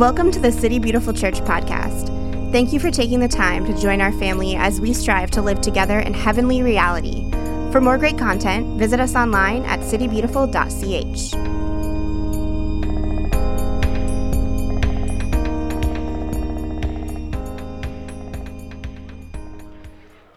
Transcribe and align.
Welcome 0.00 0.30
to 0.30 0.40
the 0.40 0.50
City 0.50 0.78
Beautiful 0.78 1.12
Church 1.12 1.42
podcast. 1.42 2.06
Thank 2.52 2.72
you 2.72 2.80
for 2.80 2.90
taking 2.90 3.20
the 3.20 3.28
time 3.28 3.66
to 3.66 3.78
join 3.78 4.00
our 4.00 4.12
family 4.12 4.56
as 4.56 4.80
we 4.80 4.94
strive 4.94 5.30
to 5.32 5.42
live 5.42 5.60
together 5.60 5.98
in 5.98 6.14
heavenly 6.14 6.62
reality. 6.62 7.30
For 7.70 7.82
more 7.82 7.98
great 7.98 8.16
content, 8.16 8.78
visit 8.78 8.98
us 8.98 9.14
online 9.14 9.62
at 9.66 9.80
citybeautiful.ch. 9.80 11.32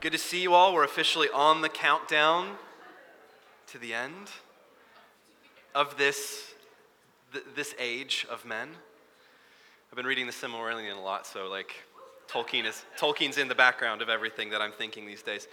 Good 0.01 0.11
to 0.11 0.17
see 0.17 0.41
you 0.41 0.53
all. 0.53 0.73
We're 0.73 0.83
officially 0.83 1.29
on 1.33 1.61
the 1.61 1.69
countdown 1.69 2.57
to 3.67 3.77
the 3.77 3.93
end 3.93 4.27
of 5.73 5.97
this, 5.97 6.51
th- 7.31 7.45
this 7.55 7.73
age 7.79 8.27
of 8.29 8.43
men. 8.43 8.71
I've 9.93 9.97
been 9.97 10.07
reading 10.07 10.25
the 10.25 10.31
Silmarillion 10.31 10.97
a 10.97 10.99
lot, 10.99 11.27
so 11.27 11.47
like 11.47 11.71
Tolkien 12.27 12.65
is 12.65 12.83
Tolkien's 12.97 13.37
in 13.37 13.47
the 13.47 13.53
background 13.53 14.01
of 14.01 14.09
everything 14.09 14.49
that 14.49 14.59
I'm 14.59 14.71
thinking 14.71 15.05
these 15.05 15.21
days. 15.21 15.47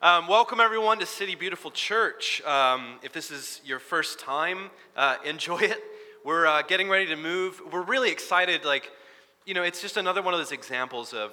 Um, 0.00 0.28
welcome 0.28 0.60
everyone 0.60 1.00
to 1.00 1.06
City 1.06 1.34
Beautiful 1.34 1.72
Church. 1.72 2.40
Um, 2.42 3.00
if 3.02 3.12
this 3.12 3.32
is 3.32 3.60
your 3.64 3.80
first 3.80 4.20
time, 4.20 4.70
uh, 4.96 5.16
enjoy 5.24 5.58
it. 5.58 5.82
We're 6.24 6.46
uh, 6.46 6.62
getting 6.62 6.88
ready 6.88 7.06
to 7.06 7.16
move. 7.16 7.60
We're 7.72 7.82
really 7.82 8.12
excited. 8.12 8.64
Like, 8.64 8.88
you 9.46 9.52
know, 9.52 9.64
it's 9.64 9.82
just 9.82 9.96
another 9.96 10.22
one 10.22 10.32
of 10.32 10.38
those 10.38 10.52
examples 10.52 11.12
of, 11.12 11.32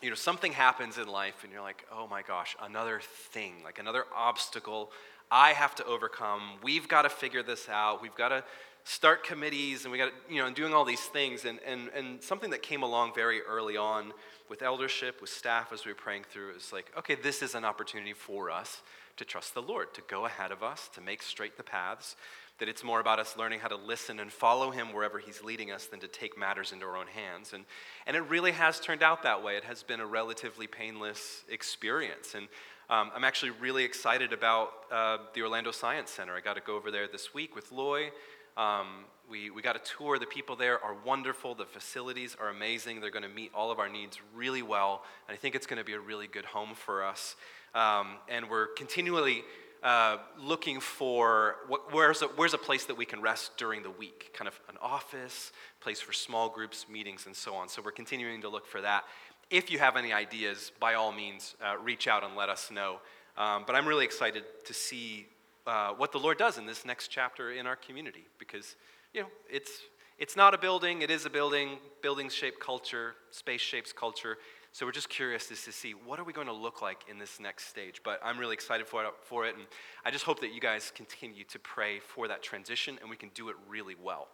you 0.00 0.08
know, 0.08 0.16
something 0.16 0.50
happens 0.50 0.98
in 0.98 1.06
life, 1.06 1.44
and 1.44 1.52
you're 1.52 1.62
like, 1.62 1.86
oh 1.92 2.08
my 2.08 2.22
gosh, 2.22 2.56
another 2.60 3.00
thing, 3.30 3.62
like 3.62 3.78
another 3.78 4.06
obstacle 4.12 4.90
I 5.30 5.52
have 5.52 5.76
to 5.76 5.86
overcome. 5.86 6.42
We've 6.62 6.88
got 6.88 7.02
to 7.02 7.08
figure 7.08 7.42
this 7.42 7.68
out. 7.68 8.02
We've 8.02 8.14
got 8.14 8.30
to 8.30 8.44
start 8.84 9.24
committees 9.24 9.84
and 9.84 9.92
we 9.92 9.98
got 9.98 10.12
you 10.28 10.38
know 10.38 10.46
and 10.46 10.56
doing 10.56 10.74
all 10.74 10.84
these 10.84 11.00
things. 11.00 11.44
And, 11.44 11.58
and, 11.66 11.88
and 11.96 12.22
something 12.22 12.50
that 12.50 12.62
came 12.62 12.82
along 12.82 13.14
very 13.14 13.42
early 13.42 13.76
on 13.76 14.12
with 14.48 14.62
eldership 14.62 15.20
with 15.20 15.30
staff 15.30 15.72
as 15.72 15.84
we 15.84 15.92
were 15.92 15.96
praying 15.96 16.24
through 16.30 16.54
is 16.54 16.72
like 16.72 16.92
okay 16.98 17.14
this 17.14 17.42
is 17.42 17.54
an 17.54 17.64
opportunity 17.64 18.12
for 18.12 18.50
us 18.50 18.82
to 19.16 19.24
trust 19.24 19.54
the 19.54 19.62
lord 19.62 19.94
to 19.94 20.02
go 20.08 20.26
ahead 20.26 20.52
of 20.52 20.62
us 20.62 20.90
to 20.92 21.00
make 21.00 21.22
straight 21.22 21.56
the 21.56 21.62
paths 21.62 22.16
that 22.62 22.68
it's 22.68 22.84
more 22.84 23.00
about 23.00 23.18
us 23.18 23.36
learning 23.36 23.58
how 23.58 23.66
to 23.66 23.76
listen 23.76 24.20
and 24.20 24.30
follow 24.30 24.70
him 24.70 24.92
wherever 24.92 25.18
he's 25.18 25.42
leading 25.42 25.72
us 25.72 25.86
than 25.86 25.98
to 25.98 26.06
take 26.06 26.38
matters 26.38 26.70
into 26.70 26.86
our 26.86 26.96
own 26.96 27.08
hands. 27.08 27.54
And, 27.54 27.64
and 28.06 28.16
it 28.16 28.20
really 28.28 28.52
has 28.52 28.78
turned 28.78 29.02
out 29.02 29.24
that 29.24 29.42
way. 29.42 29.56
It 29.56 29.64
has 29.64 29.82
been 29.82 29.98
a 29.98 30.06
relatively 30.06 30.68
painless 30.68 31.42
experience. 31.48 32.36
And 32.36 32.46
um, 32.90 33.10
i'm 33.14 33.24
actually 33.24 33.50
really 33.50 33.84
excited 33.84 34.32
about 34.32 34.70
uh, 34.92 35.18
the 35.34 35.42
orlando 35.42 35.72
science 35.72 36.10
center. 36.10 36.34
I 36.36 36.40
got 36.40 36.54
to 36.54 36.60
go 36.60 36.76
over 36.76 36.90
there 36.90 37.08
this 37.08 37.34
week 37.34 37.56
with 37.56 37.72
loy 37.72 38.10
um, 38.56 38.86
we, 39.30 39.50
we 39.50 39.62
got 39.62 39.76
a 39.76 39.80
tour. 39.80 40.18
The 40.18 40.26
people 40.26 40.56
there 40.56 40.82
are 40.84 40.94
wonderful. 41.04 41.54
The 41.54 41.64
facilities 41.64 42.36
are 42.38 42.50
amazing. 42.50 43.00
They're 43.00 43.10
going 43.10 43.22
to 43.22 43.28
meet 43.28 43.50
all 43.54 43.70
of 43.70 43.78
our 43.78 43.88
needs 43.88 44.18
really 44.34 44.62
well. 44.62 45.04
And 45.26 45.34
I 45.34 45.38
think 45.38 45.54
it's 45.54 45.66
going 45.66 45.78
to 45.78 45.84
be 45.84 45.94
a 45.94 46.00
really 46.00 46.26
good 46.26 46.44
home 46.44 46.74
for 46.74 47.02
us. 47.02 47.36
Um, 47.74 48.16
and 48.28 48.50
we're 48.50 48.66
continually 48.68 49.42
uh, 49.82 50.18
looking 50.38 50.80
for 50.80 51.56
what, 51.66 51.92
where's, 51.92 52.22
a, 52.22 52.26
where's 52.26 52.54
a 52.54 52.58
place 52.58 52.84
that 52.84 52.96
we 52.96 53.06
can 53.06 53.20
rest 53.22 53.56
during 53.56 53.82
the 53.82 53.90
week, 53.90 54.30
kind 54.34 54.46
of 54.46 54.60
an 54.68 54.76
office, 54.82 55.50
place 55.80 56.00
for 56.00 56.12
small 56.12 56.48
groups, 56.48 56.86
meetings, 56.88 57.26
and 57.26 57.34
so 57.34 57.54
on. 57.54 57.68
So 57.68 57.82
we're 57.82 57.90
continuing 57.90 58.42
to 58.42 58.48
look 58.48 58.66
for 58.66 58.80
that. 58.82 59.04
If 59.50 59.70
you 59.70 59.78
have 59.78 59.96
any 59.96 60.12
ideas, 60.12 60.72
by 60.78 60.94
all 60.94 61.10
means, 61.10 61.56
uh, 61.64 61.76
reach 61.82 62.06
out 62.06 62.22
and 62.22 62.36
let 62.36 62.48
us 62.48 62.70
know. 62.70 63.00
Um, 63.36 63.64
but 63.66 63.74
I'm 63.74 63.88
really 63.88 64.04
excited 64.04 64.44
to 64.66 64.74
see 64.74 65.26
uh, 65.66 65.92
what 65.92 66.12
the 66.12 66.18
Lord 66.18 66.38
does 66.38 66.58
in 66.58 66.66
this 66.66 66.84
next 66.84 67.08
chapter 67.08 67.52
in 67.52 67.66
our 67.66 67.76
community 67.76 68.26
because, 68.38 68.76
you 69.12 69.22
know, 69.22 69.28
it's, 69.50 69.70
it's 70.18 70.36
not 70.36 70.54
a 70.54 70.58
building, 70.58 71.02
it 71.02 71.10
is 71.10 71.26
a 71.26 71.30
building. 71.30 71.78
Buildings 72.02 72.34
shape 72.34 72.60
culture, 72.60 73.14
space 73.30 73.60
shapes 73.60 73.92
culture. 73.92 74.38
So 74.72 74.86
we're 74.86 74.92
just 74.92 75.10
curious 75.10 75.48
to 75.48 75.56
see 75.56 75.92
what 75.92 76.18
are 76.18 76.24
we 76.24 76.32
going 76.32 76.46
to 76.46 76.52
look 76.52 76.80
like 76.80 77.04
in 77.10 77.18
this 77.18 77.38
next 77.38 77.68
stage. 77.68 78.00
But 78.02 78.20
I'm 78.24 78.38
really 78.38 78.54
excited 78.54 78.86
for 78.86 79.04
it, 79.04 79.10
for 79.22 79.46
it, 79.46 79.54
and 79.54 79.66
I 80.04 80.10
just 80.10 80.24
hope 80.24 80.40
that 80.40 80.54
you 80.54 80.60
guys 80.60 80.90
continue 80.94 81.44
to 81.44 81.58
pray 81.58 82.00
for 82.00 82.26
that 82.28 82.42
transition, 82.42 82.98
and 83.00 83.10
we 83.10 83.16
can 83.16 83.30
do 83.34 83.50
it 83.50 83.56
really 83.68 83.94
well. 84.02 84.28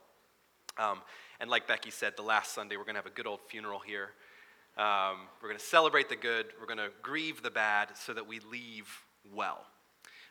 Um, 0.78 1.02
and 1.40 1.50
like 1.50 1.66
Becky 1.66 1.90
said, 1.90 2.12
the 2.16 2.22
last 2.22 2.54
Sunday 2.54 2.76
we're 2.76 2.84
going 2.84 2.94
to 2.94 3.00
have 3.00 3.06
a 3.06 3.10
good 3.10 3.26
old 3.26 3.40
funeral 3.48 3.80
here. 3.80 4.10
Um, 4.76 5.26
we're 5.42 5.48
going 5.48 5.58
to 5.58 5.64
celebrate 5.64 6.08
the 6.08 6.16
good, 6.16 6.46
we're 6.60 6.66
going 6.66 6.78
to 6.78 6.92
grieve 7.02 7.42
the 7.42 7.50
bad, 7.50 7.88
so 7.96 8.14
that 8.14 8.28
we 8.28 8.38
leave 8.40 8.86
well. 9.34 9.66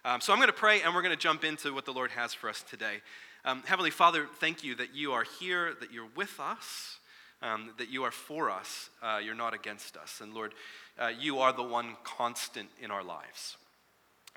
Um, 0.07 0.21
so 0.21 0.31
I'm 0.31 0.39
going 0.39 0.47
to 0.47 0.53
pray 0.53 0.81
and 0.83 0.95
we're 0.95 1.01
going 1.01 1.13
to 1.13 1.21
jump 1.21 1.43
into 1.43 1.73
what 1.73 1.83
the 1.83 1.91
Lord 1.91 2.11
has 2.11 2.33
for 2.33 2.49
us 2.49 2.63
today. 2.63 3.01
Um, 3.43 3.61
Heavenly 3.65 3.91
Father, 3.91 4.25
thank 4.39 4.63
you 4.63 4.73
that 4.75 4.95
you 4.95 5.11
are 5.11 5.25
here, 5.37 5.73
that 5.81 5.91
you're 5.91 6.07
with 6.15 6.39
us, 6.39 6.99
um, 7.41 7.71
that 7.77 7.89
you 7.89 8.05
are 8.05 8.11
for 8.11 8.49
us, 8.49 8.89
uh, 9.03 9.19
you're 9.21 9.35
not 9.35 9.53
against 9.53 9.97
us. 9.97 10.21
And 10.21 10.33
Lord, 10.33 10.53
uh, 10.97 11.11
you 11.19 11.39
are 11.39 11.51
the 11.51 11.61
one 11.61 11.97
constant 12.05 12.69
in 12.81 12.89
our 12.89 13.03
lives. 13.03 13.57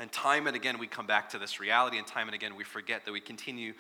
And 0.01 0.11
time 0.11 0.49
and 0.49 0.57
again, 0.57 0.77
we 0.77 0.89
come 0.89 1.07
back 1.07 1.31
to 1.31 1.39
this 1.39 1.61
reality, 1.61 1.99
and 1.99 2.07
time 2.07 2.27
and 2.27 2.35
again, 2.35 2.57
we 2.57 2.65
forget 2.65 3.05
that 3.05 3.13
we 3.13 3.21
continue 3.21 3.75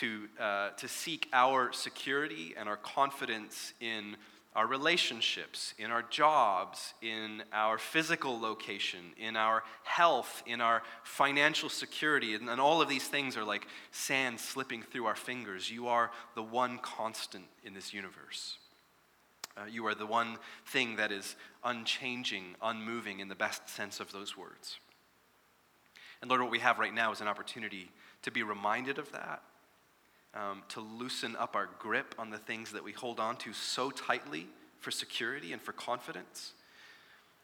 to, 0.00 0.28
uh, 0.40 0.70
to 0.70 0.88
seek 0.88 1.28
our 1.32 1.72
security 1.72 2.54
and 2.58 2.68
our 2.68 2.76
confidence 2.76 3.72
in 3.80 4.16
our 4.56 4.66
relationships, 4.66 5.74
in 5.78 5.90
our 5.90 6.02
jobs, 6.02 6.94
in 7.02 7.42
our 7.52 7.76
physical 7.76 8.40
location, 8.40 9.00
in 9.18 9.36
our 9.36 9.62
health, 9.84 10.42
in 10.46 10.62
our 10.62 10.82
financial 11.04 11.68
security. 11.68 12.34
And, 12.34 12.48
and, 12.48 12.58
all 12.58 12.80
of 12.80 12.88
these 12.88 13.06
things 13.06 13.36
are 13.36 13.44
like 13.44 13.66
sand 13.90 14.40
slipping 14.40 14.80
through 14.80 15.04
our 15.04 15.14
fingers. 15.14 15.70
You 15.70 15.88
are 15.88 16.10
the 16.34 16.42
one 16.42 16.78
constant 16.78 17.44
in 17.64 17.74
this 17.74 17.92
universe. 17.92 18.56
Uh, 19.58 19.66
you 19.70 19.86
are 19.86 19.94
the 19.94 20.06
one 20.06 20.38
thing 20.66 20.96
that 20.96 21.12
is 21.12 21.36
unchanging, 21.62 22.56
unmoving 22.62 23.20
in 23.20 23.28
the 23.28 23.34
best 23.34 23.68
sense 23.68 24.00
of 24.00 24.10
those 24.10 24.38
words. 24.38 24.78
And 26.22 26.30
Lord, 26.30 26.40
what 26.40 26.50
we 26.50 26.60
have 26.60 26.78
right 26.78 26.94
now 26.94 27.12
is 27.12 27.20
an 27.20 27.28
opportunity 27.28 27.90
to 28.22 28.30
be 28.30 28.42
reminded 28.42 28.96
of 28.96 29.12
that 29.12 29.42
um, 30.34 30.62
to 30.68 30.80
loosen 30.80 31.36
up 31.36 31.56
our 31.56 31.68
grip 31.78 32.14
on 32.18 32.30
the 32.30 32.38
things 32.38 32.72
that 32.72 32.84
we 32.84 32.92
hold 32.92 33.20
on 33.20 33.36
to 33.36 33.52
so 33.52 33.90
tightly 33.90 34.46
for 34.80 34.90
security 34.90 35.52
and 35.52 35.62
for 35.62 35.72
confidence. 35.72 36.52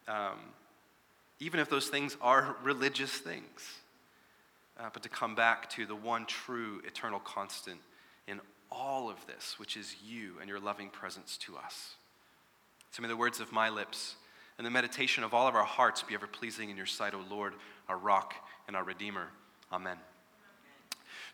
Um, 0.08 0.38
even 1.40 1.58
if 1.58 1.68
those 1.68 1.88
things 1.88 2.16
are 2.20 2.56
religious 2.62 3.10
things, 3.10 3.80
uh, 4.78 4.90
but 4.92 5.02
to 5.02 5.08
come 5.08 5.34
back 5.34 5.68
to 5.70 5.86
the 5.86 5.96
one 5.96 6.26
true 6.26 6.80
eternal 6.86 7.20
constant 7.20 7.80
in 8.26 8.40
all 8.70 9.10
of 9.10 9.26
this, 9.26 9.58
which 9.58 9.76
is 9.76 9.96
you 10.06 10.34
and 10.40 10.48
your 10.48 10.60
loving 10.60 10.88
presence 10.88 11.36
to 11.38 11.56
us. 11.56 11.94
So 12.90 13.02
may 13.02 13.08
the 13.08 13.16
words 13.16 13.40
of 13.40 13.52
my 13.52 13.68
lips 13.68 14.16
and 14.58 14.66
the 14.66 14.70
meditation 14.70 15.24
of 15.24 15.34
all 15.34 15.48
of 15.48 15.54
our 15.54 15.64
hearts 15.64 16.02
be 16.02 16.14
ever 16.14 16.26
pleasing 16.26 16.70
in 16.70 16.76
your 16.76 16.86
sight, 16.86 17.14
O 17.14 17.20
Lord, 17.28 17.54
our 17.88 17.98
rock 17.98 18.34
and 18.66 18.76
our 18.76 18.84
redeemer. 18.84 19.28
Amen. 19.72 19.96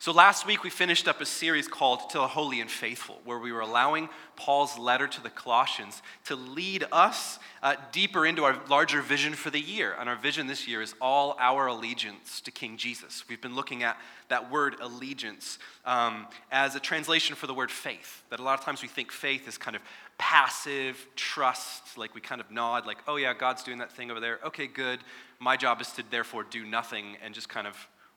So, 0.01 0.13
last 0.13 0.47
week 0.47 0.63
we 0.63 0.69
finished 0.69 1.09
up 1.09 1.19
a 1.19 1.25
series 1.25 1.67
called 1.67 2.09
To 2.11 2.19
the 2.19 2.27
Holy 2.27 2.61
and 2.61 2.71
Faithful, 2.71 3.19
where 3.25 3.37
we 3.37 3.51
were 3.51 3.59
allowing 3.59 4.07
Paul's 4.37 4.79
letter 4.79 5.09
to 5.09 5.21
the 5.21 5.29
Colossians 5.29 6.01
to 6.23 6.37
lead 6.37 6.85
us 6.89 7.37
uh, 7.61 7.75
deeper 7.91 8.25
into 8.25 8.45
our 8.45 8.57
larger 8.69 9.01
vision 9.01 9.33
for 9.33 9.49
the 9.49 9.59
year. 9.59 9.97
And 9.99 10.07
our 10.07 10.15
vision 10.15 10.47
this 10.47 10.69
year 10.69 10.81
is 10.81 10.95
all 11.01 11.35
our 11.37 11.67
allegiance 11.67 12.39
to 12.41 12.49
King 12.49 12.77
Jesus. 12.77 13.25
We've 13.27 13.41
been 13.41 13.55
looking 13.55 13.83
at 13.83 13.97
that 14.29 14.49
word 14.49 14.77
allegiance 14.79 15.59
um, 15.83 16.27
as 16.49 16.75
a 16.75 16.79
translation 16.79 17.35
for 17.35 17.47
the 17.47 17.53
word 17.53 17.69
faith. 17.69 18.23
That 18.29 18.39
a 18.39 18.43
lot 18.43 18.57
of 18.57 18.63
times 18.63 18.81
we 18.81 18.87
think 18.87 19.11
faith 19.11 19.49
is 19.49 19.57
kind 19.57 19.75
of 19.75 19.81
passive 20.17 21.07
trust, 21.17 21.97
like 21.97 22.15
we 22.15 22.21
kind 22.21 22.39
of 22.39 22.49
nod, 22.49 22.85
like, 22.85 22.99
oh 23.05 23.17
yeah, 23.17 23.33
God's 23.33 23.63
doing 23.63 23.79
that 23.79 23.91
thing 23.91 24.11
over 24.11 24.21
there. 24.21 24.39
Okay, 24.45 24.67
good. 24.67 25.01
My 25.39 25.57
job 25.57 25.81
is 25.81 25.91
to 25.91 26.03
therefore 26.09 26.45
do 26.45 26.65
nothing 26.65 27.17
and 27.21 27.33
just 27.33 27.49
kind 27.49 27.67
of 27.67 27.75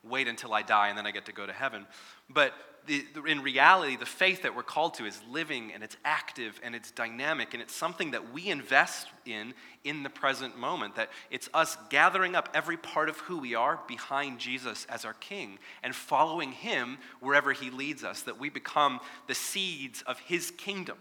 wait 0.09 0.29
until 0.29 0.53
I 0.53 0.63
die 0.63 0.89
and 0.89 0.99
then 0.99 1.07
I 1.07 1.11
get 1.11 1.27
to 1.27 1.33
go 1.33 1.47
to 1.47 1.53
heaven. 1.53 1.87
But 2.29 2.55
the, 2.87 3.05
the, 3.15 3.23
in 3.25 3.43
reality, 3.43 3.97
the 3.97 4.07
faith 4.07 4.43
that 4.43 4.57
we're 4.57 4.65
called 4.65 4.95
to 4.95 5.05
is 5.07 5.21
living 5.31 5.73
and 5.73 5.85
it's 5.85 5.97
active 6.05 6.61
and 6.65 6.75
it's 6.75 6.91
dynamic 6.91 7.55
and 7.55 7.63
it's 7.63 7.75
something 7.75 8.11
that 8.11 8.33
we 8.33 8.49
invest 8.49 9.07
in 9.25 9.55
in 9.85 10.03
the 10.03 10.11
present 10.11 10.59
moment. 10.59 10.97
That 10.97 11.11
it's 11.31 11.49
us 11.55 11.77
gathering 11.91 12.35
up 12.35 12.49
every 12.55 12.77
part 12.77 13.09
of 13.09 13.19
who 13.19 13.39
we 13.39 13.55
are 13.55 13.81
behind 13.87 14.41
Jesus 14.41 14.85
as 14.89 15.05
our 15.05 15.15
King 15.15 15.59
and 15.83 15.95
following 15.95 16.53
Him 16.53 16.99
wherever 17.21 17.53
He 17.53 17.71
leads 17.71 18.03
us, 18.03 18.23
that 18.23 18.41
we 18.41 18.51
become 18.51 18.99
the 19.29 19.35
seeds 19.35 20.03
of 20.03 20.19
His 20.19 20.51
kingdom 20.51 20.99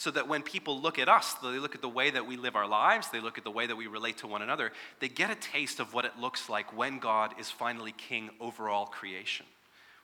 so 0.00 0.10
that 0.10 0.26
when 0.26 0.42
people 0.42 0.80
look 0.80 0.98
at 0.98 1.10
us, 1.10 1.34
they 1.42 1.58
look 1.58 1.74
at 1.74 1.82
the 1.82 1.88
way 1.88 2.08
that 2.08 2.26
we 2.26 2.38
live 2.38 2.56
our 2.56 2.66
lives, 2.66 3.10
they 3.10 3.20
look 3.20 3.36
at 3.36 3.44
the 3.44 3.50
way 3.50 3.66
that 3.66 3.76
we 3.76 3.86
relate 3.86 4.16
to 4.16 4.26
one 4.26 4.40
another, 4.40 4.72
they 4.98 5.08
get 5.08 5.30
a 5.30 5.34
taste 5.34 5.78
of 5.78 5.92
what 5.92 6.06
it 6.06 6.12
looks 6.18 6.48
like 6.48 6.74
when 6.74 6.98
God 6.98 7.34
is 7.38 7.50
finally 7.50 7.92
king 7.92 8.30
over 8.40 8.70
all 8.70 8.86
creation. 8.86 9.44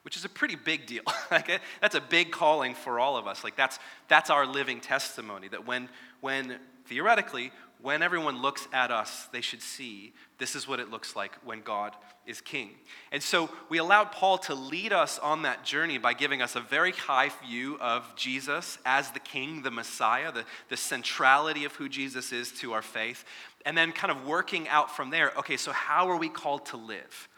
Which 0.02 0.14
is 0.14 0.26
a 0.26 0.28
pretty 0.28 0.54
big 0.54 0.84
deal. 0.86 1.02
Eh, 1.30 1.58
that's 1.80 1.94
a 1.94 2.00
big 2.02 2.30
calling 2.30 2.74
for 2.74 3.00
all 3.00 3.16
of 3.16 3.26
us. 3.26 3.42
Like 3.42 3.56
that's 3.56 3.78
that's 4.06 4.28
our 4.28 4.46
living 4.46 4.80
testimony 4.80 5.48
that 5.48 5.66
when 5.66 5.88
when 6.20 6.58
theoretically 6.84 7.50
when 7.80 8.02
everyone 8.02 8.42
looks 8.42 8.66
at 8.72 8.90
us, 8.90 9.28
they 9.32 9.40
should 9.40 9.62
see 9.62 10.12
this 10.38 10.54
is 10.54 10.66
what 10.66 10.80
it 10.80 10.90
looks 10.90 11.14
like 11.14 11.32
when 11.44 11.60
God 11.60 11.94
is 12.26 12.40
king. 12.40 12.70
And 13.12 13.22
so 13.22 13.50
we 13.68 13.78
allowed 13.78 14.12
Paul 14.12 14.38
to 14.38 14.54
lead 14.54 14.92
us 14.92 15.18
on 15.18 15.42
that 15.42 15.64
journey 15.64 15.98
by 15.98 16.12
giving 16.12 16.42
us 16.42 16.56
a 16.56 16.60
very 16.60 16.92
high 16.92 17.30
view 17.46 17.78
of 17.80 18.14
Jesus 18.16 18.78
as 18.84 19.10
the 19.10 19.20
king, 19.20 19.62
the 19.62 19.70
Messiah, 19.70 20.32
the, 20.32 20.44
the 20.68 20.76
centrality 20.76 21.64
of 21.64 21.74
who 21.74 21.88
Jesus 21.88 22.32
is 22.32 22.52
to 22.60 22.72
our 22.72 22.82
faith, 22.82 23.24
and 23.64 23.76
then 23.76 23.92
kind 23.92 24.10
of 24.10 24.26
working 24.26 24.68
out 24.68 24.94
from 24.94 25.10
there 25.10 25.32
okay, 25.38 25.56
so 25.56 25.72
how 25.72 26.08
are 26.08 26.16
we 26.16 26.28
called 26.28 26.66
to 26.66 26.76
live? 26.76 27.28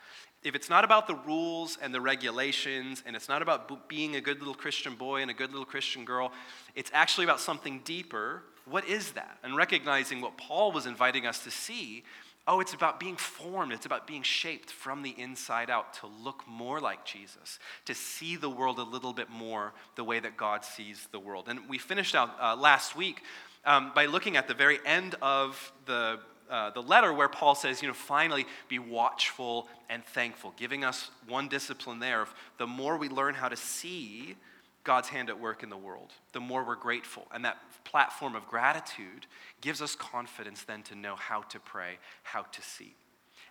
if 0.45 0.55
it's 0.55 0.71
not 0.71 0.85
about 0.85 1.07
the 1.07 1.15
rules 1.15 1.79
and 1.83 1.93
the 1.93 2.01
regulations, 2.01 3.03
and 3.07 3.17
it's 3.17 3.29
not 3.29 3.43
about 3.43 3.89
being 3.89 4.17
a 4.17 4.21
good 4.21 4.39
little 4.39 4.55
Christian 4.55 4.95
boy 4.95 5.23
and 5.23 5.31
a 5.31 5.35
good 5.35 5.51
little 5.51 5.67
Christian 5.67 6.05
girl, 6.05 6.33
it's 6.77 6.91
actually 6.95 7.25
about 7.25 7.41
something 7.41 7.81
deeper. 7.85 8.43
What 8.71 8.87
is 8.87 9.13
that? 9.13 9.39
And 9.43 9.57
recognizing 9.57 10.21
what 10.21 10.37
Paul 10.37 10.73
was 10.73 10.87
inviting 10.87 11.27
us 11.27 11.45
to 11.45 11.51
see 11.51 12.05
oh, 12.49 12.61
it's 12.61 12.73
about 12.73 12.99
being 12.99 13.17
formed, 13.17 13.73
it's 13.73 13.85
about 13.85 14.07
being 14.07 14.23
shaped 14.23 14.71
from 14.71 15.03
the 15.03 15.15
inside 15.19 15.69
out 15.69 15.93
to 15.93 16.07
look 16.07 16.43
more 16.49 16.81
like 16.81 17.05
Jesus, 17.05 17.59
to 17.85 17.95
see 17.95 18.37
the 18.37 18.49
world 18.49 18.79
a 18.79 18.83
little 18.83 19.13
bit 19.13 19.29
more 19.29 19.75
the 19.97 20.03
way 20.03 20.19
that 20.19 20.37
God 20.39 20.65
sees 20.65 21.07
the 21.13 21.21
world. 21.21 21.45
And 21.49 21.69
we 21.69 21.77
finished 21.77 22.15
out 22.15 22.35
uh, 22.41 22.57
last 22.57 22.97
week 22.97 23.23
um, 23.67 23.93
by 23.95 24.07
looking 24.07 24.39
at 24.39 24.49
the 24.49 24.55
very 24.55 24.79
end 24.87 25.15
of 25.21 25.73
the 25.85 26.21
uh, 26.51 26.71
the 26.71 26.81
letter 26.81 27.13
where 27.13 27.29
Paul 27.29 27.55
says, 27.55 27.83
you 27.83 27.89
know, 27.89 27.95
finally 27.95 28.47
be 28.69 28.79
watchful 28.79 29.69
and 29.91 30.03
thankful, 30.03 30.55
giving 30.57 30.83
us 30.83 31.11
one 31.27 31.47
discipline 31.47 31.99
there 31.99 32.23
of 32.23 32.35
the 32.57 32.67
more 32.67 32.97
we 32.97 33.11
learn 33.11 33.35
how 33.35 33.51
to 33.51 33.57
see 33.57 34.35
God's 34.83 35.11
hand 35.11 35.29
at 35.29 35.39
work 35.39 35.63
in 35.63 35.69
the 35.69 35.77
world, 35.77 36.11
the 36.33 36.41
more 36.41 36.65
we're 36.65 36.75
grateful. 36.75 37.27
And 37.35 37.45
that 37.45 37.59
platform 37.89 38.37
of 38.37 38.47
gratitude 38.47 39.27
gives 39.61 39.81
us 39.81 39.95
confidence 39.95 40.63
then 40.65 40.83
to 40.85 40.95
know 40.95 41.17
how 41.17 41.41
to 41.43 41.59
pray, 41.59 41.99
how 42.23 42.43
to 42.43 42.63
seek. 42.63 42.97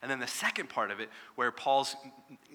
And 0.02 0.12
then 0.12 0.20
the 0.20 0.28
second 0.28 0.70
part 0.70 0.92
of 0.92 1.00
it, 1.00 1.10
where 1.36 1.52
Paul's 1.52 1.96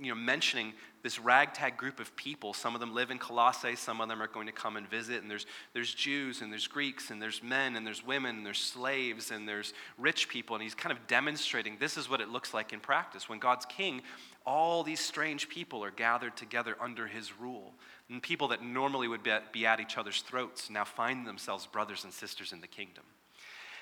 you 0.01 0.11
know, 0.11 0.15
mentioning 0.15 0.75
this 1.03 1.19
ragtag 1.19 1.77
group 1.77 1.99
of 1.99 2.15
people. 2.15 2.55
Some 2.55 2.75
of 2.75 2.81
them 2.81 2.95
live 2.95 3.11
in 3.11 3.19
Colossae, 3.19 3.75
some 3.75 4.01
of 4.01 4.09
them 4.09 4.23
are 4.23 4.29
going 4.29 4.47
to 4.47 4.53
come 4.53 4.77
and 4.77 4.89
visit. 4.89 5.23
And 5.23 5.31
there's, 5.31 5.47
there's 5.75 5.93
Jews, 5.93 6.41
and 6.41 6.53
there's 6.53 6.69
Greeks, 6.69 7.11
and 7.11 7.21
there's 7.21 7.43
men, 7.43 7.75
and 7.75 7.85
there's 7.85 8.07
women, 8.07 8.37
and 8.37 8.47
there's 8.47 8.61
slaves, 8.61 9.33
and 9.33 9.49
there's 9.49 9.75
rich 9.99 10.29
people. 10.29 10.55
And 10.55 10.63
he's 10.63 10.77
kind 10.77 10.97
of 10.97 11.05
demonstrating 11.09 11.77
this 11.81 11.97
is 11.97 12.09
what 12.09 12.21
it 12.21 12.29
looks 12.29 12.55
like 12.55 12.73
in 12.73 12.79
practice. 12.79 13.29
When 13.29 13.41
God's 13.41 13.67
king, 13.67 14.03
all 14.47 14.85
these 14.85 15.01
strange 15.01 15.49
people 15.49 15.83
are 15.83 15.91
gathered 15.91 16.37
together 16.37 16.77
under 16.81 17.09
his 17.09 17.37
rule. 17.39 17.75
And 18.13 18.23
people 18.23 18.49
that 18.49 18.63
normally 18.63 19.09
would 19.09 19.27
be 19.53 19.65
at 19.65 19.81
each 19.81 19.97
other's 19.97 20.21
throats 20.21 20.69
now 20.69 20.85
find 20.85 21.27
themselves 21.27 21.67
brothers 21.67 22.05
and 22.05 22.13
sisters 22.13 22.53
in 22.53 22.61
the 22.61 22.67
kingdom. 22.67 23.05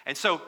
And 0.07 0.17
so 0.17 0.41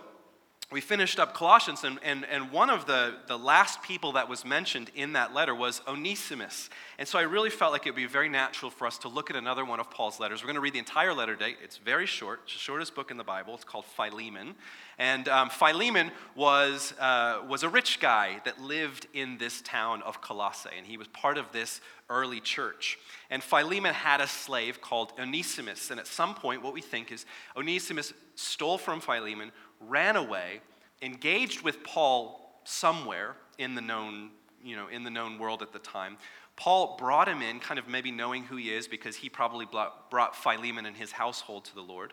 we 0.73 0.81
finished 0.81 1.19
up 1.19 1.35
Colossians, 1.35 1.85
and, 1.85 1.99
and, 2.03 2.25
and 2.25 2.51
one 2.51 2.71
of 2.71 2.87
the, 2.87 3.15
the 3.27 3.37
last 3.37 3.83
people 3.83 4.13
that 4.13 4.29
was 4.29 4.45
mentioned 4.45 4.91
in 4.95 5.13
that 5.13 5.35
letter 5.35 5.55
was 5.55 5.83
Onesimus. 5.87 6.71
And 6.99 7.07
so 7.07 7.19
I 7.19 7.23
really 7.23 7.51
felt 7.51 7.73
like 7.73 7.87
it 7.87 7.91
would 7.91 7.97
be 7.97 8.07
very 8.07 8.29
natural 8.29 8.71
for 8.71 8.87
us 8.87 8.97
to 8.99 9.09
look 9.09 9.29
at 9.29 9.37
another 9.37 9.65
one 9.65 9.81
of 9.81 9.91
Paul's 9.91 10.19
letters. 10.19 10.43
We're 10.43 10.47
going 10.47 10.55
to 10.55 10.61
read 10.61 10.73
the 10.73 10.79
entire 10.79 11.13
letter 11.13 11.37
today. 11.37 11.57
It's 11.63 11.77
very 11.77 12.07
short, 12.07 12.41
it's 12.45 12.55
the 12.55 12.59
shortest 12.59 12.95
book 12.95 13.11
in 13.11 13.19
the 13.19 13.25
Bible. 13.25 13.55
It's 13.55 13.65
called 13.65 13.85
Philemon. 13.85 14.55
And 14.99 15.29
um, 15.29 15.51
Philemon 15.51 16.11
was, 16.35 16.95
uh, 16.99 17.43
was 17.47 17.63
a 17.63 17.69
rich 17.69 18.01
guy 18.01 18.41
that 18.45 18.61
lived 18.61 19.07
in 19.13 19.39
this 19.39 19.61
town 19.63 20.03
of 20.03 20.21
Colossae, 20.21 20.71
and 20.77 20.87
he 20.87 20.97
was 20.97 21.09
part 21.09 21.39
of 21.39 21.51
this 21.53 21.81
early 22.09 22.41
church. 22.41 22.99
And 23.31 23.43
Philemon 23.43 23.95
had 23.95 24.21
a 24.21 24.27
slave 24.27 24.81
called 24.81 25.13
Onesimus. 25.19 25.91
And 25.91 25.99
at 25.99 26.07
some 26.07 26.35
point, 26.35 26.63
what 26.63 26.75
we 26.75 26.83
think 26.83 27.11
is 27.11 27.25
Onesimus 27.57 28.13
stole 28.35 28.79
from 28.79 29.01
Philemon, 29.01 29.51
ran 29.89 30.17
away, 30.17 30.61
engaged 31.01 31.63
with 31.63 31.83
Paul 31.85 32.61
somewhere 32.65 33.37
in 33.59 33.75
the 33.75 33.81
known, 33.81 34.31
you 34.63 34.77
know, 34.77 34.89
in 34.89 35.05
the 35.05 35.11
known 35.11 35.39
world 35.39 35.63
at 35.63 35.73
the 35.73 35.79
time. 35.79 36.17
Paul 36.57 36.97
brought 36.99 37.29
him 37.29 37.43
in, 37.43 37.61
kind 37.61 37.79
of 37.79 37.89
maybe 37.89 38.11
knowing 38.11 38.45
who 38.45 38.57
he 38.57 38.73
is, 38.73 38.87
because 38.87 39.17
he 39.17 39.29
probably 39.29 39.67
brought 39.67 40.37
Philemon 40.37 40.87
and 40.87 40.97
his 40.97 41.13
household 41.13 41.65
to 41.67 41.75
the 41.75 41.81
Lord. 41.81 42.13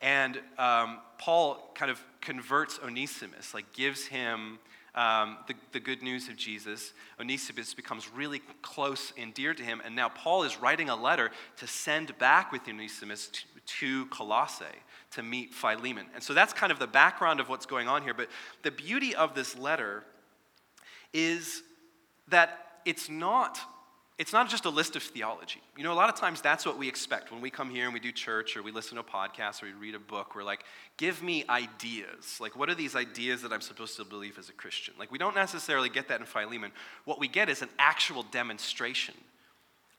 And 0.00 0.40
um, 0.58 0.98
Paul 1.18 1.70
kind 1.74 1.90
of 1.90 2.00
converts 2.20 2.78
Onesimus, 2.82 3.54
like 3.54 3.72
gives 3.72 4.06
him 4.06 4.58
um, 4.94 5.38
the, 5.46 5.54
the 5.72 5.80
good 5.80 6.02
news 6.02 6.28
of 6.28 6.36
Jesus. 6.36 6.92
Onesimus 7.20 7.74
becomes 7.74 8.12
really 8.12 8.40
close 8.62 9.12
and 9.16 9.32
dear 9.32 9.54
to 9.54 9.62
him. 9.62 9.80
And 9.84 9.94
now 9.94 10.08
Paul 10.08 10.42
is 10.42 10.60
writing 10.60 10.88
a 10.88 10.96
letter 10.96 11.30
to 11.58 11.66
send 11.66 12.16
back 12.18 12.52
with 12.52 12.68
Onesimus 12.68 13.28
to, 13.28 13.42
to 13.78 14.06
Colossae 14.06 14.64
to 15.12 15.22
meet 15.22 15.54
Philemon. 15.54 16.06
And 16.14 16.22
so 16.22 16.34
that's 16.34 16.52
kind 16.52 16.70
of 16.70 16.78
the 16.78 16.86
background 16.86 17.40
of 17.40 17.48
what's 17.48 17.66
going 17.66 17.88
on 17.88 18.02
here. 18.02 18.14
But 18.14 18.28
the 18.62 18.70
beauty 18.70 19.14
of 19.14 19.34
this 19.34 19.56
letter 19.56 20.04
is 21.12 21.62
that 22.28 22.80
it's 22.84 23.08
not 23.08 23.58
it's 24.18 24.32
not 24.32 24.48
just 24.48 24.64
a 24.64 24.70
list 24.70 24.96
of 24.96 25.02
theology. 25.04 25.62
You 25.76 25.84
know, 25.84 25.92
a 25.92 25.94
lot 25.94 26.08
of 26.08 26.16
times 26.16 26.42
that's 26.42 26.66
what 26.66 26.76
we 26.76 26.88
expect 26.88 27.30
when 27.30 27.40
we 27.40 27.50
come 27.50 27.70
here 27.70 27.84
and 27.84 27.94
we 27.94 28.00
do 28.00 28.10
church 28.10 28.56
or 28.56 28.64
we 28.64 28.72
listen 28.72 28.96
to 28.96 29.00
a 29.00 29.04
podcast 29.04 29.62
or 29.62 29.66
we 29.66 29.72
read 29.74 29.94
a 29.94 30.00
book. 30.00 30.34
We're 30.34 30.42
like, 30.42 30.64
give 30.96 31.22
me 31.22 31.44
ideas. 31.48 32.38
Like, 32.40 32.56
what 32.56 32.68
are 32.68 32.74
these 32.74 32.96
ideas 32.96 33.42
that 33.42 33.52
I'm 33.52 33.60
supposed 33.60 33.96
to 33.96 34.04
believe 34.04 34.36
as 34.36 34.48
a 34.48 34.52
Christian? 34.52 34.94
Like, 34.98 35.12
we 35.12 35.18
don't 35.18 35.36
necessarily 35.36 35.88
get 35.88 36.08
that 36.08 36.18
in 36.18 36.26
Philemon. 36.26 36.72
What 37.04 37.20
we 37.20 37.28
get 37.28 37.48
is 37.48 37.62
an 37.62 37.68
actual 37.78 38.24
demonstration 38.24 39.14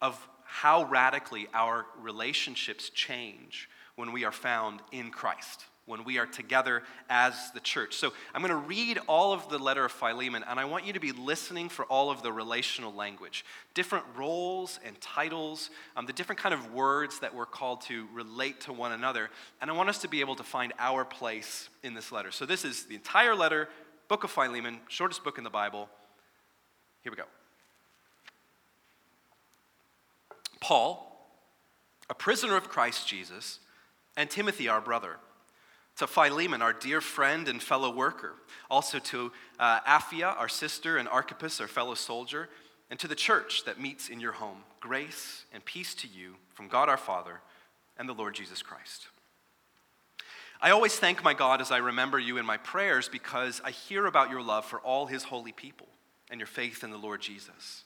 of 0.01 0.27
how 0.43 0.83
radically 0.83 1.47
our 1.53 1.85
relationships 2.01 2.89
change 2.89 3.69
when 3.99 4.13
we 4.13 4.23
are 4.23 4.31
found 4.31 4.79
in 4.93 5.11
Christ, 5.11 5.65
when 5.85 6.05
we 6.05 6.19
are 6.19 6.25
together 6.25 6.83
as 7.09 7.51
the 7.51 7.59
church. 7.59 7.97
So 7.97 8.13
I'm 8.33 8.41
going 8.41 8.49
to 8.49 8.55
read 8.55 8.97
all 9.07 9.33
of 9.33 9.49
the 9.49 9.59
letter 9.59 9.83
of 9.83 9.91
Philemon, 9.91 10.45
and 10.47 10.57
I 10.57 10.63
want 10.63 10.85
you 10.85 10.93
to 10.93 11.01
be 11.01 11.11
listening 11.11 11.67
for 11.67 11.83
all 11.83 12.09
of 12.09 12.23
the 12.23 12.31
relational 12.31 12.93
language, 12.93 13.43
different 13.73 14.05
roles 14.15 14.79
and 14.85 14.99
titles, 15.01 15.69
um, 15.97 16.05
the 16.05 16.13
different 16.13 16.39
kind 16.39 16.53
of 16.53 16.73
words 16.73 17.19
that 17.19 17.35
we're 17.35 17.45
called 17.45 17.81
to 17.81 18.07
relate 18.13 18.61
to 18.61 18.71
one 18.71 18.93
another. 18.93 19.29
And 19.61 19.69
I 19.69 19.73
want 19.73 19.89
us 19.89 19.97
to 19.97 20.07
be 20.07 20.21
able 20.21 20.37
to 20.37 20.43
find 20.43 20.71
our 20.79 21.03
place 21.03 21.67
in 21.83 21.93
this 21.93 22.09
letter. 22.09 22.31
So 22.31 22.45
this 22.45 22.63
is 22.63 22.85
the 22.85 22.95
entire 22.95 23.35
letter, 23.35 23.67
book 24.07 24.23
of 24.23 24.31
Philemon, 24.31 24.79
shortest 24.87 25.25
book 25.25 25.37
in 25.37 25.43
the 25.43 25.49
Bible. 25.49 25.89
Here 27.03 27.11
we 27.11 27.17
go. 27.17 27.25
Paul, 30.61 31.05
a 32.09 32.13
prisoner 32.13 32.55
of 32.55 32.69
Christ 32.69 33.05
Jesus, 33.05 33.59
and 34.19 34.29
Timothy, 34.29 34.67
our 34.67 34.81
brother, 34.81 35.15
to 35.95 36.05
Philemon, 36.05 36.61
our 36.61 36.73
dear 36.73 36.99
friend 36.99 37.47
and 37.47 37.63
fellow 37.63 37.89
worker, 37.89 38.33
also 38.69 38.99
to 38.99 39.31
uh, 39.57 39.79
Apphia, 39.79 40.37
our 40.37 40.49
sister, 40.49 40.97
and 40.97 41.07
Archippus, 41.07 41.61
our 41.61 41.69
fellow 41.69 41.93
soldier, 41.93 42.49
and 42.89 42.99
to 42.99 43.07
the 43.07 43.15
church 43.15 43.63
that 43.63 43.79
meets 43.79 44.09
in 44.09 44.19
your 44.19 44.33
home. 44.33 44.57
Grace 44.81 45.45
and 45.53 45.63
peace 45.63 45.93
to 45.95 46.07
you 46.07 46.35
from 46.53 46.67
God 46.67 46.89
our 46.89 46.97
Father 46.97 47.39
and 47.97 48.09
the 48.09 48.13
Lord 48.13 48.35
Jesus 48.35 48.61
Christ. 48.61 49.07
I 50.61 50.71
always 50.71 50.97
thank 50.97 51.23
my 51.23 51.33
God 51.33 51.61
as 51.61 51.71
I 51.71 51.77
remember 51.77 52.19
you 52.19 52.37
in 52.37 52.45
my 52.45 52.57
prayers 52.57 53.07
because 53.07 53.61
I 53.63 53.71
hear 53.71 54.05
about 54.05 54.29
your 54.29 54.41
love 54.41 54.65
for 54.65 54.79
all 54.81 55.05
his 55.05 55.23
holy 55.23 55.53
people 55.53 55.87
and 56.29 56.41
your 56.41 56.47
faith 56.47 56.83
in 56.83 56.91
the 56.91 56.97
Lord 56.97 57.21
Jesus. 57.21 57.85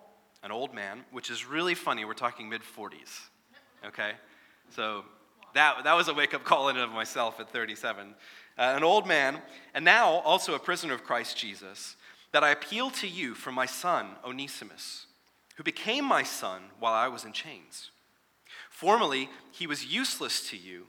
an 0.43 0.51
old 0.51 0.73
man, 0.73 1.03
which 1.11 1.29
is 1.29 1.45
really 1.45 1.75
funny. 1.75 2.05
We're 2.05 2.13
talking 2.13 2.49
mid 2.49 2.61
40s. 2.61 3.19
Okay? 3.85 4.11
So 4.69 5.03
that, 5.53 5.83
that 5.83 5.93
was 5.93 6.07
a 6.07 6.13
wake 6.13 6.33
up 6.33 6.43
call 6.43 6.69
in 6.69 6.77
of 6.77 6.91
myself 6.91 7.39
at 7.39 7.49
37. 7.49 8.15
Uh, 8.57 8.61
an 8.61 8.83
old 8.83 9.07
man, 9.07 9.41
and 9.73 9.85
now 9.85 10.09
also 10.09 10.55
a 10.55 10.59
prisoner 10.59 10.93
of 10.93 11.03
Christ 11.03 11.37
Jesus, 11.37 11.95
that 12.31 12.43
I 12.43 12.51
appeal 12.51 12.89
to 12.91 13.07
you 13.07 13.33
for 13.33 13.51
my 13.51 13.65
son, 13.65 14.07
Onesimus, 14.25 15.05
who 15.55 15.63
became 15.63 16.05
my 16.05 16.23
son 16.23 16.63
while 16.79 16.93
I 16.93 17.07
was 17.07 17.25
in 17.25 17.33
chains. 17.33 17.91
Formerly, 18.69 19.29
he 19.51 19.67
was 19.67 19.85
useless 19.85 20.49
to 20.49 20.57
you, 20.57 20.87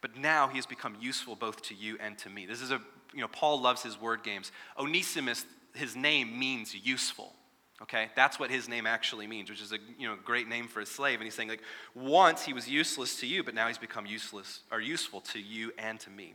but 0.00 0.16
now 0.16 0.48
he 0.48 0.56
has 0.56 0.66
become 0.66 0.96
useful 1.00 1.36
both 1.36 1.62
to 1.62 1.74
you 1.74 1.96
and 2.00 2.16
to 2.18 2.30
me. 2.30 2.46
This 2.46 2.60
is 2.60 2.70
a, 2.70 2.80
you 3.12 3.20
know, 3.20 3.28
Paul 3.28 3.60
loves 3.60 3.82
his 3.82 4.00
word 4.00 4.22
games. 4.22 4.50
Onesimus, 4.78 5.44
his 5.74 5.94
name 5.96 6.38
means 6.38 6.74
useful. 6.74 7.34
Okay, 7.82 8.10
that's 8.14 8.38
what 8.38 8.50
his 8.50 8.68
name 8.68 8.86
actually 8.86 9.26
means, 9.26 9.50
which 9.50 9.60
is 9.60 9.72
a 9.72 9.78
you 9.98 10.06
know, 10.06 10.16
great 10.24 10.48
name 10.48 10.68
for 10.68 10.80
a 10.80 10.86
slave. 10.86 11.18
And 11.18 11.24
he's 11.24 11.34
saying, 11.34 11.48
like, 11.48 11.62
once 11.94 12.44
he 12.44 12.52
was 12.52 12.68
useless 12.68 13.18
to 13.20 13.26
you, 13.26 13.42
but 13.42 13.54
now 13.54 13.66
he's 13.66 13.78
become 13.78 14.06
useless 14.06 14.60
or 14.70 14.80
useful 14.80 15.20
to 15.32 15.40
you 15.40 15.72
and 15.78 15.98
to 16.00 16.10
me. 16.10 16.34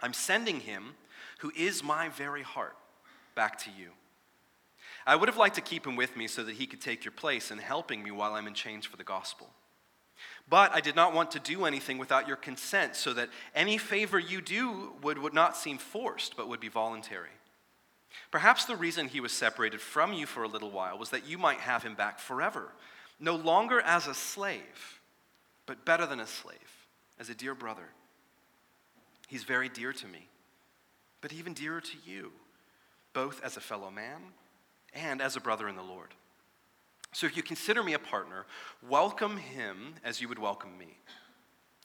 I'm 0.00 0.12
sending 0.12 0.60
him 0.60 0.94
who 1.38 1.52
is 1.56 1.84
my 1.84 2.08
very 2.08 2.42
heart, 2.42 2.76
back 3.36 3.58
to 3.58 3.70
you. 3.70 3.90
I 5.06 5.14
would 5.14 5.28
have 5.28 5.38
liked 5.38 5.54
to 5.54 5.60
keep 5.60 5.86
him 5.86 5.94
with 5.94 6.16
me 6.16 6.26
so 6.26 6.42
that 6.42 6.56
he 6.56 6.66
could 6.66 6.80
take 6.80 7.04
your 7.04 7.12
place 7.12 7.50
in 7.52 7.58
helping 7.58 8.02
me 8.02 8.10
while 8.10 8.34
I'm 8.34 8.48
in 8.48 8.54
chains 8.54 8.84
for 8.84 8.96
the 8.96 9.04
gospel. 9.04 9.48
But 10.50 10.74
I 10.74 10.80
did 10.80 10.96
not 10.96 11.14
want 11.14 11.30
to 11.32 11.38
do 11.38 11.66
anything 11.66 11.98
without 11.98 12.26
your 12.26 12.36
consent, 12.36 12.96
so 12.96 13.14
that 13.14 13.28
any 13.54 13.78
favor 13.78 14.18
you 14.18 14.40
do 14.40 14.92
would, 15.02 15.18
would 15.18 15.34
not 15.34 15.56
seem 15.56 15.78
forced, 15.78 16.36
but 16.36 16.48
would 16.48 16.60
be 16.60 16.68
voluntary. 16.68 17.30
Perhaps 18.30 18.66
the 18.66 18.76
reason 18.76 19.08
he 19.08 19.20
was 19.20 19.32
separated 19.32 19.80
from 19.80 20.12
you 20.12 20.26
for 20.26 20.42
a 20.42 20.48
little 20.48 20.70
while 20.70 20.98
was 20.98 21.10
that 21.10 21.26
you 21.26 21.38
might 21.38 21.60
have 21.60 21.82
him 21.82 21.94
back 21.94 22.18
forever, 22.18 22.72
no 23.18 23.36
longer 23.36 23.80
as 23.80 24.06
a 24.06 24.14
slave, 24.14 25.00
but 25.66 25.84
better 25.84 26.06
than 26.06 26.20
a 26.20 26.26
slave, 26.26 26.58
as 27.18 27.28
a 27.28 27.34
dear 27.34 27.54
brother. 27.54 27.88
He's 29.28 29.44
very 29.44 29.68
dear 29.68 29.92
to 29.92 30.06
me, 30.06 30.28
but 31.20 31.32
even 31.32 31.54
dearer 31.54 31.80
to 31.80 31.96
you, 32.06 32.32
both 33.12 33.42
as 33.42 33.56
a 33.56 33.60
fellow 33.60 33.90
man 33.90 34.20
and 34.94 35.20
as 35.20 35.36
a 35.36 35.40
brother 35.40 35.68
in 35.68 35.76
the 35.76 35.82
Lord. 35.82 36.14
So 37.12 37.26
if 37.26 37.36
you 37.36 37.42
consider 37.42 37.82
me 37.82 37.94
a 37.94 37.98
partner, 37.98 38.44
welcome 38.86 39.38
him 39.38 39.94
as 40.04 40.20
you 40.20 40.28
would 40.28 40.38
welcome 40.38 40.76
me. 40.78 40.98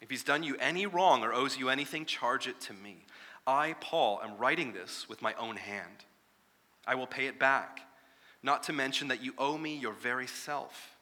If 0.01 0.10
he's 0.10 0.24
done 0.24 0.44
you 0.44 0.56
any 0.60 0.86
wrong 0.86 1.24
or 1.24 1.34
owes 1.34 1.58
you 1.58 1.70
anything, 1.70 2.06
charge 2.06 2.48
it 2.48 2.60
to 2.62 2.74
me. 2.74 3.06
I, 3.48 3.75
Paul, 3.80 4.20
am 4.24 4.38
writing 4.38 4.74
this 4.74 5.08
with 5.08 5.22
my 5.22 5.34
own 5.36 5.56
hand. 5.56 6.06
I 6.86 6.96
will 6.96 7.08
pay 7.08 7.28
it 7.28 7.40
back, 7.40 7.82
not 8.42 8.63
to 8.63 8.74
mention 8.74 9.08
that 9.08 9.24
you 9.24 9.34
owe 9.38 9.58
me 9.58 9.75
your 9.75 9.94
very 9.94 10.28
self. 10.28 10.96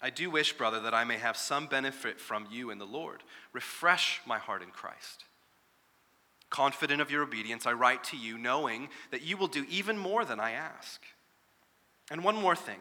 I 0.00 0.10
do 0.10 0.30
wish, 0.30 0.52
brother, 0.52 0.80
that 0.80 0.94
I 0.94 1.04
may 1.04 1.16
have 1.18 1.36
some 1.36 1.66
benefit 1.66 2.20
from 2.20 2.46
you 2.50 2.70
in 2.70 2.78
the 2.78 2.84
Lord. 2.84 3.22
Refresh 3.52 4.20
my 4.26 4.38
heart 4.38 4.62
in 4.62 4.70
Christ. 4.70 5.24
Confident 6.50 7.00
of 7.00 7.10
your 7.10 7.22
obedience, 7.22 7.66
I 7.66 7.72
write 7.72 8.04
to 8.04 8.16
you, 8.16 8.36
knowing 8.36 8.88
that 9.10 9.22
you 9.22 9.36
will 9.36 9.46
do 9.46 9.64
even 9.70 9.96
more 9.96 10.24
than 10.24 10.40
I 10.40 10.50
ask. 10.50 11.00
And 12.10 12.24
one 12.24 12.36
more 12.36 12.56
thing 12.56 12.80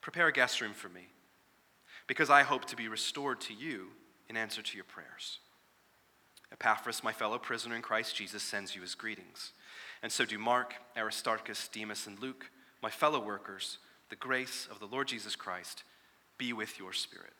prepare 0.00 0.26
a 0.26 0.32
guest 0.32 0.60
room 0.60 0.72
for 0.72 0.88
me, 0.88 1.08
because 2.06 2.30
I 2.30 2.42
hope 2.42 2.64
to 2.66 2.76
be 2.76 2.88
restored 2.88 3.40
to 3.42 3.54
you 3.54 3.88
in 4.28 4.36
answer 4.36 4.62
to 4.62 4.76
your 4.76 4.84
prayers. 4.84 5.38
Epaphras, 6.52 7.04
my 7.04 7.12
fellow 7.12 7.38
prisoner 7.38 7.76
in 7.76 7.82
Christ 7.82 8.16
Jesus, 8.16 8.42
sends 8.42 8.74
you 8.74 8.82
his 8.82 8.94
greetings. 8.94 9.52
And 10.02 10.10
so 10.10 10.24
do 10.24 10.38
Mark, 10.38 10.74
Aristarchus, 10.96 11.68
Demas, 11.68 12.06
and 12.06 12.18
Luke, 12.18 12.50
my 12.82 12.90
fellow 12.90 13.24
workers. 13.24 13.78
The 14.10 14.16
grace 14.16 14.68
of 14.70 14.80
the 14.80 14.86
Lord 14.86 15.08
Jesus 15.08 15.36
Christ 15.36 15.84
be 16.38 16.52
with 16.52 16.78
your 16.78 16.92
spirit. 16.92 17.32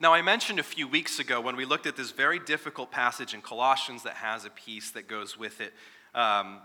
Now, 0.00 0.14
I 0.14 0.22
mentioned 0.22 0.58
a 0.58 0.62
few 0.62 0.88
weeks 0.88 1.18
ago 1.18 1.42
when 1.42 1.56
we 1.56 1.66
looked 1.66 1.86
at 1.86 1.94
this 1.94 2.10
very 2.10 2.38
difficult 2.38 2.90
passage 2.90 3.34
in 3.34 3.42
Colossians 3.42 4.04
that 4.04 4.14
has 4.14 4.46
a 4.46 4.50
piece 4.50 4.90
that 4.92 5.06
goes 5.06 5.38
with 5.38 5.60
it. 5.60 5.74
Um, 6.14 6.60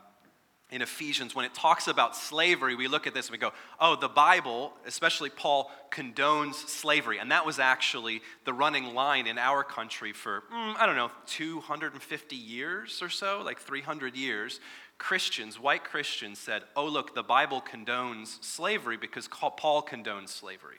in 0.72 0.82
Ephesians, 0.82 1.36
when 1.36 1.46
it 1.46 1.54
talks 1.54 1.88
about 1.88 2.16
slavery, 2.16 2.76
we 2.76 2.88
look 2.88 3.06
at 3.06 3.14
this 3.14 3.28
and 3.28 3.34
we 3.34 3.38
go, 3.38 3.52
oh, 3.80 3.96
the 3.96 4.10
Bible, 4.10 4.74
especially 4.88 5.30
Paul, 5.30 5.70
condones 5.92 6.56
slavery. 6.56 7.20
And 7.20 7.32
that 7.32 7.46
was 7.46 7.60
actually 7.60 8.22
the 8.46 8.54
running 8.54 8.96
line 8.96 9.28
in 9.28 9.38
our 9.38 9.64
country 9.64 10.12
for, 10.12 10.44
mm, 10.52 10.76
I 10.78 10.88
don't 10.88 10.96
know, 10.96 11.12
250 11.28 12.36
years 12.36 13.02
or 13.04 13.10
so, 13.10 13.42
like 13.46 13.60
300 13.60 14.16
years. 14.16 14.60
Christians, 14.98 15.60
white 15.60 15.84
Christians, 15.84 16.40
said, 16.40 16.64
oh, 16.76 16.88
look, 16.88 17.14
the 17.14 17.24
Bible 17.24 17.62
condones 17.62 18.44
slavery 18.44 18.98
because 18.98 19.28
Paul 19.28 19.84
condones 19.84 20.30
slavery. 20.30 20.78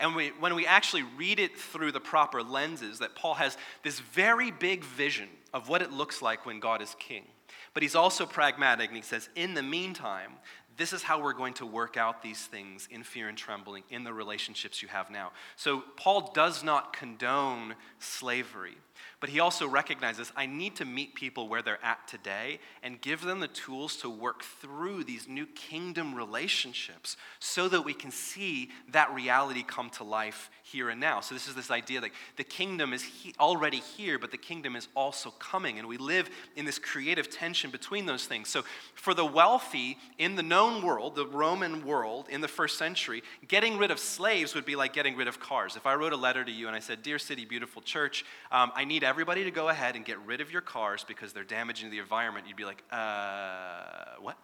And 0.00 0.16
we, 0.16 0.28
when 0.40 0.54
we 0.54 0.66
actually 0.66 1.04
read 1.16 1.38
it 1.38 1.56
through 1.56 1.92
the 1.92 2.00
proper 2.00 2.42
lenses, 2.42 2.98
that 2.98 3.14
Paul 3.14 3.34
has 3.34 3.56
this 3.84 4.00
very 4.00 4.50
big 4.50 4.82
vision 4.82 5.28
of 5.52 5.68
what 5.68 5.82
it 5.82 5.92
looks 5.92 6.20
like 6.20 6.46
when 6.46 6.58
God 6.58 6.82
is 6.82 6.96
king. 6.98 7.24
But 7.72 7.82
he's 7.82 7.94
also 7.94 8.26
pragmatic, 8.26 8.88
and 8.88 8.96
he 8.96 9.02
says, 9.02 9.28
in 9.36 9.54
the 9.54 9.62
meantime, 9.62 10.32
this 10.76 10.92
is 10.92 11.02
how 11.02 11.22
we're 11.22 11.34
going 11.34 11.54
to 11.54 11.66
work 11.66 11.96
out 11.96 12.22
these 12.22 12.46
things 12.46 12.88
in 12.90 13.02
fear 13.02 13.28
and 13.28 13.36
trembling 13.36 13.84
in 13.90 14.02
the 14.02 14.12
relationships 14.12 14.82
you 14.82 14.88
have 14.88 15.10
now. 15.10 15.30
So, 15.56 15.84
Paul 15.96 16.32
does 16.34 16.64
not 16.64 16.92
condone 16.92 17.74
slavery. 17.98 18.76
But 19.20 19.28
he 19.28 19.40
also 19.40 19.68
recognizes 19.68 20.32
I 20.34 20.46
need 20.46 20.76
to 20.76 20.84
meet 20.84 21.14
people 21.14 21.48
where 21.48 21.60
they're 21.60 21.84
at 21.84 22.08
today 22.08 22.58
and 22.82 23.00
give 23.00 23.20
them 23.20 23.40
the 23.40 23.48
tools 23.48 23.96
to 23.98 24.08
work 24.08 24.42
through 24.42 25.04
these 25.04 25.28
new 25.28 25.46
kingdom 25.46 26.14
relationships 26.14 27.16
so 27.38 27.68
that 27.68 27.82
we 27.82 27.92
can 27.92 28.10
see 28.10 28.70
that 28.92 29.12
reality 29.14 29.62
come 29.62 29.90
to 29.90 30.04
life 30.04 30.50
here 30.62 30.88
and 30.88 31.00
now. 31.00 31.20
So, 31.20 31.34
this 31.34 31.48
is 31.48 31.54
this 31.54 31.70
idea 31.70 32.00
that 32.00 32.10
the 32.36 32.44
kingdom 32.44 32.92
is 32.92 33.02
he- 33.02 33.34
already 33.38 33.78
here, 33.78 34.18
but 34.18 34.30
the 34.30 34.38
kingdom 34.38 34.76
is 34.76 34.88
also 34.94 35.30
coming. 35.32 35.78
And 35.78 35.88
we 35.88 35.96
live 35.96 36.30
in 36.56 36.64
this 36.64 36.78
creative 36.78 37.28
tension 37.28 37.70
between 37.70 38.06
those 38.06 38.26
things. 38.26 38.48
So, 38.48 38.62
for 38.94 39.12
the 39.12 39.24
wealthy 39.24 39.98
in 40.18 40.36
the 40.36 40.42
known 40.42 40.82
world, 40.82 41.16
the 41.16 41.26
Roman 41.26 41.84
world 41.84 42.26
in 42.30 42.40
the 42.40 42.48
first 42.48 42.78
century, 42.78 43.22
getting 43.48 43.78
rid 43.78 43.90
of 43.90 43.98
slaves 43.98 44.54
would 44.54 44.64
be 44.64 44.76
like 44.76 44.92
getting 44.92 45.16
rid 45.16 45.28
of 45.28 45.40
cars. 45.40 45.76
If 45.76 45.86
I 45.86 45.94
wrote 45.94 46.12
a 46.12 46.16
letter 46.16 46.44
to 46.44 46.50
you 46.50 46.66
and 46.68 46.76
I 46.76 46.80
said, 46.80 47.02
Dear 47.02 47.18
City 47.18 47.44
Beautiful 47.44 47.82
Church, 47.82 48.24
um, 48.52 48.72
I 48.74 48.84
need 48.90 49.04
everybody 49.04 49.44
to 49.44 49.50
go 49.50 49.68
ahead 49.68 49.96
and 49.96 50.04
get 50.04 50.18
rid 50.26 50.42
of 50.42 50.52
your 50.52 50.60
cars 50.60 51.04
because 51.06 51.32
they're 51.32 51.44
damaging 51.44 51.90
the 51.90 51.98
environment, 51.98 52.46
you'd 52.46 52.56
be 52.56 52.66
like, 52.66 52.82
uh, 52.92 54.16
what? 54.20 54.36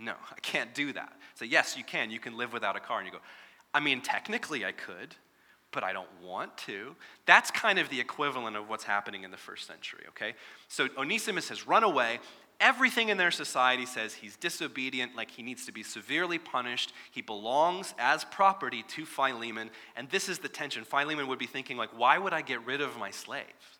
No, 0.00 0.14
I 0.30 0.40
can't 0.42 0.74
do 0.74 0.92
that. 0.92 1.12
So, 1.36 1.44
yes, 1.44 1.76
you 1.78 1.84
can. 1.84 2.10
You 2.10 2.18
can 2.18 2.36
live 2.36 2.52
without 2.52 2.76
a 2.76 2.80
car. 2.80 2.98
And 2.98 3.06
you 3.06 3.12
go, 3.12 3.20
I 3.72 3.80
mean, 3.80 4.00
technically 4.00 4.64
I 4.64 4.72
could, 4.72 5.14
but 5.70 5.84
I 5.84 5.92
don't 5.92 6.08
want 6.22 6.56
to. 6.58 6.96
That's 7.26 7.50
kind 7.52 7.78
of 7.78 7.88
the 7.88 8.00
equivalent 8.00 8.56
of 8.56 8.68
what's 8.68 8.84
happening 8.84 9.22
in 9.22 9.30
the 9.30 9.36
first 9.36 9.66
century, 9.66 10.04
okay? 10.08 10.34
So, 10.68 10.88
Onesimus 10.98 11.48
has 11.48 11.66
run 11.66 11.84
away. 11.84 12.18
Everything 12.60 13.08
in 13.08 13.16
their 13.16 13.30
society 13.30 13.86
says 13.86 14.14
he's 14.14 14.36
disobedient, 14.36 15.14
like 15.16 15.30
he 15.30 15.42
needs 15.42 15.66
to 15.66 15.72
be 15.72 15.82
severely 15.82 16.38
punished. 16.38 16.92
He 17.12 17.22
belongs 17.22 17.94
as 17.98 18.24
property 18.24 18.84
to 18.88 19.04
Philemon, 19.04 19.70
and 19.96 20.08
this 20.10 20.28
is 20.28 20.38
the 20.38 20.48
tension. 20.48 20.84
Philemon 20.84 21.26
would 21.28 21.38
be 21.38 21.46
thinking, 21.46 21.76
like, 21.76 21.96
why 21.96 22.18
would 22.18 22.32
I 22.32 22.42
get 22.42 22.64
rid 22.66 22.80
of 22.80 22.96
my 22.96 23.10
slaves? 23.10 23.73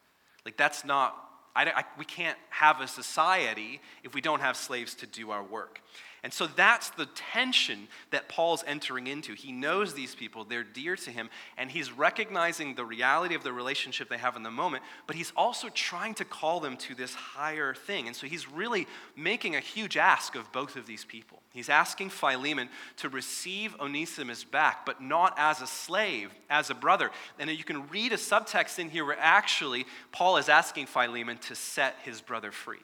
Like, 0.44 0.56
that's 0.56 0.84
not, 0.84 1.16
I, 1.56 1.64
I, 1.64 1.84
we 1.98 2.04
can't 2.04 2.38
have 2.50 2.80
a 2.80 2.88
society 2.88 3.80
if 4.02 4.14
we 4.14 4.20
don't 4.20 4.40
have 4.40 4.56
slaves 4.56 4.94
to 4.96 5.06
do 5.06 5.30
our 5.30 5.42
work. 5.42 5.80
And 6.24 6.32
so 6.32 6.46
that's 6.46 6.88
the 6.88 7.04
tension 7.14 7.86
that 8.10 8.30
Paul's 8.30 8.64
entering 8.66 9.06
into. 9.06 9.34
He 9.34 9.52
knows 9.52 9.92
these 9.92 10.14
people, 10.14 10.44
they're 10.44 10.64
dear 10.64 10.96
to 10.96 11.10
him, 11.10 11.28
and 11.58 11.70
he's 11.70 11.92
recognizing 11.92 12.74
the 12.74 12.84
reality 12.86 13.34
of 13.34 13.42
the 13.42 13.52
relationship 13.52 14.08
they 14.08 14.16
have 14.16 14.34
in 14.34 14.42
the 14.42 14.50
moment, 14.50 14.82
but 15.06 15.16
he's 15.16 15.34
also 15.36 15.68
trying 15.68 16.14
to 16.14 16.24
call 16.24 16.60
them 16.60 16.78
to 16.78 16.94
this 16.94 17.14
higher 17.14 17.74
thing. 17.74 18.06
And 18.06 18.16
so 18.16 18.26
he's 18.26 18.50
really 18.50 18.86
making 19.14 19.54
a 19.54 19.60
huge 19.60 19.98
ask 19.98 20.34
of 20.34 20.50
both 20.50 20.76
of 20.76 20.86
these 20.86 21.04
people. 21.04 21.42
He's 21.52 21.68
asking 21.68 22.08
Philemon 22.08 22.70
to 22.96 23.10
receive 23.10 23.78
Onesimus 23.78 24.44
back, 24.44 24.86
but 24.86 25.02
not 25.02 25.34
as 25.36 25.60
a 25.60 25.66
slave, 25.66 26.30
as 26.48 26.70
a 26.70 26.74
brother. 26.74 27.10
And 27.38 27.50
you 27.50 27.64
can 27.64 27.86
read 27.88 28.14
a 28.14 28.16
subtext 28.16 28.78
in 28.78 28.88
here 28.88 29.04
where 29.04 29.18
actually 29.20 29.84
Paul 30.10 30.38
is 30.38 30.48
asking 30.48 30.86
Philemon 30.86 31.36
to 31.36 31.54
set 31.54 31.96
his 32.02 32.22
brother 32.22 32.50
free. 32.50 32.78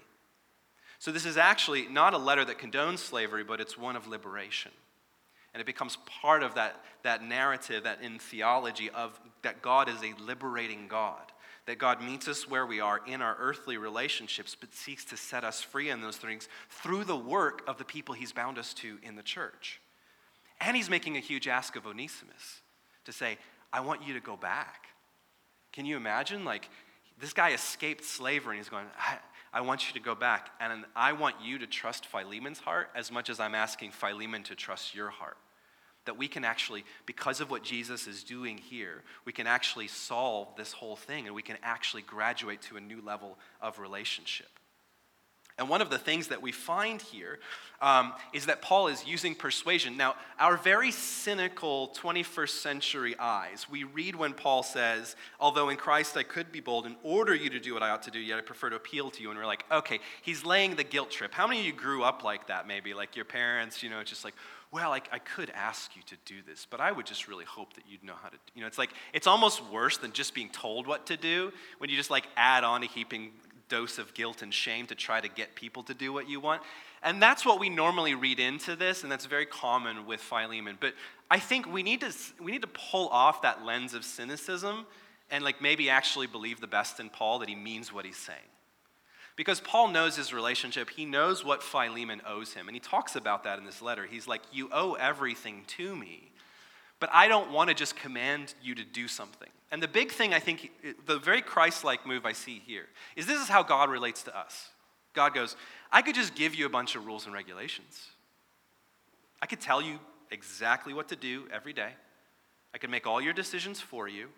So, 1.00 1.10
this 1.10 1.24
is 1.24 1.38
actually 1.38 1.88
not 1.88 2.12
a 2.12 2.18
letter 2.18 2.44
that 2.44 2.58
condones 2.58 2.98
slavery, 2.98 3.42
but 3.42 3.58
it's 3.58 3.78
one 3.78 3.96
of 3.96 4.06
liberation. 4.06 4.70
And 5.54 5.60
it 5.60 5.64
becomes 5.64 5.96
part 6.06 6.42
of 6.42 6.54
that, 6.54 6.84
that 7.02 7.24
narrative 7.24 7.84
that 7.84 8.02
in 8.02 8.18
theology 8.18 8.90
of 8.90 9.18
that 9.40 9.62
God 9.62 9.88
is 9.88 9.96
a 10.02 10.14
liberating 10.22 10.86
God. 10.88 11.32
That 11.64 11.78
God 11.78 12.02
meets 12.02 12.28
us 12.28 12.48
where 12.48 12.66
we 12.66 12.80
are 12.80 13.00
in 13.06 13.22
our 13.22 13.34
earthly 13.40 13.78
relationships, 13.78 14.54
but 14.58 14.74
seeks 14.74 15.04
to 15.06 15.16
set 15.16 15.42
us 15.42 15.62
free 15.62 15.88
in 15.88 16.02
those 16.02 16.18
things 16.18 16.48
through 16.68 17.04
the 17.04 17.16
work 17.16 17.62
of 17.66 17.78
the 17.78 17.84
people 17.84 18.14
he's 18.14 18.32
bound 18.32 18.58
us 18.58 18.74
to 18.74 18.98
in 19.02 19.16
the 19.16 19.22
church. 19.22 19.80
And 20.60 20.76
he's 20.76 20.90
making 20.90 21.16
a 21.16 21.20
huge 21.20 21.48
ask 21.48 21.76
of 21.76 21.86
Onesimus 21.86 22.60
to 23.06 23.12
say, 23.12 23.38
I 23.72 23.80
want 23.80 24.06
you 24.06 24.12
to 24.14 24.20
go 24.20 24.36
back. 24.36 24.88
Can 25.72 25.86
you 25.86 25.96
imagine? 25.96 26.44
Like, 26.44 26.68
this 27.18 27.32
guy 27.32 27.52
escaped 27.52 28.04
slavery 28.04 28.56
and 28.56 28.64
he's 28.64 28.70
going, 28.70 28.86
I 29.52 29.62
want 29.62 29.88
you 29.88 29.94
to 29.94 30.04
go 30.04 30.14
back 30.14 30.50
and 30.60 30.84
I 30.94 31.12
want 31.12 31.36
you 31.42 31.58
to 31.58 31.66
trust 31.66 32.06
Philemon's 32.06 32.60
heart 32.60 32.90
as 32.94 33.10
much 33.10 33.28
as 33.28 33.40
I'm 33.40 33.54
asking 33.54 33.90
Philemon 33.90 34.44
to 34.44 34.54
trust 34.54 34.94
your 34.94 35.10
heart. 35.10 35.36
That 36.04 36.16
we 36.16 36.28
can 36.28 36.44
actually, 36.44 36.84
because 37.04 37.40
of 37.40 37.50
what 37.50 37.62
Jesus 37.62 38.06
is 38.06 38.22
doing 38.22 38.58
here, 38.58 39.02
we 39.24 39.32
can 39.32 39.46
actually 39.46 39.88
solve 39.88 40.48
this 40.56 40.72
whole 40.72 40.96
thing 40.96 41.26
and 41.26 41.34
we 41.34 41.42
can 41.42 41.58
actually 41.62 42.02
graduate 42.02 42.62
to 42.62 42.76
a 42.76 42.80
new 42.80 43.02
level 43.02 43.38
of 43.60 43.78
relationship. 43.78 44.59
And 45.60 45.68
one 45.68 45.82
of 45.82 45.90
the 45.90 45.98
things 45.98 46.28
that 46.28 46.40
we 46.40 46.52
find 46.52 47.02
here 47.02 47.38
um, 47.82 48.14
is 48.32 48.46
that 48.46 48.62
Paul 48.62 48.88
is 48.88 49.06
using 49.06 49.34
persuasion. 49.34 49.94
Now, 49.94 50.14
our 50.38 50.56
very 50.56 50.90
cynical 50.90 51.94
21st 52.00 52.48
century 52.48 53.14
eyes, 53.18 53.66
we 53.70 53.84
read 53.84 54.16
when 54.16 54.32
Paul 54.32 54.62
says, 54.62 55.16
Although 55.38 55.68
in 55.68 55.76
Christ 55.76 56.16
I 56.16 56.22
could 56.22 56.50
be 56.50 56.60
bold 56.60 56.86
and 56.86 56.96
order 57.02 57.34
you 57.34 57.50
to 57.50 57.60
do 57.60 57.74
what 57.74 57.82
I 57.82 57.90
ought 57.90 58.02
to 58.04 58.10
do, 58.10 58.18
yet 58.18 58.38
I 58.38 58.40
prefer 58.40 58.70
to 58.70 58.76
appeal 58.76 59.10
to 59.10 59.22
you. 59.22 59.28
And 59.30 59.38
we're 59.38 59.44
like, 59.44 59.64
okay, 59.70 60.00
he's 60.22 60.46
laying 60.46 60.76
the 60.76 60.84
guilt 60.84 61.10
trip. 61.10 61.34
How 61.34 61.46
many 61.46 61.60
of 61.60 61.66
you 61.66 61.74
grew 61.74 62.02
up 62.04 62.24
like 62.24 62.46
that, 62.46 62.66
maybe? 62.66 62.94
Like 62.94 63.14
your 63.14 63.26
parents, 63.26 63.82
you 63.82 63.90
know, 63.90 64.00
it's 64.00 64.10
just 64.10 64.24
like, 64.24 64.34
well, 64.72 64.92
I, 64.92 65.02
I 65.12 65.18
could 65.18 65.50
ask 65.50 65.94
you 65.96 66.02
to 66.06 66.16
do 66.24 66.36
this, 66.46 66.66
but 66.70 66.80
I 66.80 66.92
would 66.92 67.04
just 67.04 67.28
really 67.28 67.44
hope 67.44 67.74
that 67.74 67.84
you'd 67.88 68.04
know 68.04 68.14
how 68.22 68.28
to. 68.28 68.36
You 68.54 68.60
know, 68.62 68.68
it's 68.68 68.78
like, 68.78 68.90
it's 69.12 69.26
almost 69.26 69.62
worse 69.70 69.98
than 69.98 70.12
just 70.12 70.32
being 70.32 70.48
told 70.48 70.86
what 70.86 71.06
to 71.06 71.16
do 71.16 71.52
when 71.78 71.90
you 71.90 71.96
just 71.96 72.10
like 72.10 72.28
add 72.36 72.62
on 72.62 72.82
a 72.82 72.86
heaping 72.86 73.32
dose 73.70 73.96
of 73.96 74.12
guilt 74.12 74.42
and 74.42 74.52
shame 74.52 74.86
to 74.88 74.94
try 74.94 75.22
to 75.22 75.28
get 75.28 75.54
people 75.54 75.82
to 75.84 75.94
do 75.94 76.12
what 76.12 76.28
you 76.28 76.40
want. 76.40 76.60
And 77.02 77.22
that's 77.22 77.46
what 77.46 77.58
we 77.58 77.70
normally 77.70 78.14
read 78.14 78.38
into 78.38 78.76
this, 78.76 79.02
and 79.02 79.10
that's 79.10 79.24
very 79.24 79.46
common 79.46 80.04
with 80.04 80.20
Philemon. 80.20 80.76
But 80.78 80.92
I 81.30 81.38
think 81.38 81.72
we 81.72 81.82
need 81.82 82.02
to, 82.02 82.12
we 82.38 82.52
need 82.52 82.60
to 82.60 82.68
pull 82.68 83.08
off 83.08 83.40
that 83.40 83.64
lens 83.64 83.94
of 83.94 84.04
cynicism 84.04 84.84
and 85.30 85.42
like 85.42 85.62
maybe 85.62 85.88
actually 85.88 86.26
believe 86.26 86.60
the 86.60 86.66
best 86.66 87.00
in 87.00 87.08
Paul 87.08 87.38
that 87.38 87.48
he 87.48 87.54
means 87.54 87.92
what 87.92 88.04
he's 88.04 88.18
saying. 88.18 88.38
Because 89.36 89.60
Paul 89.60 89.88
knows 89.88 90.16
his 90.16 90.34
relationship, 90.34 90.90
he 90.90 91.06
knows 91.06 91.42
what 91.42 91.62
Philemon 91.62 92.20
owes 92.26 92.52
him, 92.52 92.68
and 92.68 92.76
he 92.76 92.80
talks 92.80 93.16
about 93.16 93.44
that 93.44 93.58
in 93.58 93.64
this 93.64 93.80
letter. 93.80 94.04
He's 94.04 94.28
like, 94.28 94.42
You 94.52 94.68
owe 94.72 94.94
everything 94.94 95.62
to 95.68 95.96
me, 95.96 96.32
but 96.98 97.08
I 97.12 97.28
don't 97.28 97.50
want 97.50 97.68
to 97.68 97.74
just 97.74 97.96
command 97.96 98.52
you 98.62 98.74
to 98.74 98.84
do 98.84 99.08
something. 99.08 99.48
And 99.72 99.82
the 99.82 99.88
big 99.88 100.10
thing 100.10 100.34
I 100.34 100.40
think, 100.40 100.70
the 101.06 101.18
very 101.18 101.42
Christ 101.42 101.84
like 101.84 102.06
move 102.06 102.26
I 102.26 102.32
see 102.32 102.60
here, 102.66 102.86
is 103.14 103.26
this 103.26 103.40
is 103.40 103.48
how 103.48 103.62
God 103.62 103.88
relates 103.88 104.24
to 104.24 104.36
us. 104.36 104.70
God 105.12 105.34
goes, 105.34 105.56
I 105.92 106.02
could 106.02 106.14
just 106.14 106.34
give 106.34 106.54
you 106.54 106.66
a 106.66 106.68
bunch 106.68 106.96
of 106.96 107.06
rules 107.06 107.26
and 107.26 107.34
regulations. 107.34 108.08
I 109.40 109.46
could 109.46 109.60
tell 109.60 109.80
you 109.80 109.98
exactly 110.30 110.92
what 110.92 111.08
to 111.08 111.16
do 111.16 111.44
every 111.52 111.72
day. 111.72 111.90
I 112.74 112.78
could 112.78 112.90
make 112.90 113.06
all 113.06 113.20
your 113.20 113.32
decisions 113.32 113.80
for 113.80 114.08
you, 114.08 114.28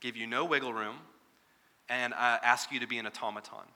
give 0.00 0.16
you 0.16 0.26
no 0.26 0.44
wiggle 0.44 0.72
room, 0.72 0.96
and 1.88 2.12
uh, 2.14 2.38
ask 2.42 2.72
you 2.72 2.80
to 2.80 2.86
be 2.86 2.98
an 2.98 3.06
automaton. 3.06 3.66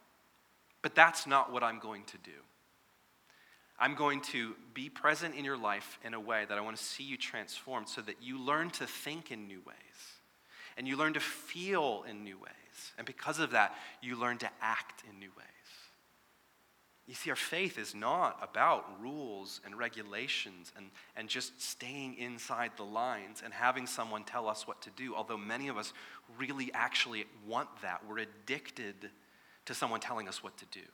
But 0.82 0.94
that's 0.94 1.26
not 1.26 1.52
what 1.52 1.62
I'm 1.62 1.78
going 1.78 2.04
to 2.04 2.18
do. 2.18 2.30
I'm 3.78 3.94
going 3.94 4.22
to 4.22 4.54
be 4.72 4.88
present 4.88 5.34
in 5.34 5.44
your 5.44 5.56
life 5.56 5.98
in 6.04 6.14
a 6.14 6.20
way 6.20 6.46
that 6.48 6.56
I 6.56 6.62
want 6.62 6.76
to 6.76 6.82
see 6.82 7.04
you 7.04 7.18
transformed 7.18 7.88
so 7.88 8.00
that 8.02 8.22
you 8.22 8.38
learn 8.38 8.70
to 8.70 8.86
think 8.86 9.30
in 9.30 9.46
new 9.46 9.60
ways 9.66 10.15
and 10.76 10.86
you 10.86 10.96
learn 10.96 11.14
to 11.14 11.20
feel 11.20 12.04
in 12.08 12.24
new 12.24 12.38
ways. 12.38 12.92
And 12.98 13.06
because 13.06 13.38
of 13.38 13.52
that, 13.52 13.74
you 14.02 14.16
learn 14.16 14.38
to 14.38 14.50
act 14.60 15.02
in 15.10 15.18
new 15.18 15.30
ways. 15.36 15.46
You 17.06 17.14
see, 17.14 17.30
our 17.30 17.36
faith 17.36 17.78
is 17.78 17.94
not 17.94 18.36
about 18.42 19.00
rules 19.00 19.60
and 19.64 19.78
regulations 19.78 20.72
and, 20.76 20.86
and 21.16 21.28
just 21.28 21.62
staying 21.62 22.16
inside 22.16 22.72
the 22.76 22.82
lines 22.82 23.42
and 23.44 23.54
having 23.54 23.86
someone 23.86 24.24
tell 24.24 24.48
us 24.48 24.66
what 24.66 24.82
to 24.82 24.90
do, 24.90 25.14
although 25.14 25.36
many 25.36 25.68
of 25.68 25.78
us 25.78 25.92
really 26.36 26.70
actually 26.74 27.26
want 27.46 27.68
that. 27.82 28.02
We're 28.08 28.18
addicted 28.18 29.10
to 29.66 29.74
someone 29.74 30.00
telling 30.00 30.26
us 30.26 30.42
what 30.42 30.56
to 30.58 30.64
do. 30.72 30.84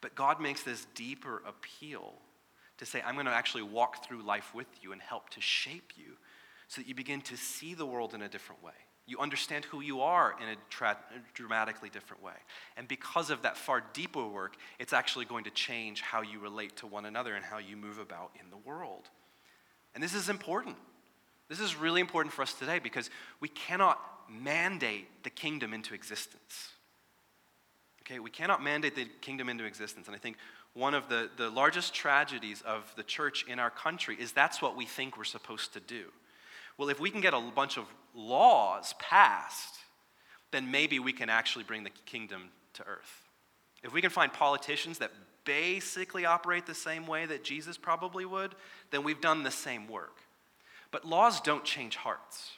But 0.00 0.14
God 0.14 0.40
makes 0.40 0.62
this 0.62 0.86
deeper 0.94 1.42
appeal 1.44 2.14
to 2.78 2.86
say, 2.86 3.02
I'm 3.04 3.14
going 3.14 3.26
to 3.26 3.32
actually 3.32 3.64
walk 3.64 4.04
through 4.06 4.22
life 4.22 4.54
with 4.54 4.68
you 4.80 4.92
and 4.92 5.02
help 5.02 5.28
to 5.30 5.40
shape 5.40 5.92
you 5.96 6.16
so 6.70 6.80
that 6.80 6.86
you 6.86 6.94
begin 6.94 7.20
to 7.20 7.36
see 7.36 7.74
the 7.74 7.84
world 7.84 8.14
in 8.14 8.22
a 8.22 8.28
different 8.28 8.62
way. 8.62 8.72
You 9.04 9.18
understand 9.18 9.64
who 9.64 9.80
you 9.80 10.02
are 10.02 10.36
in 10.40 10.50
a, 10.50 10.54
tra- 10.70 10.96
dramatically 11.34 11.88
different 11.90 12.22
way. 12.22 12.34
And 12.76 12.86
because 12.86 13.28
of 13.28 13.42
that 13.42 13.56
far 13.56 13.82
deeper 13.92 14.24
work, 14.24 14.54
it's 14.78 14.92
actually 14.92 15.24
going 15.24 15.42
to 15.44 15.50
change 15.50 16.00
how 16.00 16.22
you 16.22 16.38
relate 16.38 16.76
to 16.76 16.86
one 16.86 17.06
another 17.06 17.34
and 17.34 17.44
how 17.44 17.58
you 17.58 17.76
move 17.76 17.98
about 17.98 18.30
in 18.40 18.50
the 18.50 18.56
world. 18.56 19.08
And 19.96 20.02
this 20.02 20.14
is 20.14 20.28
important. 20.28 20.76
This 21.48 21.58
is 21.58 21.74
really 21.74 22.00
important 22.00 22.32
for 22.32 22.42
us 22.42 22.54
today 22.54 22.78
because 22.78 23.10
we 23.40 23.48
cannot 23.48 23.98
mandate 24.28 25.24
the 25.24 25.30
kingdom 25.30 25.74
into 25.74 25.92
existence. 25.92 26.70
Okay, 28.02 28.20
we 28.20 28.30
cannot 28.30 28.62
mandate 28.62 28.94
the 28.94 29.08
kingdom 29.20 29.48
into 29.48 29.64
existence. 29.64 30.06
And 30.06 30.14
I 30.14 30.20
think 30.20 30.36
one 30.74 30.94
of 30.94 31.08
the, 31.08 31.30
the 31.36 31.50
largest 31.50 31.94
tragedies 31.94 32.62
of 32.64 32.92
the 32.94 33.02
church 33.02 33.44
in 33.48 33.58
our 33.58 33.70
country 33.70 34.16
is 34.20 34.30
that's 34.30 34.62
what 34.62 34.76
we 34.76 34.86
think 34.86 35.18
we're 35.18 35.24
supposed 35.24 35.72
to 35.72 35.80
do. 35.80 36.04
Well, 36.78 36.88
if 36.88 37.00
we 37.00 37.10
can 37.10 37.20
get 37.20 37.34
a 37.34 37.40
bunch 37.54 37.76
of 37.76 37.84
laws 38.14 38.94
passed, 38.98 39.76
then 40.50 40.70
maybe 40.70 40.98
we 40.98 41.12
can 41.12 41.28
actually 41.28 41.64
bring 41.64 41.84
the 41.84 41.90
kingdom 42.06 42.50
to 42.74 42.82
earth. 42.84 43.28
If 43.82 43.92
we 43.92 44.00
can 44.00 44.10
find 44.10 44.32
politicians 44.32 44.98
that 44.98 45.12
basically 45.44 46.24
operate 46.26 46.66
the 46.66 46.74
same 46.74 47.06
way 47.06 47.26
that 47.26 47.44
Jesus 47.44 47.76
probably 47.76 48.24
would, 48.24 48.54
then 48.90 49.04
we've 49.04 49.20
done 49.20 49.42
the 49.42 49.50
same 49.50 49.88
work. 49.88 50.18
But 50.90 51.04
laws 51.04 51.40
don't 51.40 51.64
change 51.64 51.96
hearts. 51.96 52.52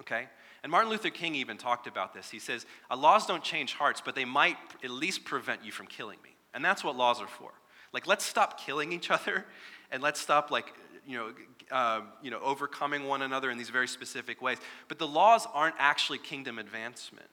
Okay? 0.00 0.28
And 0.62 0.70
Martin 0.70 0.90
Luther 0.90 1.10
King 1.10 1.34
even 1.34 1.56
talked 1.56 1.86
about 1.86 2.14
this. 2.14 2.30
He 2.30 2.38
says, 2.38 2.66
uh, 2.90 2.96
Laws 2.96 3.26
don't 3.26 3.42
change 3.42 3.74
hearts, 3.74 4.00
but 4.04 4.14
they 4.14 4.24
might 4.24 4.56
at 4.84 4.90
least 4.90 5.24
prevent 5.24 5.64
you 5.64 5.72
from 5.72 5.86
killing 5.86 6.18
me. 6.22 6.30
And 6.54 6.64
that's 6.64 6.84
what 6.84 6.96
laws 6.96 7.20
are 7.20 7.26
for. 7.26 7.50
Like, 7.92 8.06
let's 8.06 8.24
stop 8.24 8.60
killing 8.60 8.92
each 8.92 9.10
other 9.10 9.44
and 9.90 10.02
let's 10.02 10.20
stop, 10.20 10.50
like, 10.50 10.72
you 11.06 11.16
know, 11.16 11.32
uh, 11.72 12.02
you 12.22 12.30
know, 12.30 12.38
overcoming 12.40 13.08
one 13.08 13.22
another 13.22 13.50
in 13.50 13.58
these 13.58 13.70
very 13.70 13.88
specific 13.88 14.42
ways. 14.42 14.58
But 14.88 14.98
the 14.98 15.06
laws 15.06 15.46
aren't 15.52 15.74
actually 15.78 16.18
kingdom 16.18 16.58
advancement. 16.58 17.28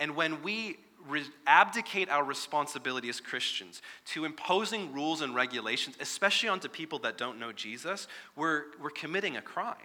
And 0.00 0.16
when 0.16 0.42
we 0.42 0.78
re- 1.06 1.24
abdicate 1.46 2.08
our 2.08 2.24
responsibility 2.24 3.08
as 3.08 3.20
Christians 3.20 3.82
to 4.06 4.24
imposing 4.24 4.92
rules 4.92 5.20
and 5.20 5.34
regulations, 5.34 5.96
especially 6.00 6.48
onto 6.48 6.68
people 6.68 6.98
that 7.00 7.18
don't 7.18 7.38
know 7.38 7.52
Jesus, 7.52 8.08
we're, 8.34 8.64
we're 8.80 8.90
committing 8.90 9.36
a 9.36 9.42
crime 9.42 9.76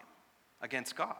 against 0.62 0.95
God. 0.95 1.15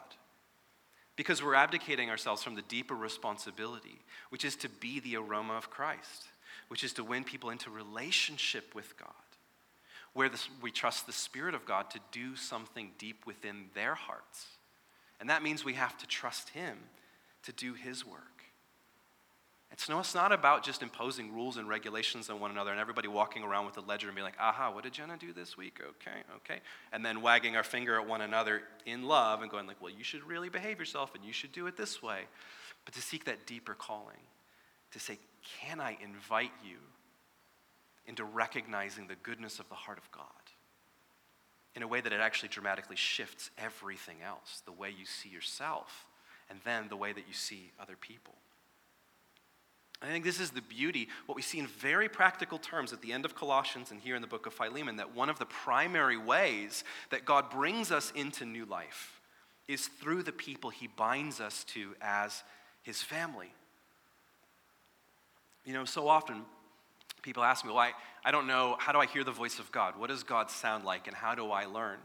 Because 1.18 1.44
we're 1.44 1.56
abdicating 1.56 2.10
ourselves 2.10 2.42
from 2.42 2.56
the 2.56 2.62
deeper 2.64 2.96
responsibility, 2.96 4.00
which 4.30 4.46
is 4.46 4.56
to 4.58 4.70
be 4.70 5.02
the 5.02 5.18
aroma 5.18 5.54
of 5.54 5.70
Christ, 5.70 6.30
which 6.70 6.84
is 6.84 6.94
to 6.94 7.04
win 7.04 7.24
people 7.24 7.50
into 7.50 7.70
relationship 7.70 8.74
with 8.74 8.98
God 8.98 9.10
where 10.14 10.30
this, 10.30 10.50
we 10.62 10.72
trust 10.72 11.06
the 11.06 11.14
Spirit 11.14 11.56
of 11.56 11.66
God 11.66 11.90
to 11.92 12.00
do 12.12 12.36
something 12.36 12.92
deep 12.98 13.26
within 13.26 13.66
their 13.74 13.96
hearts. 13.96 14.46
And 15.20 15.30
that 15.30 15.44
means 15.44 15.64
we 15.64 15.74
have 15.74 15.98
to 16.00 16.08
trust 16.08 16.50
Him 16.50 16.78
to 17.44 17.52
do 17.54 17.74
His 17.74 18.06
work. 18.06 18.32
It's, 19.72 19.88
no, 19.88 20.00
it's 20.00 20.14
not 20.14 20.34
about 20.34 20.64
just 20.64 20.82
imposing 20.82 21.34
rules 21.34 21.56
and 21.56 21.68
regulations 21.68 22.30
on 22.30 22.42
one 22.42 22.52
another 22.52 22.72
and 22.72 22.80
everybody 22.80 23.08
walking 23.08 23.42
around 23.42 23.66
with 23.66 23.78
a 23.78 23.82
ledger 23.82 24.08
and 24.08 24.16
being 24.16 24.26
like, 24.26 24.36
aha, 24.38 24.70
what 24.70 24.84
did 24.84 24.92
Jenna 24.92 25.16
do 25.18 25.32
this 25.32 25.56
week? 25.56 25.80
Okay, 25.82 26.18
okay. 26.36 26.60
And 26.92 27.06
then 27.06 27.22
wagging 27.22 27.56
our 27.56 27.64
finger 27.64 27.98
at 27.98 28.06
one 28.06 28.20
another 28.20 28.64
in 28.86 29.04
love 29.04 29.42
and 29.42 29.50
going 29.50 29.68
like, 29.68 29.82
well, 29.82 29.92
you 29.92 30.04
should 30.04 30.24
really 30.26 30.50
behave 30.50 30.78
yourself 30.78 31.16
and 31.16 31.24
you 31.24 31.32
should 31.32 31.54
do 31.54 31.68
it 31.68 31.78
this 31.78 32.04
way. 32.04 32.24
But 32.84 32.94
to 32.96 33.02
seek 33.02 33.24
that 33.26 33.46
deeper 33.46 33.74
calling, 33.74 34.20
to 34.92 35.00
say, 35.00 35.18
can 35.62 35.80
I 35.80 35.98
invite 36.04 36.52
you 36.66 36.78
into 38.06 38.24
recognizing 38.24 39.08
the 39.08 39.16
goodness 39.16 39.60
of 39.60 39.70
the 39.70 39.76
heart 39.76 39.98
of 39.98 40.12
God 40.12 40.26
in 41.76 41.84
a 41.84 41.88
way 41.88 42.02
that 42.02 42.12
it 42.12 42.20
actually 42.20 42.50
dramatically 42.50 42.96
shifts 42.96 43.50
everything 43.58 44.18
else 44.26 44.62
the 44.66 44.72
way 44.72 44.90
you 44.90 45.06
see 45.06 45.30
yourself 45.30 46.06
and 46.50 46.60
then 46.66 46.88
the 46.90 46.98
way 46.98 47.14
that 47.14 47.28
you 47.28 47.34
see 47.34 47.72
other 47.80 47.96
people. 48.00 48.34
I 50.02 50.08
think 50.08 50.26
this 50.26 50.40
is 50.40 50.50
the 50.50 50.62
beauty, 50.62 51.10
what 51.28 51.36
we 51.36 51.44
see 51.44 51.60
in 51.60 51.68
very 51.68 52.10
practical 52.10 52.58
terms 52.58 52.92
at 52.92 53.02
the 53.02 53.14
end 53.14 53.24
of 53.24 53.36
Colossians 53.36 53.92
and 53.92 54.02
here 54.02 54.16
in 54.16 54.22
the 54.22 54.28
book 54.28 54.48
of 54.48 54.54
Philemon, 54.54 54.96
that 54.96 55.16
one 55.16 55.30
of 55.30 55.38
the 55.38 55.46
primary 55.46 56.18
ways 56.18 56.84
that 57.12 57.24
God 57.24 57.52
brings 57.52 57.92
us 57.92 58.12
into 58.16 58.44
new 58.44 58.66
life 58.66 59.22
is 59.68 59.88
through 59.88 60.24
the 60.24 60.32
people 60.32 60.72
he 60.72 60.88
binds 60.88 61.40
us 61.40 61.64
to 61.66 61.96
as 62.02 62.44
his 62.82 63.02
family. 63.02 63.54
You 65.66 65.74
know, 65.74 65.86
so 65.86 66.08
often 66.08 66.42
people 67.22 67.44
ask 67.44 67.64
me, 67.64 67.72
well, 67.72 67.80
I, 67.80 67.92
I 68.24 68.32
don't 68.32 68.48
know, 68.48 68.76
how 68.80 68.92
do 68.92 69.00
I 69.00 69.06
hear 69.06 69.24
the 69.24 69.32
voice 69.32 69.60
of 69.60 69.72
God? 69.72 69.98
What 69.98 70.10
does 70.10 70.24
God 70.24 70.50
sound 70.50 70.84
like, 70.84 71.08
and 71.08 71.16
how 71.16 71.36
do 71.36 71.52
I 71.52 71.66
learn? 71.66 71.98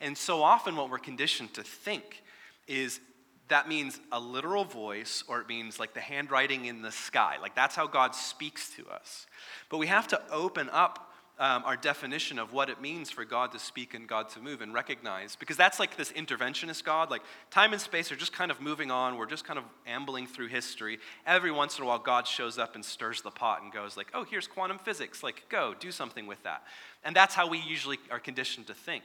And 0.00 0.16
so 0.16 0.42
often, 0.42 0.76
what 0.76 0.90
we're 0.90 0.98
conditioned 0.98 1.54
to 1.54 1.62
think 1.62 2.22
is 2.66 3.00
that 3.48 3.68
means 3.68 4.00
a 4.10 4.18
literal 4.18 4.64
voice, 4.64 5.22
or 5.28 5.40
it 5.40 5.48
means 5.48 5.78
like 5.78 5.94
the 5.94 6.00
handwriting 6.00 6.64
in 6.66 6.82
the 6.82 6.90
sky. 6.90 7.36
Like 7.40 7.54
that's 7.54 7.76
how 7.76 7.86
God 7.86 8.14
speaks 8.14 8.74
to 8.76 8.86
us. 8.88 9.26
But 9.68 9.78
we 9.78 9.86
have 9.86 10.08
to 10.08 10.20
open 10.30 10.68
up 10.70 11.05
um, 11.38 11.64
our 11.66 11.76
definition 11.76 12.38
of 12.38 12.52
what 12.52 12.70
it 12.70 12.80
means 12.80 13.10
for 13.10 13.24
God 13.24 13.52
to 13.52 13.58
speak 13.58 13.92
and 13.92 14.08
God 14.08 14.30
to 14.30 14.40
move 14.40 14.62
and 14.62 14.72
recognize, 14.72 15.36
because 15.36 15.56
that's 15.56 15.78
like 15.78 15.96
this 15.96 16.10
interventionist 16.12 16.82
God. 16.82 17.10
Like 17.10 17.22
time 17.50 17.72
and 17.72 17.80
space 17.80 18.10
are 18.10 18.16
just 18.16 18.32
kind 18.32 18.50
of 18.50 18.60
moving 18.60 18.90
on. 18.90 19.18
We're 19.18 19.26
just 19.26 19.44
kind 19.44 19.58
of 19.58 19.64
ambling 19.86 20.26
through 20.26 20.48
history. 20.48 20.98
Every 21.26 21.50
once 21.50 21.76
in 21.76 21.84
a 21.84 21.86
while, 21.86 21.98
God 21.98 22.26
shows 22.26 22.58
up 22.58 22.74
and 22.74 22.84
stirs 22.84 23.20
the 23.20 23.30
pot 23.30 23.62
and 23.62 23.70
goes 23.70 23.96
like, 23.96 24.08
"Oh, 24.14 24.24
here's 24.24 24.46
quantum 24.46 24.78
physics. 24.78 25.22
Like, 25.22 25.42
go 25.50 25.74
do 25.78 25.92
something 25.92 26.26
with 26.26 26.42
that." 26.44 26.62
And 27.04 27.14
that's 27.14 27.34
how 27.34 27.48
we 27.48 27.58
usually 27.58 27.98
are 28.10 28.18
conditioned 28.18 28.66
to 28.68 28.74
think. 28.74 29.04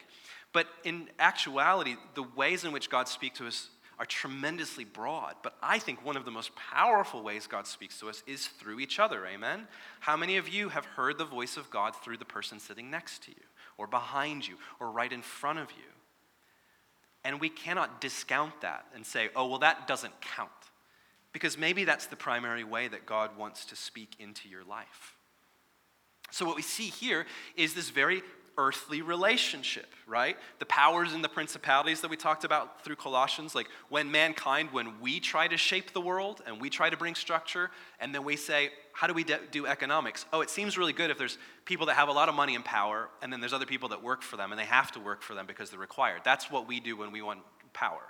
But 0.53 0.67
in 0.83 1.09
actuality, 1.19 1.95
the 2.15 2.23
ways 2.23 2.63
in 2.63 2.71
which 2.71 2.89
God 2.89 3.07
speaks 3.07 3.39
to 3.39 3.47
us 3.47 3.69
are 4.01 4.05
tremendously 4.05 4.83
broad. 4.83 5.35
But 5.43 5.55
I 5.61 5.77
think 5.77 6.03
one 6.03 6.17
of 6.17 6.25
the 6.25 6.31
most 6.31 6.55
powerful 6.55 7.21
ways 7.21 7.45
God 7.45 7.67
speaks 7.67 7.99
to 7.99 8.09
us 8.09 8.23
is 8.25 8.47
through 8.47 8.79
each 8.79 8.97
other. 8.97 9.27
Amen? 9.27 9.67
How 9.99 10.17
many 10.17 10.37
of 10.37 10.49
you 10.49 10.69
have 10.69 10.85
heard 10.85 11.19
the 11.19 11.23
voice 11.23 11.55
of 11.55 11.69
God 11.69 11.95
through 11.95 12.17
the 12.17 12.25
person 12.25 12.59
sitting 12.59 12.89
next 12.89 13.21
to 13.25 13.29
you, 13.29 13.43
or 13.77 13.85
behind 13.85 14.47
you, 14.47 14.55
or 14.79 14.89
right 14.89 15.13
in 15.13 15.21
front 15.21 15.59
of 15.59 15.69
you? 15.69 15.83
And 17.23 17.39
we 17.39 17.49
cannot 17.49 18.01
discount 18.01 18.59
that 18.61 18.87
and 18.95 19.05
say, 19.05 19.29
oh, 19.35 19.45
well, 19.45 19.59
that 19.59 19.85
doesn't 19.87 20.19
count. 20.19 20.49
Because 21.31 21.55
maybe 21.55 21.83
that's 21.83 22.07
the 22.07 22.15
primary 22.15 22.63
way 22.63 22.87
that 22.87 23.05
God 23.05 23.37
wants 23.37 23.65
to 23.65 23.75
speak 23.75 24.15
into 24.17 24.49
your 24.49 24.63
life. 24.63 25.15
So, 26.31 26.43
what 26.43 26.55
we 26.55 26.63
see 26.63 26.87
here 26.87 27.27
is 27.55 27.75
this 27.75 27.91
very 27.91 28.23
earthly 28.57 29.01
relationship, 29.01 29.87
right? 30.07 30.37
The 30.59 30.65
powers 30.65 31.13
and 31.13 31.23
the 31.23 31.29
principalities 31.29 32.01
that 32.01 32.09
we 32.09 32.17
talked 32.17 32.43
about 32.43 32.83
through 32.83 32.97
Colossians, 32.97 33.55
like 33.55 33.67
when 33.89 34.11
mankind, 34.11 34.69
when 34.71 34.99
we 34.99 35.19
try 35.19 35.47
to 35.47 35.57
shape 35.57 35.93
the 35.93 36.01
world 36.01 36.41
and 36.45 36.59
we 36.59 36.69
try 36.69 36.89
to 36.89 36.97
bring 36.97 37.15
structure, 37.15 37.71
and 37.99 38.13
then 38.13 38.23
we 38.23 38.35
say, 38.35 38.69
how 38.93 39.07
do 39.07 39.13
we 39.13 39.23
do 39.23 39.65
economics? 39.65 40.25
Oh, 40.33 40.41
it 40.41 40.49
seems 40.49 40.77
really 40.77 40.93
good 40.93 41.09
if 41.09 41.17
there's 41.17 41.37
people 41.65 41.85
that 41.87 41.95
have 41.95 42.09
a 42.09 42.13
lot 42.13 42.29
of 42.29 42.35
money 42.35 42.55
and 42.55 42.65
power, 42.65 43.09
and 43.21 43.31
then 43.31 43.39
there's 43.39 43.53
other 43.53 43.65
people 43.65 43.89
that 43.89 44.03
work 44.03 44.21
for 44.21 44.37
them, 44.37 44.51
and 44.51 44.59
they 44.59 44.65
have 44.65 44.91
to 44.91 44.99
work 44.99 45.21
for 45.21 45.33
them 45.33 45.45
because 45.45 45.69
they're 45.69 45.79
required. 45.79 46.21
That's 46.23 46.51
what 46.51 46.67
we 46.67 46.79
do 46.79 46.97
when 46.97 47.11
we 47.11 47.21
want 47.21 47.39
power. 47.73 48.03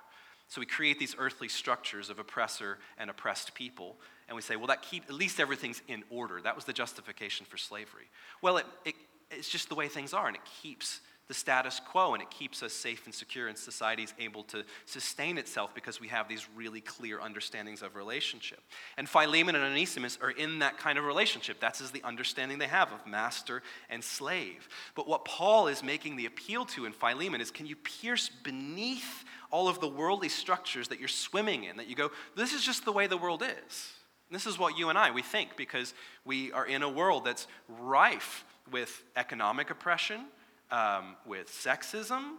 So 0.47 0.59
we 0.59 0.65
create 0.65 0.99
these 0.99 1.15
earthly 1.17 1.47
structures 1.47 2.09
of 2.09 2.19
oppressor 2.19 2.79
and 2.97 3.09
oppressed 3.09 3.53
people, 3.53 3.97
and 4.27 4.35
we 4.35 4.41
say, 4.41 4.55
well, 4.57 4.67
that 4.67 4.81
keep 4.81 5.03
at 5.05 5.13
least 5.13 5.39
everything's 5.39 5.81
in 5.87 6.03
order. 6.09 6.41
That 6.41 6.55
was 6.55 6.65
the 6.65 6.73
justification 6.73 7.45
for 7.45 7.57
slavery. 7.57 8.09
Well, 8.41 8.57
it, 8.57 8.65
it 8.83 8.95
it's 9.31 9.49
just 9.49 9.69
the 9.69 9.75
way 9.75 9.87
things 9.87 10.13
are, 10.13 10.27
and 10.27 10.35
it 10.35 10.43
keeps 10.61 11.01
the 11.31 11.35
status 11.35 11.79
quo 11.79 12.13
and 12.13 12.21
it 12.21 12.29
keeps 12.29 12.61
us 12.61 12.73
safe 12.73 13.05
and 13.05 13.15
secure, 13.15 13.47
and 13.47 13.57
society 13.57 14.03
is 14.03 14.13
able 14.19 14.43
to 14.43 14.65
sustain 14.85 15.37
itself 15.37 15.73
because 15.73 16.01
we 16.01 16.09
have 16.09 16.27
these 16.27 16.45
really 16.57 16.81
clear 16.81 17.21
understandings 17.21 17.81
of 17.81 17.95
relationship. 17.95 18.59
And 18.97 19.07
Philemon 19.07 19.55
and 19.55 19.63
Onesimus 19.63 20.19
are 20.21 20.31
in 20.31 20.59
that 20.59 20.77
kind 20.77 20.97
of 20.97 21.05
relationship. 21.05 21.61
That's 21.61 21.79
is 21.79 21.91
the 21.91 22.03
understanding 22.03 22.57
they 22.57 22.67
have 22.67 22.91
of 22.91 23.07
master 23.07 23.63
and 23.89 24.03
slave. 24.03 24.67
But 24.93 25.07
what 25.07 25.23
Paul 25.23 25.67
is 25.67 25.81
making 25.81 26.17
the 26.17 26.25
appeal 26.25 26.65
to 26.65 26.83
in 26.83 26.91
Philemon 26.91 27.39
is 27.39 27.49
can 27.49 27.65
you 27.65 27.77
pierce 27.77 28.27
beneath 28.27 29.23
all 29.51 29.69
of 29.69 29.79
the 29.79 29.87
worldly 29.87 30.27
structures 30.27 30.89
that 30.89 30.99
you're 30.99 31.07
swimming 31.07 31.63
in, 31.63 31.77
that 31.77 31.87
you 31.87 31.95
go, 31.95 32.11
this 32.35 32.51
is 32.51 32.61
just 32.61 32.83
the 32.83 32.91
way 32.91 33.07
the 33.07 33.15
world 33.15 33.41
is. 33.41 33.93
this 34.31 34.45
is 34.45 34.59
what 34.59 34.77
you 34.77 34.89
and 34.89 34.97
I, 34.97 35.11
we 35.11 35.21
think, 35.21 35.55
because 35.55 35.93
we 36.25 36.51
are 36.51 36.65
in 36.65 36.83
a 36.83 36.89
world 36.89 37.23
that's 37.23 37.47
rife 37.69 38.43
with 38.71 39.03
economic 39.15 39.69
oppression, 39.69 40.25
um, 40.71 41.15
with 41.25 41.49
sexism, 41.49 42.35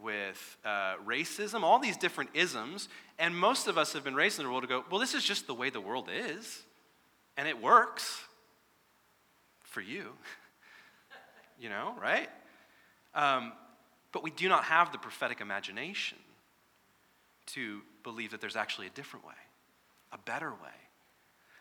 with 0.00 0.56
uh, 0.64 0.94
racism, 1.06 1.62
all 1.62 1.78
these 1.78 1.96
different 1.96 2.30
isms. 2.34 2.88
And 3.18 3.36
most 3.36 3.66
of 3.68 3.76
us 3.78 3.92
have 3.92 4.04
been 4.04 4.14
raised 4.14 4.38
in 4.38 4.44
the 4.44 4.50
world 4.50 4.62
to 4.62 4.68
go, 4.68 4.84
well, 4.90 5.00
this 5.00 5.14
is 5.14 5.24
just 5.24 5.46
the 5.46 5.54
way 5.54 5.70
the 5.70 5.80
world 5.80 6.08
is, 6.12 6.62
and 7.36 7.48
it 7.48 7.60
works 7.60 8.22
for 9.60 9.80
you. 9.80 10.10
you 11.60 11.68
know, 11.68 11.94
right? 12.00 12.28
Um, 13.14 13.52
but 14.12 14.22
we 14.22 14.30
do 14.30 14.48
not 14.48 14.64
have 14.64 14.92
the 14.92 14.98
prophetic 14.98 15.40
imagination 15.40 16.18
to 17.46 17.80
believe 18.02 18.30
that 18.30 18.40
there's 18.40 18.56
actually 18.56 18.86
a 18.86 18.90
different 18.90 19.26
way, 19.26 19.34
a 20.12 20.18
better 20.18 20.50
way 20.50 20.82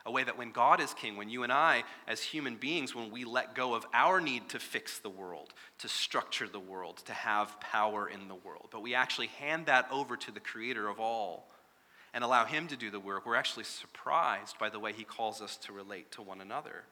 a 0.05 0.11
way 0.11 0.23
that 0.23 0.37
when 0.37 0.51
God 0.51 0.79
is 0.79 0.93
king, 0.93 1.17
when 1.17 1.29
you 1.29 1.43
and 1.43 1.51
I, 1.51 1.83
as 2.07 2.21
human 2.21 2.55
beings, 2.55 2.95
when 2.95 3.11
we 3.11 3.23
let 3.23 3.55
go 3.55 3.73
of 3.73 3.85
our 3.93 4.19
need 4.19 4.49
to 4.49 4.59
fix 4.59 4.99
the 4.99 5.09
world, 5.09 5.53
to 5.79 5.87
structure 5.87 6.47
the 6.47 6.59
world, 6.59 6.97
to 7.05 7.13
have 7.13 7.59
power 7.59 8.09
in 8.09 8.27
the 8.27 8.35
world, 8.35 8.69
but 8.71 8.81
we 8.81 8.95
actually 8.95 9.27
hand 9.27 9.67
that 9.67 9.87
over 9.91 10.17
to 10.17 10.31
the 10.31 10.39
creator 10.39 10.87
of 10.87 10.99
all 10.99 11.49
and 12.13 12.23
allow 12.23 12.45
him 12.45 12.67
to 12.67 12.75
do 12.75 12.89
the 12.89 12.99
work, 12.99 13.25
we're 13.25 13.35
actually 13.35 13.63
surprised 13.63 14.57
by 14.59 14.69
the 14.69 14.79
way 14.79 14.91
he 14.91 15.03
calls 15.03 15.41
us 15.41 15.55
to 15.57 15.71
relate 15.71 16.11
to 16.11 16.21
one 16.21 16.41
another. 16.41 16.83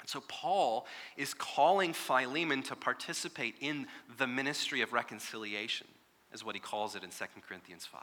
And 0.00 0.08
so 0.08 0.22
Paul 0.28 0.86
is 1.16 1.34
calling 1.34 1.92
Philemon 1.92 2.62
to 2.64 2.76
participate 2.76 3.56
in 3.60 3.86
the 4.16 4.26
ministry 4.26 4.80
of 4.80 4.92
reconciliation, 4.92 5.88
is 6.32 6.44
what 6.44 6.54
he 6.54 6.60
calls 6.60 6.94
it 6.94 7.02
in 7.02 7.10
2 7.10 7.24
Corinthians 7.46 7.84
5. 7.84 8.00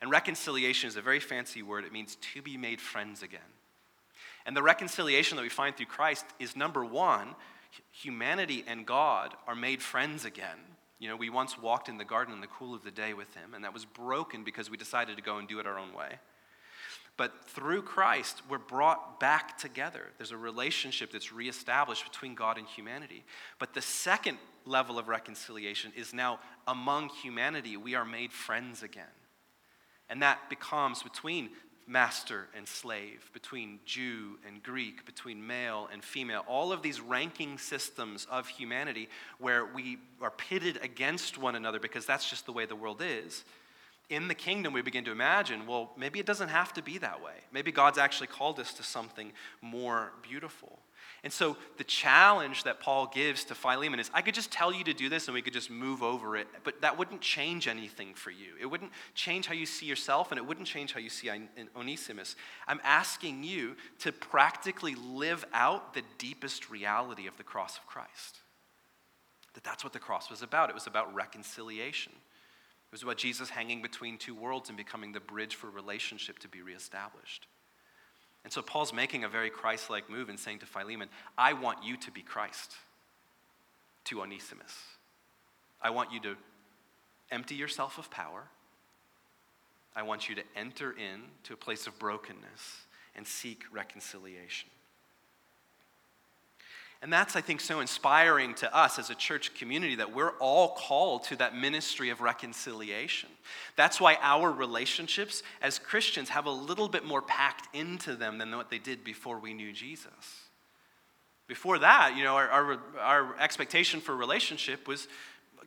And 0.00 0.10
reconciliation 0.10 0.88
is 0.88 0.96
a 0.96 1.02
very 1.02 1.20
fancy 1.20 1.62
word. 1.62 1.84
It 1.84 1.92
means 1.92 2.16
to 2.34 2.42
be 2.42 2.56
made 2.56 2.80
friends 2.80 3.22
again. 3.22 3.40
And 4.44 4.56
the 4.56 4.62
reconciliation 4.62 5.36
that 5.36 5.42
we 5.42 5.48
find 5.48 5.76
through 5.76 5.86
Christ 5.86 6.24
is 6.38 6.54
number 6.54 6.84
one, 6.84 7.34
humanity 7.90 8.64
and 8.66 8.86
God 8.86 9.34
are 9.46 9.56
made 9.56 9.82
friends 9.82 10.24
again. 10.24 10.58
You 10.98 11.08
know, 11.08 11.16
we 11.16 11.30
once 11.30 11.58
walked 11.58 11.88
in 11.88 11.98
the 11.98 12.04
garden 12.04 12.32
in 12.32 12.40
the 12.40 12.46
cool 12.46 12.74
of 12.74 12.84
the 12.84 12.90
day 12.90 13.12
with 13.12 13.34
him, 13.34 13.54
and 13.54 13.64
that 13.64 13.74
was 13.74 13.84
broken 13.84 14.44
because 14.44 14.70
we 14.70 14.76
decided 14.76 15.16
to 15.16 15.22
go 15.22 15.38
and 15.38 15.48
do 15.48 15.58
it 15.58 15.66
our 15.66 15.78
own 15.78 15.92
way. 15.92 16.18
But 17.16 17.44
through 17.46 17.82
Christ, 17.82 18.42
we're 18.48 18.58
brought 18.58 19.18
back 19.18 19.56
together. 19.58 20.12
There's 20.18 20.32
a 20.32 20.36
relationship 20.36 21.12
that's 21.12 21.32
reestablished 21.32 22.04
between 22.04 22.34
God 22.34 22.58
and 22.58 22.66
humanity. 22.66 23.24
But 23.58 23.72
the 23.72 23.82
second 23.82 24.38
level 24.66 24.98
of 24.98 25.08
reconciliation 25.08 25.92
is 25.96 26.12
now 26.12 26.40
among 26.66 27.08
humanity, 27.08 27.76
we 27.76 27.94
are 27.94 28.04
made 28.04 28.32
friends 28.32 28.82
again. 28.82 29.04
And 30.08 30.22
that 30.22 30.48
becomes 30.48 31.02
between 31.02 31.50
master 31.86 32.48
and 32.56 32.66
slave, 32.66 33.30
between 33.32 33.78
Jew 33.86 34.38
and 34.46 34.62
Greek, 34.62 35.06
between 35.06 35.46
male 35.46 35.88
and 35.92 36.02
female, 36.02 36.44
all 36.48 36.72
of 36.72 36.82
these 36.82 37.00
ranking 37.00 37.58
systems 37.58 38.26
of 38.30 38.48
humanity 38.48 39.08
where 39.38 39.64
we 39.64 39.98
are 40.20 40.32
pitted 40.32 40.78
against 40.82 41.38
one 41.38 41.54
another 41.54 41.78
because 41.78 42.04
that's 42.04 42.28
just 42.28 42.46
the 42.46 42.52
way 42.52 42.66
the 42.66 42.76
world 42.76 43.02
is. 43.04 43.44
In 44.08 44.28
the 44.28 44.34
kingdom, 44.34 44.72
we 44.72 44.82
begin 44.82 45.04
to 45.04 45.12
imagine, 45.12 45.66
well, 45.66 45.92
maybe 45.96 46.20
it 46.20 46.26
doesn't 46.26 46.48
have 46.48 46.72
to 46.74 46.82
be 46.82 46.98
that 46.98 47.22
way. 47.22 47.34
Maybe 47.52 47.72
God's 47.72 47.98
actually 47.98 48.28
called 48.28 48.60
us 48.60 48.72
to 48.74 48.82
something 48.82 49.32
more 49.60 50.12
beautiful. 50.22 50.78
And 51.26 51.32
so 51.32 51.56
the 51.76 51.82
challenge 51.82 52.62
that 52.62 52.78
Paul 52.78 53.10
gives 53.12 53.42
to 53.46 53.56
Philemon 53.56 53.98
is 53.98 54.12
I 54.14 54.22
could 54.22 54.32
just 54.32 54.52
tell 54.52 54.72
you 54.72 54.84
to 54.84 54.94
do 54.94 55.08
this 55.08 55.26
and 55.26 55.34
we 55.34 55.42
could 55.42 55.54
just 55.54 55.72
move 55.72 56.00
over 56.00 56.36
it, 56.36 56.46
but 56.62 56.82
that 56.82 56.96
wouldn't 56.96 57.20
change 57.20 57.66
anything 57.66 58.14
for 58.14 58.30
you. 58.30 58.52
It 58.60 58.66
wouldn't 58.66 58.92
change 59.16 59.48
how 59.48 59.54
you 59.54 59.66
see 59.66 59.86
yourself 59.86 60.30
and 60.30 60.38
it 60.38 60.46
wouldn't 60.46 60.68
change 60.68 60.92
how 60.92 61.00
you 61.00 61.08
see 61.08 61.28
Onesimus. 61.74 62.36
I'm 62.68 62.80
asking 62.84 63.42
you 63.42 63.74
to 63.98 64.12
practically 64.12 64.94
live 64.94 65.44
out 65.52 65.94
the 65.94 66.02
deepest 66.18 66.70
reality 66.70 67.26
of 67.26 67.36
the 67.36 67.42
cross 67.42 67.76
of 67.76 67.86
Christ. 67.88 68.38
That 69.54 69.64
that's 69.64 69.82
what 69.82 69.94
the 69.94 69.98
cross 69.98 70.30
was 70.30 70.42
about. 70.42 70.70
It 70.70 70.76
was 70.76 70.86
about 70.86 71.12
reconciliation. 71.12 72.12
It 72.14 72.92
was 72.92 73.02
about 73.02 73.16
Jesus 73.16 73.50
hanging 73.50 73.82
between 73.82 74.16
two 74.16 74.36
worlds 74.36 74.68
and 74.68 74.78
becoming 74.78 75.10
the 75.10 75.18
bridge 75.18 75.56
for 75.56 75.70
relationship 75.70 76.38
to 76.38 76.48
be 76.48 76.62
reestablished. 76.62 77.48
And 78.46 78.52
so 78.52 78.62
Paul's 78.62 78.92
making 78.92 79.24
a 79.24 79.28
very 79.28 79.50
Christ 79.50 79.90
like 79.90 80.08
move 80.08 80.28
and 80.28 80.38
saying 80.38 80.60
to 80.60 80.66
Philemon, 80.66 81.08
I 81.36 81.52
want 81.52 81.82
you 81.82 81.96
to 81.96 82.12
be 82.12 82.22
Christ 82.22 82.76
to 84.04 84.22
Onesimus. 84.22 84.72
I 85.82 85.90
want 85.90 86.12
you 86.12 86.20
to 86.20 86.36
empty 87.32 87.56
yourself 87.56 87.98
of 87.98 88.08
power. 88.08 88.44
I 89.96 90.04
want 90.04 90.28
you 90.28 90.36
to 90.36 90.44
enter 90.54 90.92
into 90.92 91.54
a 91.54 91.56
place 91.56 91.88
of 91.88 91.98
brokenness 91.98 92.84
and 93.16 93.26
seek 93.26 93.64
reconciliation. 93.72 94.68
And 97.02 97.12
that's, 97.12 97.36
I 97.36 97.42
think, 97.42 97.60
so 97.60 97.80
inspiring 97.80 98.54
to 98.54 98.74
us 98.74 98.98
as 98.98 99.10
a 99.10 99.14
church 99.14 99.54
community 99.54 99.96
that 99.96 100.14
we're 100.14 100.32
all 100.38 100.70
called 100.70 101.24
to 101.24 101.36
that 101.36 101.54
ministry 101.54 102.08
of 102.08 102.20
reconciliation. 102.20 103.28
That's 103.76 104.00
why 104.00 104.16
our 104.22 104.50
relationships 104.50 105.42
as 105.60 105.78
Christians 105.78 106.30
have 106.30 106.46
a 106.46 106.50
little 106.50 106.88
bit 106.88 107.04
more 107.04 107.20
packed 107.20 107.74
into 107.74 108.16
them 108.16 108.38
than 108.38 108.56
what 108.56 108.70
they 108.70 108.78
did 108.78 109.04
before 109.04 109.38
we 109.38 109.52
knew 109.52 109.72
Jesus. 109.72 110.08
Before 111.46 111.78
that, 111.78 112.14
you 112.16 112.24
know, 112.24 112.34
our, 112.34 112.48
our, 112.48 112.80
our 112.98 113.38
expectation 113.38 114.00
for 114.00 114.16
relationship 114.16 114.88
was 114.88 115.06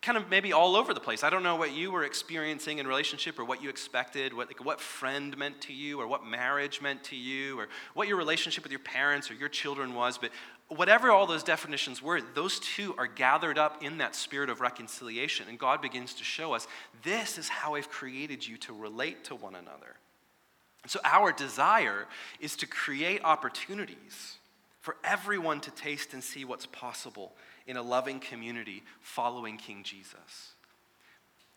kind 0.02 0.18
of 0.18 0.30
maybe 0.30 0.54
all 0.54 0.76
over 0.76 0.94
the 0.94 1.00
place. 1.00 1.24
I 1.24 1.30
don't 1.30 1.44
know 1.44 1.58
what 1.58 1.74
you 1.74 1.92
were 1.92 2.04
experiencing 2.04 2.80
in 2.80 2.88
relationship 2.88 3.38
or 3.38 3.46
what 3.46 3.62
you 3.62 3.70
expected, 3.70 4.34
what, 4.34 4.48
like, 4.48 4.64
what 4.64 4.80
friend 4.80 5.38
meant 5.38 5.62
to 5.62 5.74
you 5.74 6.00
or 6.00 6.08
what 6.08 6.26
marriage 6.26 6.82
meant 6.82 7.04
to 7.06 7.16
you 7.16 7.60
or 7.60 7.68
what 7.94 8.08
your 8.08 8.18
relationship 8.18 8.64
with 8.64 8.72
your 8.72 8.80
parents 8.80 9.30
or 9.30 9.34
your 9.34 9.50
children 9.50 9.94
was, 9.94 10.18
but 10.18 10.32
whatever 10.70 11.10
all 11.10 11.26
those 11.26 11.44
definitions 11.44 12.02
were, 12.02 12.22
those 12.22 12.60
two 12.60 12.94
are 12.98 13.08
gathered 13.08 13.58
up 13.58 13.84
in 13.84 13.98
that 13.98 14.16
spirit 14.16 14.50
of 14.50 14.62
reconciliation. 14.62 15.48
And 15.50 15.58
God 15.58 15.82
begins 15.82 16.14
to 16.16 16.24
show 16.24 16.54
us 16.54 16.68
this 17.04 17.38
is 17.38 17.50
how 17.50 17.76
I've 17.76 17.90
created 17.90 18.48
you 18.48 18.58
to 18.58 18.74
relate 18.74 19.26
to 19.26 19.36
one 19.36 19.56
another. 19.56 19.96
So, 20.88 21.00
our 21.04 21.32
desire 21.32 22.08
is 22.40 22.56
to 22.58 22.68
create 22.68 23.22
opportunities 23.24 24.38
for 24.80 24.96
everyone 25.04 25.60
to 25.62 25.72
taste 25.72 26.14
and 26.14 26.24
see 26.24 26.46
what's 26.46 26.66
possible 26.66 27.34
in 27.68 27.76
a 27.76 27.82
loving 27.82 28.20
community 28.20 28.84
following 29.02 29.58
King 29.58 29.84
Jesus. 29.84 30.54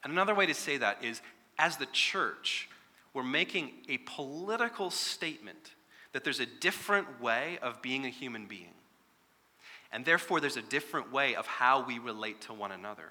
And 0.02 0.12
another 0.12 0.34
way 0.34 0.46
to 0.46 0.54
say 0.54 0.76
that 0.78 1.04
is 1.04 1.22
as 1.58 1.76
the 1.76 1.86
church, 1.86 2.68
we're 3.14 3.22
making 3.22 3.70
a 3.88 3.98
political 3.98 4.90
statement 4.90 5.70
that 6.12 6.24
there's 6.24 6.40
a 6.40 6.46
different 6.46 7.20
way 7.20 7.58
of 7.62 7.80
being 7.80 8.04
a 8.04 8.10
human 8.10 8.46
being. 8.46 8.74
And 9.92 10.04
therefore, 10.04 10.40
there's 10.40 10.56
a 10.56 10.62
different 10.62 11.12
way 11.12 11.34
of 11.34 11.46
how 11.46 11.84
we 11.84 11.98
relate 11.98 12.40
to 12.42 12.54
one 12.54 12.72
another. 12.72 13.10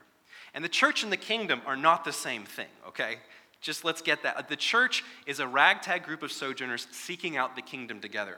And 0.54 0.64
the 0.64 0.70
church 0.70 1.04
and 1.04 1.12
the 1.12 1.18
kingdom 1.18 1.62
are 1.66 1.76
not 1.76 2.04
the 2.04 2.12
same 2.12 2.44
thing, 2.44 2.68
okay? 2.88 3.18
Just 3.62 3.86
let's 3.86 4.02
get 4.02 4.24
that. 4.24 4.50
The 4.50 4.56
church 4.56 5.04
is 5.28 5.40
a 5.40 5.48
ragtag 5.48 6.04
group 6.04 6.24
of 6.24 6.32
sojourners 6.32 6.88
seeking 6.92 7.38
out 7.38 7.56
the 7.56 7.62
kingdom 7.62 8.02
together. 8.02 8.38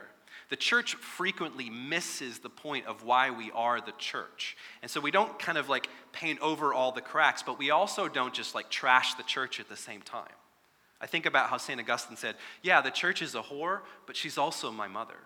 The 0.50 0.56
church 0.56 0.94
frequently 0.96 1.70
misses 1.70 2.38
the 2.38 2.50
point 2.50 2.86
of 2.86 3.02
why 3.02 3.30
we 3.30 3.50
are 3.52 3.80
the 3.80 3.94
church. 3.98 4.56
And 4.82 4.90
so 4.90 5.00
we 5.00 5.10
don't 5.10 5.38
kind 5.38 5.56
of 5.56 5.70
like 5.70 5.88
paint 6.12 6.38
over 6.40 6.74
all 6.74 6.92
the 6.92 7.00
cracks, 7.00 7.42
but 7.42 7.58
we 7.58 7.70
also 7.70 8.08
don't 8.08 8.34
just 8.34 8.54
like 8.54 8.68
trash 8.68 9.14
the 9.14 9.22
church 9.22 9.58
at 9.58 9.70
the 9.70 9.76
same 9.76 10.02
time. 10.02 10.28
I 11.00 11.06
think 11.06 11.26
about 11.26 11.48
how 11.48 11.56
St. 11.56 11.80
Augustine 11.80 12.16
said, 12.16 12.36
Yeah, 12.62 12.82
the 12.82 12.90
church 12.90 13.22
is 13.22 13.34
a 13.34 13.42
whore, 13.42 13.80
but 14.06 14.16
she's 14.16 14.38
also 14.38 14.70
my 14.70 14.86
mother. 14.86 15.16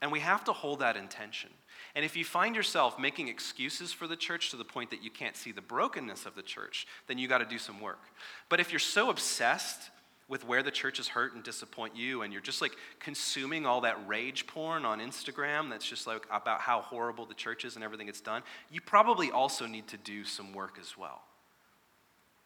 And 0.00 0.10
we 0.10 0.20
have 0.20 0.44
to 0.44 0.52
hold 0.52 0.80
that 0.80 0.96
intention. 0.96 1.50
And 1.94 2.04
if 2.04 2.16
you 2.16 2.24
find 2.24 2.54
yourself 2.54 2.98
making 2.98 3.28
excuses 3.28 3.92
for 3.92 4.06
the 4.06 4.16
church 4.16 4.50
to 4.50 4.56
the 4.56 4.64
point 4.64 4.90
that 4.90 5.02
you 5.02 5.10
can't 5.10 5.36
see 5.36 5.52
the 5.52 5.60
brokenness 5.60 6.26
of 6.26 6.34
the 6.34 6.42
church, 6.42 6.86
then 7.08 7.18
you 7.18 7.28
got 7.28 7.38
to 7.38 7.44
do 7.44 7.58
some 7.58 7.80
work. 7.80 8.00
But 8.48 8.60
if 8.60 8.70
you're 8.72 8.78
so 8.78 9.10
obsessed 9.10 9.90
with 10.28 10.46
where 10.46 10.62
the 10.62 10.70
church 10.70 10.98
has 10.98 11.08
hurt 11.08 11.34
and 11.34 11.42
disappoint 11.42 11.96
you 11.96 12.22
and 12.22 12.32
you're 12.32 12.40
just 12.40 12.62
like 12.62 12.72
consuming 13.00 13.66
all 13.66 13.80
that 13.80 13.98
rage 14.06 14.46
porn 14.46 14.84
on 14.84 15.00
Instagram 15.00 15.68
that's 15.68 15.86
just 15.86 16.06
like 16.06 16.24
about 16.30 16.60
how 16.60 16.80
horrible 16.80 17.26
the 17.26 17.34
church 17.34 17.64
is 17.64 17.74
and 17.74 17.84
everything 17.84 18.08
it's 18.08 18.20
done, 18.20 18.42
you 18.70 18.80
probably 18.80 19.32
also 19.32 19.66
need 19.66 19.88
to 19.88 19.96
do 19.96 20.24
some 20.24 20.52
work 20.52 20.78
as 20.80 20.96
well. 20.96 21.22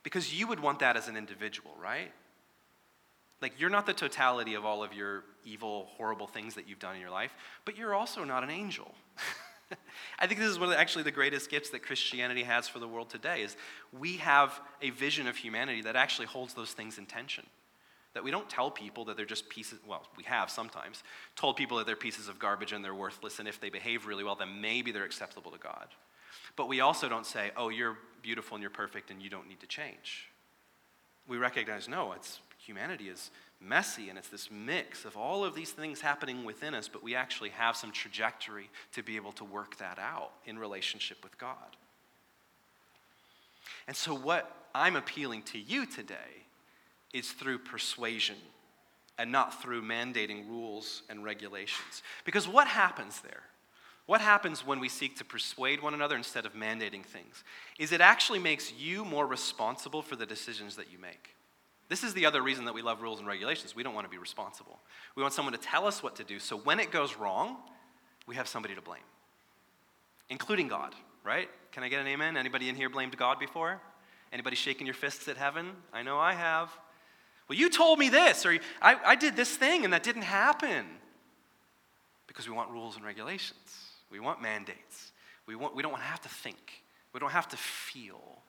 Because 0.02 0.38
you 0.38 0.46
would 0.46 0.60
want 0.60 0.78
that 0.78 0.96
as 0.96 1.08
an 1.08 1.16
individual, 1.16 1.72
right? 1.80 2.10
Like, 3.44 3.60
you're 3.60 3.68
not 3.68 3.84
the 3.84 3.92
totality 3.92 4.54
of 4.54 4.64
all 4.64 4.82
of 4.82 4.94
your 4.94 5.22
evil, 5.44 5.90
horrible 5.98 6.26
things 6.26 6.54
that 6.54 6.66
you've 6.66 6.78
done 6.78 6.94
in 6.94 7.00
your 7.02 7.10
life, 7.10 7.34
but 7.66 7.76
you're 7.76 7.94
also 7.94 8.24
not 8.24 8.42
an 8.42 8.48
angel. 8.48 8.94
I 10.18 10.26
think 10.26 10.40
this 10.40 10.48
is 10.48 10.58
one 10.58 10.70
of 10.70 10.74
the, 10.74 10.80
actually 10.80 11.04
the 11.04 11.10
greatest 11.10 11.50
gifts 11.50 11.68
that 11.68 11.82
Christianity 11.82 12.42
has 12.44 12.68
for 12.68 12.78
the 12.78 12.88
world 12.88 13.10
today 13.10 13.42
is 13.42 13.58
we 13.92 14.16
have 14.16 14.58
a 14.80 14.88
vision 14.88 15.26
of 15.26 15.36
humanity 15.36 15.82
that 15.82 15.94
actually 15.94 16.24
holds 16.24 16.54
those 16.54 16.72
things 16.72 16.96
in 16.96 17.04
tension. 17.04 17.44
That 18.14 18.24
we 18.24 18.30
don't 18.30 18.48
tell 18.48 18.70
people 18.70 19.04
that 19.04 19.18
they're 19.18 19.26
just 19.26 19.50
pieces, 19.50 19.78
well, 19.86 20.08
we 20.16 20.24
have 20.24 20.48
sometimes 20.48 21.02
told 21.36 21.56
people 21.56 21.76
that 21.76 21.86
they're 21.86 21.96
pieces 21.96 22.28
of 22.28 22.38
garbage 22.38 22.72
and 22.72 22.82
they're 22.82 22.94
worthless, 22.94 23.40
and 23.40 23.46
if 23.46 23.60
they 23.60 23.68
behave 23.68 24.06
really 24.06 24.24
well, 24.24 24.36
then 24.36 24.62
maybe 24.62 24.90
they're 24.90 25.04
acceptable 25.04 25.50
to 25.50 25.58
God. 25.58 25.88
But 26.56 26.66
we 26.66 26.80
also 26.80 27.10
don't 27.10 27.26
say, 27.26 27.50
oh, 27.58 27.68
you're 27.68 27.98
beautiful 28.22 28.54
and 28.54 28.62
you're 28.62 28.70
perfect 28.70 29.10
and 29.10 29.20
you 29.20 29.28
don't 29.28 29.46
need 29.46 29.60
to 29.60 29.66
change. 29.66 30.30
We 31.28 31.36
recognize, 31.36 31.90
no, 31.90 32.12
it's 32.12 32.40
humanity 32.64 33.08
is 33.08 33.30
messy 33.60 34.08
and 34.08 34.18
it's 34.18 34.28
this 34.28 34.50
mix 34.50 35.04
of 35.04 35.16
all 35.16 35.44
of 35.44 35.54
these 35.54 35.70
things 35.70 36.00
happening 36.00 36.44
within 36.44 36.74
us, 36.74 36.88
but 36.88 37.02
we 37.02 37.14
actually 37.14 37.50
have 37.50 37.76
some 37.76 37.92
trajectory 37.92 38.70
to 38.92 39.02
be 39.02 39.16
able 39.16 39.32
to 39.32 39.44
work 39.44 39.76
that 39.78 39.98
out 39.98 40.32
in 40.46 40.58
relationship 40.58 41.18
with 41.22 41.36
God. 41.38 41.76
And 43.86 43.96
so, 43.96 44.14
what 44.14 44.50
I'm 44.74 44.96
appealing 44.96 45.42
to 45.42 45.58
you 45.58 45.86
today 45.86 46.46
is 47.12 47.32
through 47.32 47.58
persuasion 47.58 48.36
and 49.18 49.30
not 49.30 49.62
through 49.62 49.82
mandating 49.82 50.48
rules 50.48 51.02
and 51.08 51.22
regulations. 51.22 52.02
Because 52.24 52.48
what 52.48 52.66
happens 52.66 53.20
there? 53.20 53.42
What 54.06 54.20
happens 54.20 54.66
when 54.66 54.80
we 54.80 54.88
seek 54.88 55.16
to 55.18 55.24
persuade 55.24 55.82
one 55.82 55.94
another 55.94 56.16
instead 56.16 56.44
of 56.44 56.54
mandating 56.54 57.04
things? 57.04 57.42
Is 57.78 57.92
it 57.92 58.00
actually 58.00 58.38
makes 58.38 58.72
you 58.72 59.04
more 59.04 59.26
responsible 59.26 60.02
for 60.02 60.16
the 60.16 60.26
decisions 60.26 60.76
that 60.76 60.92
you 60.92 60.98
make. 60.98 61.33
This 61.88 62.02
is 62.02 62.14
the 62.14 62.26
other 62.26 62.42
reason 62.42 62.64
that 62.64 62.74
we 62.74 62.82
love 62.82 63.02
rules 63.02 63.18
and 63.18 63.28
regulations. 63.28 63.76
We 63.76 63.82
don't 63.82 63.94
want 63.94 64.06
to 64.06 64.10
be 64.10 64.18
responsible. 64.18 64.78
We 65.16 65.22
want 65.22 65.34
someone 65.34 65.52
to 65.52 65.60
tell 65.60 65.86
us 65.86 66.02
what 66.02 66.16
to 66.16 66.24
do, 66.24 66.38
so 66.38 66.56
when 66.56 66.80
it 66.80 66.90
goes 66.90 67.16
wrong, 67.16 67.56
we 68.26 68.36
have 68.36 68.48
somebody 68.48 68.74
to 68.74 68.80
blame, 68.80 69.02
including 70.30 70.68
God, 70.68 70.94
right? 71.22 71.48
Can 71.72 71.82
I 71.82 71.88
get 71.88 72.00
an 72.00 72.06
amen? 72.06 72.36
Anybody 72.36 72.68
in 72.68 72.74
here 72.74 72.88
blamed 72.88 73.16
God 73.16 73.38
before? 73.38 73.80
Anybody 74.32 74.56
shaking 74.56 74.86
your 74.86 74.94
fists 74.94 75.28
at 75.28 75.36
heaven? 75.36 75.72
I 75.92 76.02
know 76.02 76.18
I 76.18 76.32
have. 76.32 76.70
Well, 77.48 77.58
you 77.58 77.68
told 77.68 77.98
me 77.98 78.08
this, 78.08 78.46
or 78.46 78.58
I, 78.80 78.96
I 79.04 79.14
did 79.14 79.36
this 79.36 79.54
thing 79.56 79.84
and 79.84 79.92
that 79.92 80.02
didn't 80.02 80.22
happen. 80.22 80.86
Because 82.26 82.48
we 82.48 82.54
want 82.54 82.70
rules 82.70 82.96
and 82.96 83.04
regulations, 83.04 83.92
we 84.10 84.18
want 84.18 84.42
mandates. 84.42 85.12
We, 85.46 85.56
want, 85.56 85.76
we 85.76 85.82
don't 85.82 85.92
want 85.92 86.02
to 86.02 86.08
have 86.08 86.22
to 86.22 86.28
think, 86.28 86.82
we 87.12 87.20
don't 87.20 87.30
have 87.30 87.48
to 87.48 87.56
feel, 87.56 88.42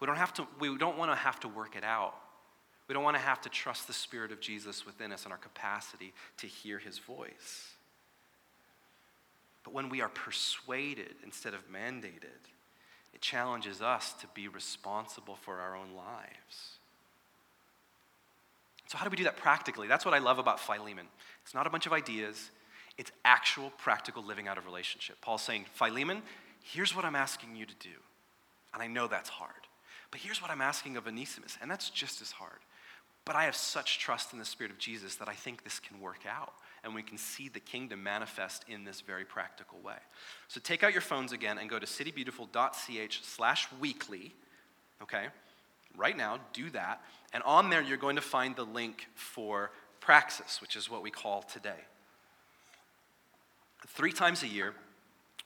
we 0.00 0.06
don't, 0.06 0.16
have 0.16 0.34
to, 0.34 0.46
we 0.60 0.76
don't 0.76 0.98
want 0.98 1.10
to 1.10 1.16
have 1.16 1.40
to 1.40 1.48
work 1.48 1.76
it 1.76 1.84
out. 1.84 2.14
We 2.88 2.94
don't 2.94 3.02
want 3.02 3.16
to 3.16 3.22
have 3.22 3.40
to 3.42 3.48
trust 3.48 3.86
the 3.86 3.92
Spirit 3.92 4.32
of 4.32 4.40
Jesus 4.40 4.86
within 4.86 5.12
us 5.12 5.24
and 5.24 5.32
our 5.32 5.38
capacity 5.38 6.12
to 6.38 6.46
hear 6.46 6.78
his 6.78 6.98
voice. 6.98 7.72
But 9.64 9.74
when 9.74 9.88
we 9.88 10.00
are 10.00 10.08
persuaded 10.08 11.16
instead 11.24 11.52
of 11.52 11.68
mandated, 11.68 12.46
it 13.12 13.20
challenges 13.20 13.82
us 13.82 14.12
to 14.20 14.28
be 14.34 14.46
responsible 14.46 15.36
for 15.36 15.58
our 15.58 15.74
own 15.74 15.94
lives. 15.96 16.76
So, 18.86 18.96
how 18.96 19.04
do 19.04 19.10
we 19.10 19.16
do 19.16 19.24
that 19.24 19.36
practically? 19.36 19.88
That's 19.88 20.04
what 20.04 20.14
I 20.14 20.18
love 20.18 20.38
about 20.38 20.60
Philemon. 20.60 21.06
It's 21.42 21.54
not 21.54 21.66
a 21.66 21.70
bunch 21.70 21.86
of 21.86 21.92
ideas, 21.92 22.50
it's 22.98 23.10
actual 23.24 23.70
practical 23.78 24.22
living 24.24 24.46
out 24.46 24.58
of 24.58 24.66
relationship. 24.66 25.20
Paul's 25.20 25.42
saying, 25.42 25.66
Philemon, 25.74 26.22
here's 26.62 26.94
what 26.94 27.04
I'm 27.04 27.16
asking 27.16 27.56
you 27.56 27.66
to 27.66 27.74
do. 27.80 27.96
And 28.72 28.82
I 28.82 28.86
know 28.86 29.08
that's 29.08 29.28
hard. 29.28 29.50
But 30.10 30.20
here's 30.20 30.40
what 30.40 30.50
I'm 30.50 30.60
asking 30.60 30.96
of 30.96 31.06
Onesimus, 31.06 31.58
and 31.60 31.70
that's 31.70 31.90
just 31.90 32.22
as 32.22 32.30
hard. 32.30 32.60
But 33.26 33.36
I 33.36 33.44
have 33.44 33.56
such 33.56 33.98
trust 33.98 34.32
in 34.32 34.38
the 34.38 34.44
Spirit 34.46 34.72
of 34.72 34.78
Jesus 34.78 35.16
that 35.16 35.28
I 35.28 35.34
think 35.34 35.62
this 35.62 35.78
can 35.78 36.00
work 36.00 36.20
out. 36.26 36.54
And 36.82 36.94
we 36.94 37.02
can 37.02 37.18
see 37.18 37.48
the 37.48 37.60
kingdom 37.60 38.02
manifest 38.02 38.64
in 38.68 38.84
this 38.84 39.02
very 39.02 39.24
practical 39.24 39.78
way. 39.80 39.96
So 40.48 40.60
take 40.62 40.82
out 40.82 40.92
your 40.92 41.02
phones 41.02 41.32
again 41.32 41.58
and 41.58 41.68
go 41.68 41.78
to 41.78 41.86
citybeautiful.ch 41.86 43.20
slash 43.24 43.68
weekly, 43.80 44.32
okay? 45.02 45.26
right 45.96 46.16
now, 46.16 46.38
do 46.52 46.70
that. 46.70 47.00
And 47.32 47.42
on 47.42 47.70
there, 47.70 47.82
you're 47.82 47.96
going 47.96 48.16
to 48.16 48.22
find 48.22 48.54
the 48.54 48.64
link 48.64 49.08
for 49.14 49.70
Praxis, 50.00 50.60
which 50.60 50.76
is 50.76 50.90
what 50.90 51.02
we 51.02 51.10
call 51.10 51.42
today. 51.42 51.84
Three 53.88 54.12
times 54.12 54.42
a 54.42 54.48
year, 54.48 54.74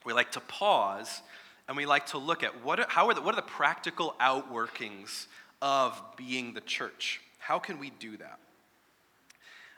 we 0.05 0.13
like 0.13 0.33
to 0.33 0.41
pause 0.41 1.23
and 1.69 1.77
we 1.77 1.87
like 1.87 2.07
to 2.07 2.19
look 2.19 2.43
at 2.43 2.65
what 2.65 2.81
are, 2.81 2.87
how 2.89 3.09
are 3.09 3.15
the, 3.15 3.21
what 3.21 3.35
are 3.35 3.41
the 3.41 3.43
practical 3.43 4.15
outworkings 4.21 5.27
of 5.63 6.01
being 6.17 6.55
the 6.55 6.61
church? 6.61 7.21
How 7.41 7.59
can 7.59 7.79
we 7.79 7.91
do 7.91 8.17
that? 8.19 8.39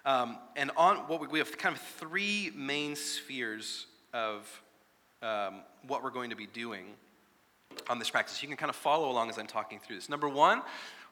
Um, 0.04 0.36
and 0.56 0.70
on 0.76 0.96
what 1.08 1.20
we, 1.20 1.28
we, 1.28 1.38
have 1.38 1.56
kind 1.56 1.74
of 1.74 1.80
three 1.80 2.52
main 2.54 2.96
spheres 2.96 3.86
of 4.12 4.62
um, 5.22 5.60
what 5.86 6.02
we're 6.02 6.10
going 6.10 6.30
to 6.30 6.36
be 6.36 6.46
doing 6.46 6.84
on 7.88 7.98
this 7.98 8.10
Praxis. 8.10 8.42
You 8.42 8.48
can 8.48 8.56
kind 8.56 8.68
of 8.68 8.76
follow 8.76 9.10
along 9.10 9.30
as 9.30 9.38
I'm 9.38 9.46
talking 9.46 9.78
through 9.78 9.96
this. 9.96 10.08
Number 10.08 10.28
one, 10.28 10.62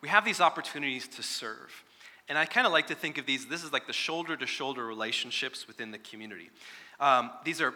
we 0.01 0.09
have 0.09 0.25
these 0.25 0.41
opportunities 0.41 1.09
to 1.09 1.23
serve. 1.23 1.85
And 2.29 2.37
I 2.37 2.45
kind 2.45 2.67
of 2.67 2.73
like 2.73 2.89
to 2.89 2.95
think 2.95 3.19
of 3.19 3.27
these, 3.27 3.47
this 3.47 3.65
is 3.65 3.73
like 3.73 3.87
the 3.87 3.93
shoulder 3.93 4.37
to 4.37 4.47
shoulder 4.47 4.85
relationships 4.85 5.67
within 5.67 5.91
the 5.91 5.99
community. 5.99 6.51
Um, 6.99 7.31
these 7.45 7.61
are 7.61 7.75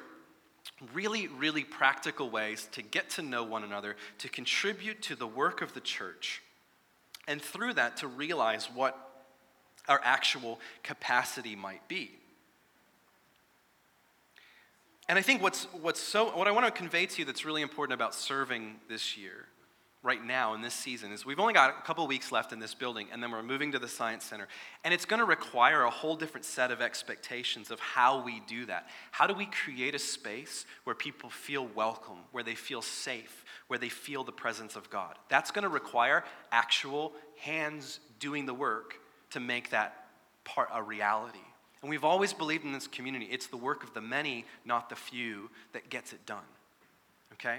really, 0.93 1.29
really 1.29 1.65
practical 1.65 2.31
ways 2.31 2.69
to 2.73 2.83
get 2.83 3.11
to 3.11 3.23
know 3.23 3.43
one 3.43 3.65
another, 3.65 3.97
to 4.19 4.29
contribute 4.29 5.03
to 5.03 5.17
the 5.17 5.27
work 5.27 5.63
of 5.63 5.75
the 5.75 5.81
church, 5.81 6.43
and 7.27 7.41
through 7.41 7.75
that 7.75 7.99
to 7.99 8.07
realize 8.07 8.69
what 8.73 8.99
our 9.89 10.01
actual 10.05 10.61
capacity 10.83 11.57
might 11.57 11.87
be. 11.89 12.11
And 15.09 15.19
I 15.19 15.23
think 15.23 15.43
what's, 15.43 15.65
what's 15.83 16.01
so, 16.01 16.35
what 16.37 16.49
I 16.49 16.51
want 16.51 16.65
to 16.67 16.73
convey 16.73 17.05
to 17.07 17.19
you 17.19 17.25
that's 17.27 17.45
really 17.45 17.63
important 17.63 17.95
about 17.95 18.15
serving 18.15 18.77
this 18.89 19.19
year, 19.19 19.47
right 20.03 20.25
now 20.25 20.55
in 20.55 20.63
this 20.63 20.73
season, 20.73 21.13
is 21.13 21.27
we've 21.27 21.41
only 21.41 21.53
got 21.53 21.71
a 21.71 21.83
couple 21.83 22.07
weeks 22.07 22.33
left 22.33 22.53
in 22.53 22.59
this 22.59 22.75
building, 22.75 23.09
and 23.13 23.23
then 23.23 23.31
we're 23.31 23.43
moving 23.43 23.73
to 23.73 23.79
the 23.79 23.89
Science 23.89 24.25
Center. 24.25 24.49
And 24.83 24.95
it's 24.95 25.05
going 25.05 25.21
to 25.21 25.27
require 25.27 25.83
a 25.83 25.91
whole 25.91 26.17
different 26.17 26.47
set 26.47 26.71
of 26.71 26.81
expectations 26.81 27.71
of 27.71 27.81
how 27.81 28.23
we 28.23 28.41
do 28.47 28.65
that. 28.65 28.89
How 29.11 29.27
do 29.27 29.35
we 29.35 29.45
create 29.47 29.95
a 29.95 29.99
space 29.99 30.65
where 30.85 30.97
people 30.97 31.29
feel 31.29 31.67
welcome, 31.75 32.19
where 32.33 32.45
they 32.45 32.55
feel 32.55 32.81
safe, 32.81 33.44
where 33.69 33.79
they 33.79 33.89
feel 33.89 34.25
the 34.25 34.33
presence 34.33 34.77
of 34.77 34.91
God? 34.91 35.17
That's 35.29 35.51
going 35.51 35.63
to 35.63 35.69
require 35.69 36.25
actual 36.53 37.13
hands 37.39 38.01
doing 38.21 38.47
the 38.47 38.55
work 38.55 38.97
to 39.31 39.41
make 39.41 39.71
that 39.71 40.07
part 40.45 40.69
a 40.73 40.83
reality. 40.83 41.39
And 41.83 41.91
we've 41.91 42.05
always 42.05 42.33
believed 42.33 42.65
in 42.65 42.73
this 42.73 42.87
community 42.87 43.27
it's 43.31 43.47
the 43.47 43.57
work 43.57 43.83
of 43.83 43.93
the 43.93 44.01
many, 44.01 44.45
not 44.65 44.89
the 44.89 44.97
few, 44.97 45.51
that 45.73 45.91
gets 45.91 46.13
it 46.13 46.25
done. 46.25 46.45
Okay? 47.35 47.59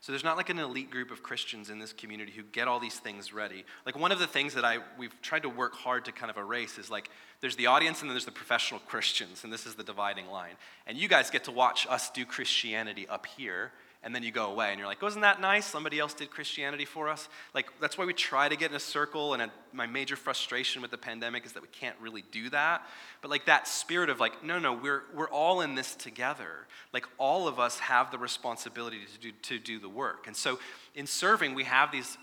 So 0.00 0.12
there's 0.12 0.22
not 0.22 0.36
like 0.36 0.50
an 0.50 0.58
elite 0.58 0.90
group 0.90 1.10
of 1.10 1.22
Christians 1.22 1.70
in 1.70 1.78
this 1.78 1.92
community 1.92 2.30
who 2.30 2.42
get 2.42 2.68
all 2.68 2.78
these 2.78 2.98
things 2.98 3.32
ready. 3.32 3.64
Like 3.84 3.98
one 3.98 4.12
of 4.12 4.18
the 4.18 4.26
things 4.26 4.54
that 4.54 4.64
I 4.64 4.78
we've 4.98 5.20
tried 5.22 5.42
to 5.42 5.48
work 5.48 5.74
hard 5.74 6.04
to 6.04 6.12
kind 6.12 6.30
of 6.30 6.36
erase 6.36 6.78
is 6.78 6.90
like 6.90 7.10
there's 7.40 7.56
the 7.56 7.66
audience 7.66 8.02
and 8.02 8.10
then 8.10 8.14
there's 8.14 8.24
the 8.24 8.30
professional 8.30 8.78
Christians 8.80 9.42
and 9.42 9.52
this 9.52 9.66
is 9.66 9.74
the 9.74 9.82
dividing 9.82 10.28
line. 10.28 10.54
And 10.86 10.96
you 10.96 11.08
guys 11.08 11.30
get 11.30 11.44
to 11.44 11.50
watch 11.50 11.86
us 11.88 12.10
do 12.10 12.24
Christianity 12.24 13.08
up 13.08 13.26
here 13.26 13.72
and 14.06 14.14
then 14.14 14.22
you 14.22 14.30
go 14.30 14.46
away 14.46 14.70
and 14.70 14.78
you're 14.78 14.86
like, 14.86 15.02
wasn't 15.02 15.22
that 15.22 15.40
nice? 15.40 15.66
Somebody 15.66 15.98
else 15.98 16.14
did 16.14 16.30
Christianity 16.30 16.84
for 16.84 17.08
us. 17.08 17.28
Like, 17.54 17.66
that's 17.80 17.98
why 17.98 18.04
we 18.04 18.14
try 18.14 18.48
to 18.48 18.54
get 18.54 18.70
in 18.70 18.76
a 18.76 18.80
circle. 18.80 19.34
And 19.34 19.42
a, 19.42 19.50
my 19.72 19.88
major 19.88 20.14
frustration 20.14 20.80
with 20.80 20.92
the 20.92 20.96
pandemic 20.96 21.44
is 21.44 21.50
that 21.54 21.62
we 21.62 21.68
can't 21.72 21.96
really 22.00 22.22
do 22.30 22.48
that. 22.50 22.86
But 23.20 23.32
like 23.32 23.46
that 23.46 23.66
spirit 23.66 24.08
of 24.08 24.20
like, 24.20 24.44
no, 24.44 24.60
no, 24.60 24.72
we're, 24.74 25.02
we're 25.12 25.28
all 25.28 25.60
in 25.60 25.74
this 25.74 25.96
together. 25.96 26.68
Like, 26.92 27.04
all 27.18 27.48
of 27.48 27.58
us 27.58 27.80
have 27.80 28.12
the 28.12 28.18
responsibility 28.18 28.98
to 29.12 29.18
do, 29.18 29.32
to 29.42 29.58
do 29.58 29.80
the 29.80 29.88
work. 29.88 30.28
And 30.28 30.36
so 30.36 30.60
in 30.94 31.08
serving, 31.08 31.56
we 31.56 31.64
have 31.64 31.90
these. 31.90 32.16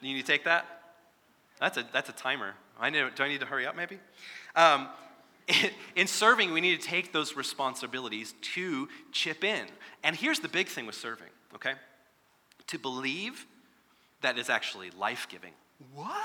You 0.00 0.12
need 0.12 0.22
to 0.22 0.26
take 0.26 0.42
that? 0.42 0.66
That's 1.60 1.76
a, 1.76 1.86
that's 1.92 2.08
a 2.08 2.14
timer. 2.14 2.54
I 2.80 2.90
need, 2.90 3.04
do 3.14 3.22
I 3.22 3.28
need 3.28 3.38
to 3.38 3.46
hurry 3.46 3.64
up 3.64 3.76
maybe? 3.76 4.00
Um, 4.56 4.88
in 5.96 6.06
serving, 6.06 6.52
we 6.52 6.60
need 6.60 6.80
to 6.80 6.86
take 6.86 7.12
those 7.12 7.36
responsibilities 7.36 8.34
to 8.54 8.88
chip 9.12 9.44
in. 9.44 9.66
And 10.02 10.14
here's 10.14 10.40
the 10.40 10.48
big 10.48 10.68
thing 10.68 10.86
with 10.86 10.94
serving, 10.94 11.28
okay? 11.54 11.74
To 12.68 12.78
believe 12.78 13.46
that 14.20 14.38
is 14.38 14.50
actually 14.50 14.90
life 14.90 15.26
giving. 15.28 15.52
What? 15.94 16.18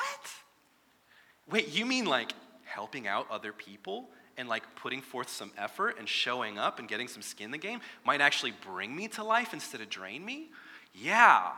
Wait, 1.50 1.74
you 1.74 1.86
mean 1.86 2.06
like 2.06 2.34
helping 2.66 3.08
out 3.08 3.28
other 3.30 3.54
people 3.54 4.10
and 4.38 4.50
like 4.50 4.64
putting 4.76 5.02
forth 5.02 5.30
some 5.30 5.52
effort 5.58 5.98
and 6.00 6.10
showing 6.10 6.58
up 6.58 6.80
and 6.80 6.88
getting 6.88 7.08
some 7.08 7.22
skin 7.22 7.46
in 7.46 7.52
the 7.52 7.58
game 7.58 7.82
might 8.04 8.22
actually 8.22 8.54
bring 8.72 8.96
me 8.96 9.08
to 9.10 9.24
life 9.24 9.54
instead 9.54 9.82
of 9.82 9.90
drain 9.90 10.26
me? 10.26 10.50
Yeah, 10.94 11.52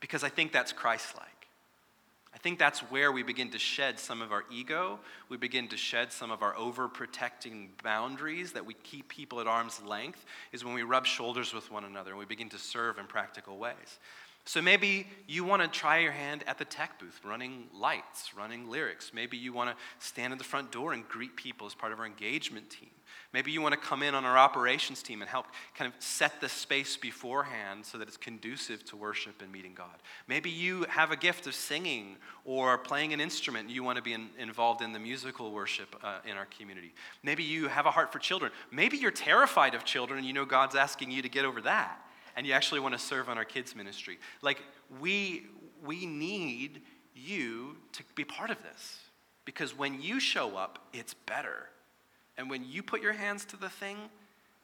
because 0.00 0.24
I 0.24 0.28
think 0.28 0.52
that's 0.52 0.72
Christ 0.72 1.16
like. 1.16 1.39
I 2.32 2.38
think 2.38 2.58
that's 2.58 2.80
where 2.80 3.10
we 3.10 3.22
begin 3.22 3.50
to 3.50 3.58
shed 3.58 3.98
some 3.98 4.22
of 4.22 4.30
our 4.30 4.44
ego. 4.50 5.00
We 5.28 5.36
begin 5.36 5.68
to 5.68 5.76
shed 5.76 6.12
some 6.12 6.30
of 6.30 6.42
our 6.42 6.54
overprotecting 6.54 7.68
boundaries 7.82 8.52
that 8.52 8.64
we 8.64 8.74
keep 8.74 9.08
people 9.08 9.40
at 9.40 9.46
arm's 9.46 9.82
length, 9.82 10.24
is 10.52 10.64
when 10.64 10.74
we 10.74 10.82
rub 10.82 11.06
shoulders 11.06 11.52
with 11.52 11.70
one 11.70 11.84
another 11.84 12.10
and 12.10 12.18
we 12.18 12.24
begin 12.24 12.48
to 12.50 12.58
serve 12.58 12.98
in 12.98 13.06
practical 13.06 13.58
ways. 13.58 13.98
So 14.50 14.60
maybe 14.60 15.06
you 15.28 15.44
want 15.44 15.62
to 15.62 15.68
try 15.68 15.98
your 15.98 16.10
hand 16.10 16.42
at 16.44 16.58
the 16.58 16.64
tech 16.64 16.98
booth, 16.98 17.20
running 17.24 17.68
lights, 17.72 18.34
running 18.36 18.68
lyrics. 18.68 19.12
Maybe 19.14 19.36
you 19.36 19.52
want 19.52 19.70
to 19.70 19.76
stand 20.04 20.32
at 20.32 20.40
the 20.40 20.44
front 20.44 20.72
door 20.72 20.92
and 20.92 21.08
greet 21.08 21.36
people 21.36 21.68
as 21.68 21.74
part 21.76 21.92
of 21.92 22.00
our 22.00 22.04
engagement 22.04 22.68
team. 22.68 22.88
Maybe 23.32 23.52
you 23.52 23.62
want 23.62 23.74
to 23.74 23.80
come 23.80 24.02
in 24.02 24.12
on 24.12 24.24
our 24.24 24.36
operations 24.36 25.04
team 25.04 25.22
and 25.22 25.30
help 25.30 25.46
kind 25.76 25.88
of 25.88 26.02
set 26.02 26.40
the 26.40 26.48
space 26.48 26.96
beforehand 26.96 27.86
so 27.86 27.96
that 27.98 28.08
it's 28.08 28.16
conducive 28.16 28.84
to 28.86 28.96
worship 28.96 29.40
and 29.40 29.52
meeting 29.52 29.72
God. 29.72 30.02
Maybe 30.26 30.50
you 30.50 30.84
have 30.88 31.12
a 31.12 31.16
gift 31.16 31.46
of 31.46 31.54
singing 31.54 32.16
or 32.44 32.76
playing 32.76 33.12
an 33.12 33.20
instrument 33.20 33.70
you 33.70 33.84
want 33.84 33.98
to 33.98 34.02
be 34.02 34.14
in, 34.14 34.30
involved 34.36 34.82
in 34.82 34.92
the 34.92 34.98
musical 34.98 35.52
worship 35.52 35.94
uh, 36.02 36.18
in 36.28 36.36
our 36.36 36.46
community. 36.46 36.92
Maybe 37.22 37.44
you 37.44 37.68
have 37.68 37.86
a 37.86 37.92
heart 37.92 38.12
for 38.12 38.18
children. 38.18 38.50
Maybe 38.72 38.96
you're 38.96 39.12
terrified 39.12 39.76
of 39.76 39.84
children 39.84 40.18
and 40.18 40.26
you 40.26 40.32
know 40.32 40.44
God's 40.44 40.74
asking 40.74 41.12
you 41.12 41.22
to 41.22 41.28
get 41.28 41.44
over 41.44 41.60
that 41.60 42.04
and 42.40 42.46
you 42.46 42.54
actually 42.54 42.80
want 42.80 42.94
to 42.94 42.98
serve 42.98 43.28
on 43.28 43.36
our 43.36 43.44
kids' 43.44 43.76
ministry. 43.76 44.18
Like, 44.40 44.62
we, 44.98 45.42
we 45.84 46.06
need 46.06 46.80
you 47.14 47.76
to 47.92 48.02
be 48.14 48.24
part 48.24 48.48
of 48.48 48.56
this 48.62 49.00
because 49.44 49.76
when 49.76 50.00
you 50.00 50.18
show 50.18 50.56
up, 50.56 50.78
it's 50.94 51.12
better. 51.12 51.68
And 52.38 52.48
when 52.48 52.64
you 52.64 52.82
put 52.82 53.02
your 53.02 53.12
hands 53.12 53.44
to 53.44 53.58
the 53.58 53.68
thing, 53.68 53.98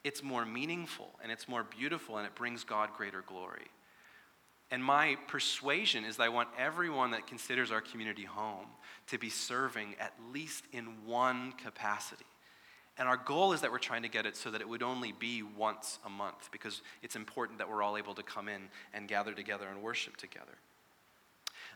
it's 0.04 0.22
more 0.22 0.46
meaningful 0.46 1.10
and 1.22 1.30
it's 1.30 1.48
more 1.48 1.64
beautiful 1.64 2.16
and 2.16 2.26
it 2.26 2.34
brings 2.34 2.64
God 2.64 2.88
greater 2.96 3.22
glory. 3.28 3.66
And 4.70 4.82
my 4.82 5.18
persuasion 5.28 6.06
is 6.06 6.16
that 6.16 6.22
I 6.22 6.28
want 6.30 6.48
everyone 6.56 7.10
that 7.10 7.26
considers 7.26 7.70
our 7.70 7.82
community 7.82 8.24
home 8.24 8.68
to 9.08 9.18
be 9.18 9.28
serving 9.28 9.96
at 10.00 10.14
least 10.32 10.64
in 10.72 11.04
one 11.04 11.52
capacity. 11.62 12.24
And 12.98 13.08
our 13.08 13.16
goal 13.16 13.52
is 13.52 13.60
that 13.60 13.70
we're 13.70 13.78
trying 13.78 14.02
to 14.02 14.08
get 14.08 14.24
it 14.24 14.36
so 14.36 14.50
that 14.50 14.60
it 14.60 14.68
would 14.68 14.82
only 14.82 15.12
be 15.12 15.42
once 15.42 15.98
a 16.06 16.08
month 16.08 16.48
because 16.50 16.80
it's 17.02 17.16
important 17.16 17.58
that 17.58 17.68
we're 17.68 17.82
all 17.82 17.96
able 17.96 18.14
to 18.14 18.22
come 18.22 18.48
in 18.48 18.62
and 18.94 19.06
gather 19.06 19.34
together 19.34 19.68
and 19.68 19.82
worship 19.82 20.16
together. 20.16 20.58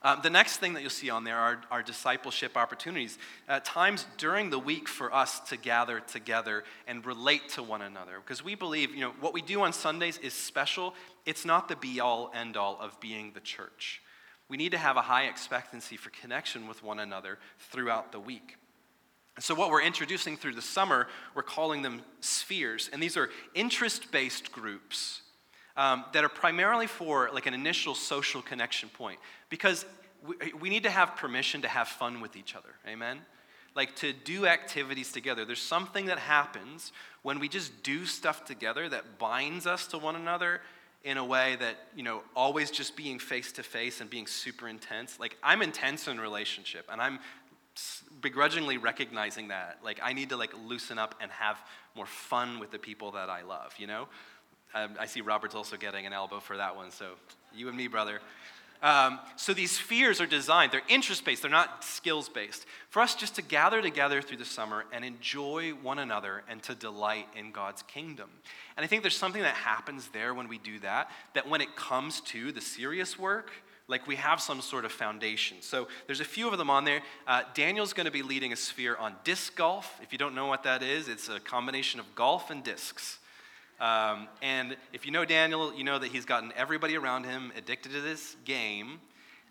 Um, 0.03 0.21
the 0.23 0.31
next 0.31 0.57
thing 0.57 0.73
that 0.75 0.81
you'll 0.81 0.89
see 0.89 1.11
on 1.11 1.25
there 1.25 1.37
are, 1.37 1.61
are 1.71 1.83
discipleship 1.83 2.57
opportunities. 2.57 3.19
Uh, 3.47 3.61
times 3.63 4.07
during 4.17 4.49
the 4.49 4.59
week 4.59 4.89
for 4.89 5.15
us 5.15 5.41
to 5.41 5.59
gather 5.59 6.01
together 6.01 6.65
and 6.87 7.05
relate 7.05 7.51
to 7.51 7.63
one 7.63 7.83
another. 7.83 8.19
Because 8.25 8.43
we 8.43 8.55
believe, 8.55 8.95
you 8.95 9.01
know, 9.01 9.13
what 9.21 9.35
we 9.35 9.43
do 9.43 9.61
on 9.61 9.75
Sundays 9.75 10.17
is 10.19 10.33
special. 10.33 10.95
It's 11.27 11.45
not 11.45 11.69
the 11.69 11.77
be 11.77 12.01
all, 12.01 12.31
end 12.35 12.57
all 12.57 12.79
of 12.81 12.99
being 12.99 13.33
the 13.35 13.41
church. 13.41 14.01
We 14.49 14.57
need 14.57 14.73
to 14.73 14.79
have 14.79 14.97
a 14.97 15.03
high 15.03 15.25
expectancy 15.25 15.99
for 15.99 16.09
connection 16.11 16.67
with 16.67 16.83
one 16.83 16.99
another 16.99 17.39
throughout 17.59 18.11
the 18.11 18.21
week. 18.21 18.57
So, 19.41 19.55
what 19.55 19.71
we're 19.71 19.83
introducing 19.83 20.37
through 20.37 20.55
the 20.55 20.63
summer, 20.63 21.09
we're 21.35 21.43
calling 21.43 21.83
them 21.83 22.03
spheres. 22.21 22.91
And 22.93 23.03
these 23.03 23.17
are 23.17 23.31
interest 23.55 24.13
based 24.13 24.53
groups 24.53 25.23
um, 25.77 26.05
that 26.13 26.25
are 26.25 26.29
primarily 26.29 26.87
for 26.87 27.31
like 27.33 27.47
an 27.47 27.55
initial 27.55 27.95
social 27.95 28.43
connection 28.43 28.89
point 28.91 29.19
because 29.49 29.87
we, 30.27 30.53
we 30.61 30.69
need 30.69 30.83
to 30.83 30.91
have 30.91 31.17
permission 31.17 31.63
to 31.63 31.69
have 31.69 31.89
fun 31.89 32.21
with 32.21 32.37
each 32.37 32.55
other. 32.55 32.75
Amen? 32.87 33.21
Like 33.75 33.97
to 33.97 34.13
do 34.13 34.47
activities 34.47 35.13
together. 35.13 35.45
There's 35.45 35.63
something 35.63 36.07
that 36.07 36.19
happens 36.19 36.93
when 37.23 37.39
we 37.39 37.49
just 37.49 37.83
do 37.83 38.05
stuff 38.05 38.45
together 38.45 38.89
that 38.89 39.19
binds 39.19 39.67
us 39.67 39.87
to 39.89 39.99
one 39.99 40.17
another 40.17 40.61
in 41.03 41.17
a 41.17 41.25
way 41.25 41.57
that, 41.57 41.77
you 41.97 42.03
know, 42.03 42.23
always 42.37 42.71
just 42.71 42.95
being 42.95 43.19
face 43.19 43.53
to 43.53 43.63
face 43.63 44.03
and 44.03 44.11
being 44.11 44.27
super 44.27 44.69
intense. 44.69 45.19
Like, 45.19 45.39
I'm 45.43 45.63
intense 45.63 46.09
in 46.09 46.21
relationship 46.21 46.87
and 46.93 47.01
I'm 47.01 47.21
begrudgingly 48.21 48.79
recognizing 48.79 49.49
that. 49.49 49.79
Like, 49.85 50.01
I 50.03 50.13
need 50.13 50.31
to 50.31 50.37
like 50.37 50.53
loosen 50.67 50.99
up 50.99 51.15
and 51.21 51.31
have 51.31 51.59
more 51.95 52.07
fun 52.07 52.59
with 52.59 52.71
the 52.71 52.79
people 52.79 53.13
that 53.13 53.31
I 53.31 53.43
love, 53.43 53.75
you 53.79 53.87
know? 53.87 54.09
Um, 54.75 54.91
I 54.99 55.07
see 55.07 55.21
Robert's 55.21 55.55
also 55.55 55.77
getting 55.77 56.07
an 56.07 56.13
elbow 56.13 56.41
for 56.41 56.57
that 56.57 56.77
one, 56.77 56.91
so 56.91 57.13
you 57.55 57.69
and 57.69 57.77
me, 57.77 57.89
brother. 57.89 58.21
Um, 58.83 59.19
so 59.37 59.53
these 59.53 59.73
spheres 59.73 60.23
are 60.23 60.27
designed, 60.27 60.73
they're 60.73 60.81
interest 60.89 61.25
based, 61.25 61.43
they're 61.43 61.51
not 61.51 61.85
skills 61.85 62.31
based, 62.31 62.65
for 62.89 63.03
us 63.03 63.15
just 63.15 63.35
to 63.35 63.43
gather 63.43 63.83
together 63.83 64.23
through 64.23 64.39
the 64.39 64.45
summer 64.45 64.87
and 64.91 65.05
enjoy 65.05 65.73
one 65.83 65.99
another 65.99 66.45
and 66.49 66.63
to 66.63 66.75
delight 66.75 67.27
in 67.37 67.53
God's 67.53 67.83
kingdom. 67.83 68.31
And 68.77 68.85
I 68.85 68.87
think 68.87 69.03
there's 69.03 69.17
something 69.17 69.43
that 69.43 69.55
happens 69.55 70.09
there 70.09 70.33
when 70.33 70.49
we 70.49 70.57
do 70.57 70.79
that, 70.79 71.11
that 71.35 71.47
when 71.47 71.61
it 71.61 71.77
comes 71.77 72.23
to 72.23 72.53
the 72.53 72.61
serious 72.63 73.19
work, 73.19 73.51
like 73.91 74.07
we 74.07 74.17
have 74.17 74.41
some 74.41 74.61
sort 74.63 74.85
of 74.85 74.93
foundation. 74.93 75.59
So 75.61 75.89
there's 76.07 76.21
a 76.21 76.25
few 76.25 76.49
of 76.49 76.57
them 76.57 76.71
on 76.71 76.85
there. 76.85 77.03
Uh, 77.27 77.43
Daniel's 77.55 77.93
going 77.93 78.07
to 78.07 78.13
be 78.13 78.23
leading 78.23 78.53
a 78.53 78.57
sphere 78.57 78.97
on 78.97 79.17
disc 79.25 79.57
golf. 79.57 79.99
If 80.01 80.13
you 80.13 80.19
don't 80.19 80.35
know 80.35 80.47
what 80.47 80.63
that 80.63 80.83
is, 80.83 81.09
it's 81.09 81.29
a 81.29 81.41
combination 81.41 81.99
of 81.99 82.15
golf 82.15 82.51
and 82.51 82.63
discs. 82.63 83.19
Um, 83.81 84.29
and 84.43 84.77
if 84.93 85.05
you 85.05 85.13
know 85.13 85.25
Daniel, 85.25 85.75
you 85.75 85.85
know 85.85 85.99
that 85.99 86.09
he's 86.09 86.25
gotten 86.25 86.53
everybody 86.57 86.97
around 86.97 87.25
him 87.25 87.51
addicted 87.57 87.93
to 87.93 88.01
this 88.01 88.37
game. 88.45 89.01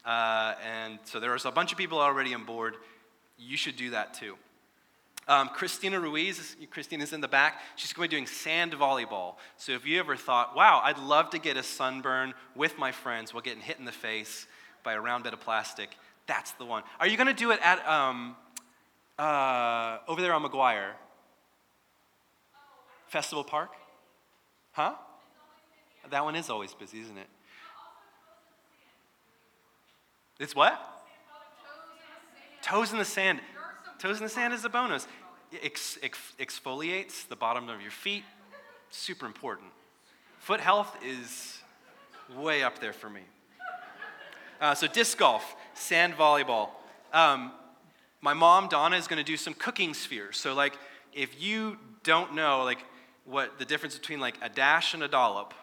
Uh, 0.06 0.54
and 0.65 0.99
so 1.04 1.19
there's 1.19 1.45
a 1.45 1.52
bunch 1.52 1.71
of 1.71 1.78
people 1.78 1.99
already 1.99 2.34
on 2.34 2.45
board. 2.45 2.75
You 3.38 3.58
should 3.58 3.75
do 3.75 3.89
that 3.91 4.13
too. 4.13 4.38
Um, 5.30 5.50
Christina 5.50 6.00
Ruiz, 6.00 6.58
Christina's 6.72 7.13
in 7.13 7.22
the 7.22 7.28
back. 7.28 7.62
She's 7.76 7.94
going 7.94 8.10
to 8.10 8.10
be 8.10 8.18
doing 8.18 8.26
sand 8.26 8.72
volleyball. 8.74 9.36
So 9.58 9.74
if 9.74 9.86
you 9.86 10.00
ever 10.00 10.15
thought, 10.15 10.56
wow, 10.56 10.82
I'd 10.84 10.98
love 10.98 11.30
to 11.30 11.39
get 11.39 11.56
a 11.56 11.62
sunburn 11.62 12.34
with 12.56 12.80
my 12.80 12.92
friends 12.92 13.32
while 13.32 13.44
getting 13.44 13.62
hit 13.62 13.78
in 13.78 13.86
the 13.86 13.92
face 13.92 14.48
by 14.84 14.94
a 14.94 15.00
round 15.00 15.24
bit 15.24 15.34
of 15.34 15.39
plastic, 15.39 15.96
that's 16.26 16.52
the 16.54 16.65
one. 16.65 16.82
Are 17.00 17.06
you 17.06 17.15
going 17.15 17.28
to 17.28 17.34
do 17.34 17.52
it 17.52 17.60
at 17.63 17.88
um, 17.88 18.36
uh, 19.20 20.00
over 20.08 20.20
there 20.20 20.34
on 20.34 20.42
Maguire? 20.42 20.96
Festival 23.08 23.44
Park? 23.44 23.70
Huh? 24.72 24.96
That 26.10 26.24
one 26.24 26.36
is 26.36 26.50
always 26.50 26.74
busy, 26.74 27.02
isn't 27.02 27.18
it? 27.18 27.28
It's 30.39 30.56
what? 30.56 30.80
Toes 32.63 32.92
in 32.92 32.98
the 32.98 33.06
sand. 33.06 33.42
Toes 33.99 34.17
in 34.17 34.23
the 34.23 34.29
sand 34.29 34.53
is 34.53 34.63
a 34.63 34.69
bonus. 34.69 35.07
Ex- 35.62 35.97
ex- 36.01 36.33
exfoliates 36.39 37.27
the 37.27 37.35
bottom 37.35 37.67
of 37.67 37.81
your 37.81 37.91
feet. 37.91 38.23
Super 38.91 39.25
important. 39.25 39.67
Foot 40.39 40.62
health 40.62 40.95
is 41.05 41.59
way 42.38 42.63
up 42.63 42.79
there 42.79 42.93
for 42.93 43.09
me. 43.09 43.21
Uh, 44.62 44.73
so, 44.73 44.88
disc 44.88 45.17
golf, 45.17 45.55
sand 45.73 46.13
volleyball. 46.13 46.69
Um, 47.12 47.51
my 48.21 48.33
mom, 48.33 48.69
Donna, 48.69 48.95
is 48.95 49.07
going 49.07 49.17
to 49.17 49.29
do 49.29 49.35
some 49.35 49.53
cooking 49.53 49.93
spheres. 49.93 50.38
So, 50.38 50.53
like, 50.53 50.77
if 51.13 51.41
you 51.41 51.77
don't 52.03 52.35
know, 52.35 52.63
like, 52.63 52.79
what 53.25 53.59
the 53.59 53.65
difference 53.65 53.97
between 53.97 54.21
like 54.21 54.38
a 54.41 54.47
dash 54.47 54.93
and 54.93 55.03
a 55.03 55.09
dollop, 55.09 55.53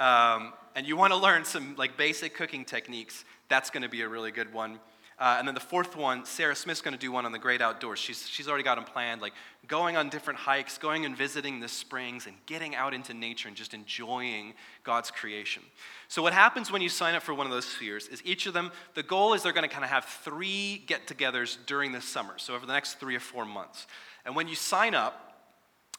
um, 0.00 0.54
and 0.74 0.86
you 0.86 0.96
want 0.96 1.12
to 1.12 1.18
learn 1.18 1.44
some 1.44 1.76
like 1.76 1.98
basic 1.98 2.34
cooking 2.34 2.64
techniques, 2.64 3.24
that's 3.48 3.68
going 3.68 3.82
to 3.82 3.88
be 3.88 4.00
a 4.00 4.08
really 4.08 4.30
good 4.30 4.52
one. 4.52 4.80
Uh, 5.18 5.36
and 5.38 5.48
then 5.48 5.54
the 5.54 5.60
fourth 5.60 5.96
one, 5.96 6.26
Sarah 6.26 6.54
Smith's 6.54 6.82
going 6.82 6.92
to 6.92 7.00
do 7.00 7.10
one 7.10 7.24
on 7.24 7.32
the 7.32 7.38
great 7.38 7.62
outdoors. 7.62 7.98
She's, 7.98 8.28
she's 8.28 8.48
already 8.48 8.64
got 8.64 8.74
them 8.74 8.84
planned, 8.84 9.22
like 9.22 9.32
going 9.66 9.96
on 9.96 10.10
different 10.10 10.38
hikes, 10.38 10.76
going 10.76 11.06
and 11.06 11.16
visiting 11.16 11.58
the 11.58 11.68
springs, 11.68 12.26
and 12.26 12.36
getting 12.44 12.74
out 12.74 12.92
into 12.92 13.14
nature 13.14 13.48
and 13.48 13.56
just 13.56 13.72
enjoying 13.72 14.52
God's 14.84 15.10
creation. 15.10 15.62
So, 16.08 16.22
what 16.22 16.34
happens 16.34 16.70
when 16.70 16.82
you 16.82 16.90
sign 16.90 17.14
up 17.14 17.22
for 17.22 17.32
one 17.32 17.46
of 17.46 17.52
those 17.52 17.64
spheres 17.64 18.08
is 18.08 18.20
each 18.26 18.46
of 18.46 18.52
them, 18.52 18.70
the 18.92 19.02
goal 19.02 19.32
is 19.32 19.42
they're 19.42 19.52
going 19.52 19.66
to 19.66 19.72
kind 19.74 19.84
of 19.84 19.90
have 19.90 20.04
three 20.04 20.84
get 20.86 21.06
togethers 21.06 21.56
during 21.64 21.92
the 21.92 22.02
summer, 22.02 22.34
so 22.36 22.54
over 22.54 22.66
the 22.66 22.74
next 22.74 23.00
three 23.00 23.16
or 23.16 23.20
four 23.20 23.46
months. 23.46 23.86
And 24.26 24.36
when 24.36 24.48
you 24.48 24.54
sign 24.54 24.94
up, 24.94 25.22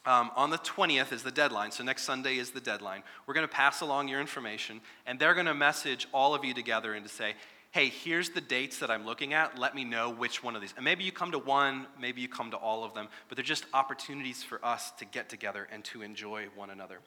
um, 0.06 0.30
on 0.36 0.50
the 0.50 0.58
20th 0.58 1.12
is 1.12 1.22
the 1.22 1.30
deadline, 1.30 1.72
so 1.72 1.82
next 1.82 2.04
Sunday 2.04 2.36
is 2.36 2.50
the 2.50 2.60
deadline. 2.60 3.02
We're 3.26 3.34
going 3.34 3.46
to 3.46 3.52
pass 3.52 3.80
along 3.80 4.08
your 4.08 4.20
information, 4.20 4.80
and 5.06 5.18
they're 5.18 5.34
going 5.34 5.46
to 5.46 5.54
message 5.54 6.06
all 6.14 6.34
of 6.34 6.44
you 6.44 6.54
together 6.54 6.94
and 6.94 7.04
to 7.04 7.12
say, 7.12 7.34
hey, 7.70 7.88
here's 7.88 8.30
the 8.30 8.40
dates 8.40 8.78
that 8.78 8.90
I'm 8.90 9.04
looking 9.04 9.34
at. 9.34 9.58
Let 9.58 9.74
me 9.74 9.84
know 9.84 10.10
which 10.10 10.42
one 10.42 10.56
of 10.56 10.62
these. 10.62 10.72
And 10.76 10.84
maybe 10.84 11.04
you 11.04 11.12
come 11.12 11.32
to 11.32 11.38
one, 11.38 11.86
maybe 12.00 12.20
you 12.20 12.28
come 12.28 12.50
to 12.50 12.56
all 12.56 12.84
of 12.84 12.94
them, 12.94 13.08
but 13.28 13.36
they're 13.36 13.44
just 13.44 13.66
opportunities 13.74 14.42
for 14.42 14.64
us 14.64 14.90
to 14.92 15.04
get 15.04 15.28
together 15.28 15.68
and 15.70 15.84
to 15.84 16.02
enjoy 16.02 16.46
one 16.54 16.70
another. 16.70 17.00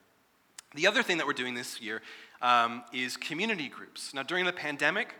The 0.75 0.87
other 0.87 1.03
thing 1.03 1.17
that 1.17 1.27
we're 1.27 1.33
doing 1.33 1.55
this 1.55 1.81
year 1.81 2.01
um, 2.41 2.83
is 2.93 3.17
community 3.17 3.67
groups. 3.67 4.13
Now, 4.13 4.23
during 4.23 4.45
the 4.45 4.53
pandemic, 4.53 5.15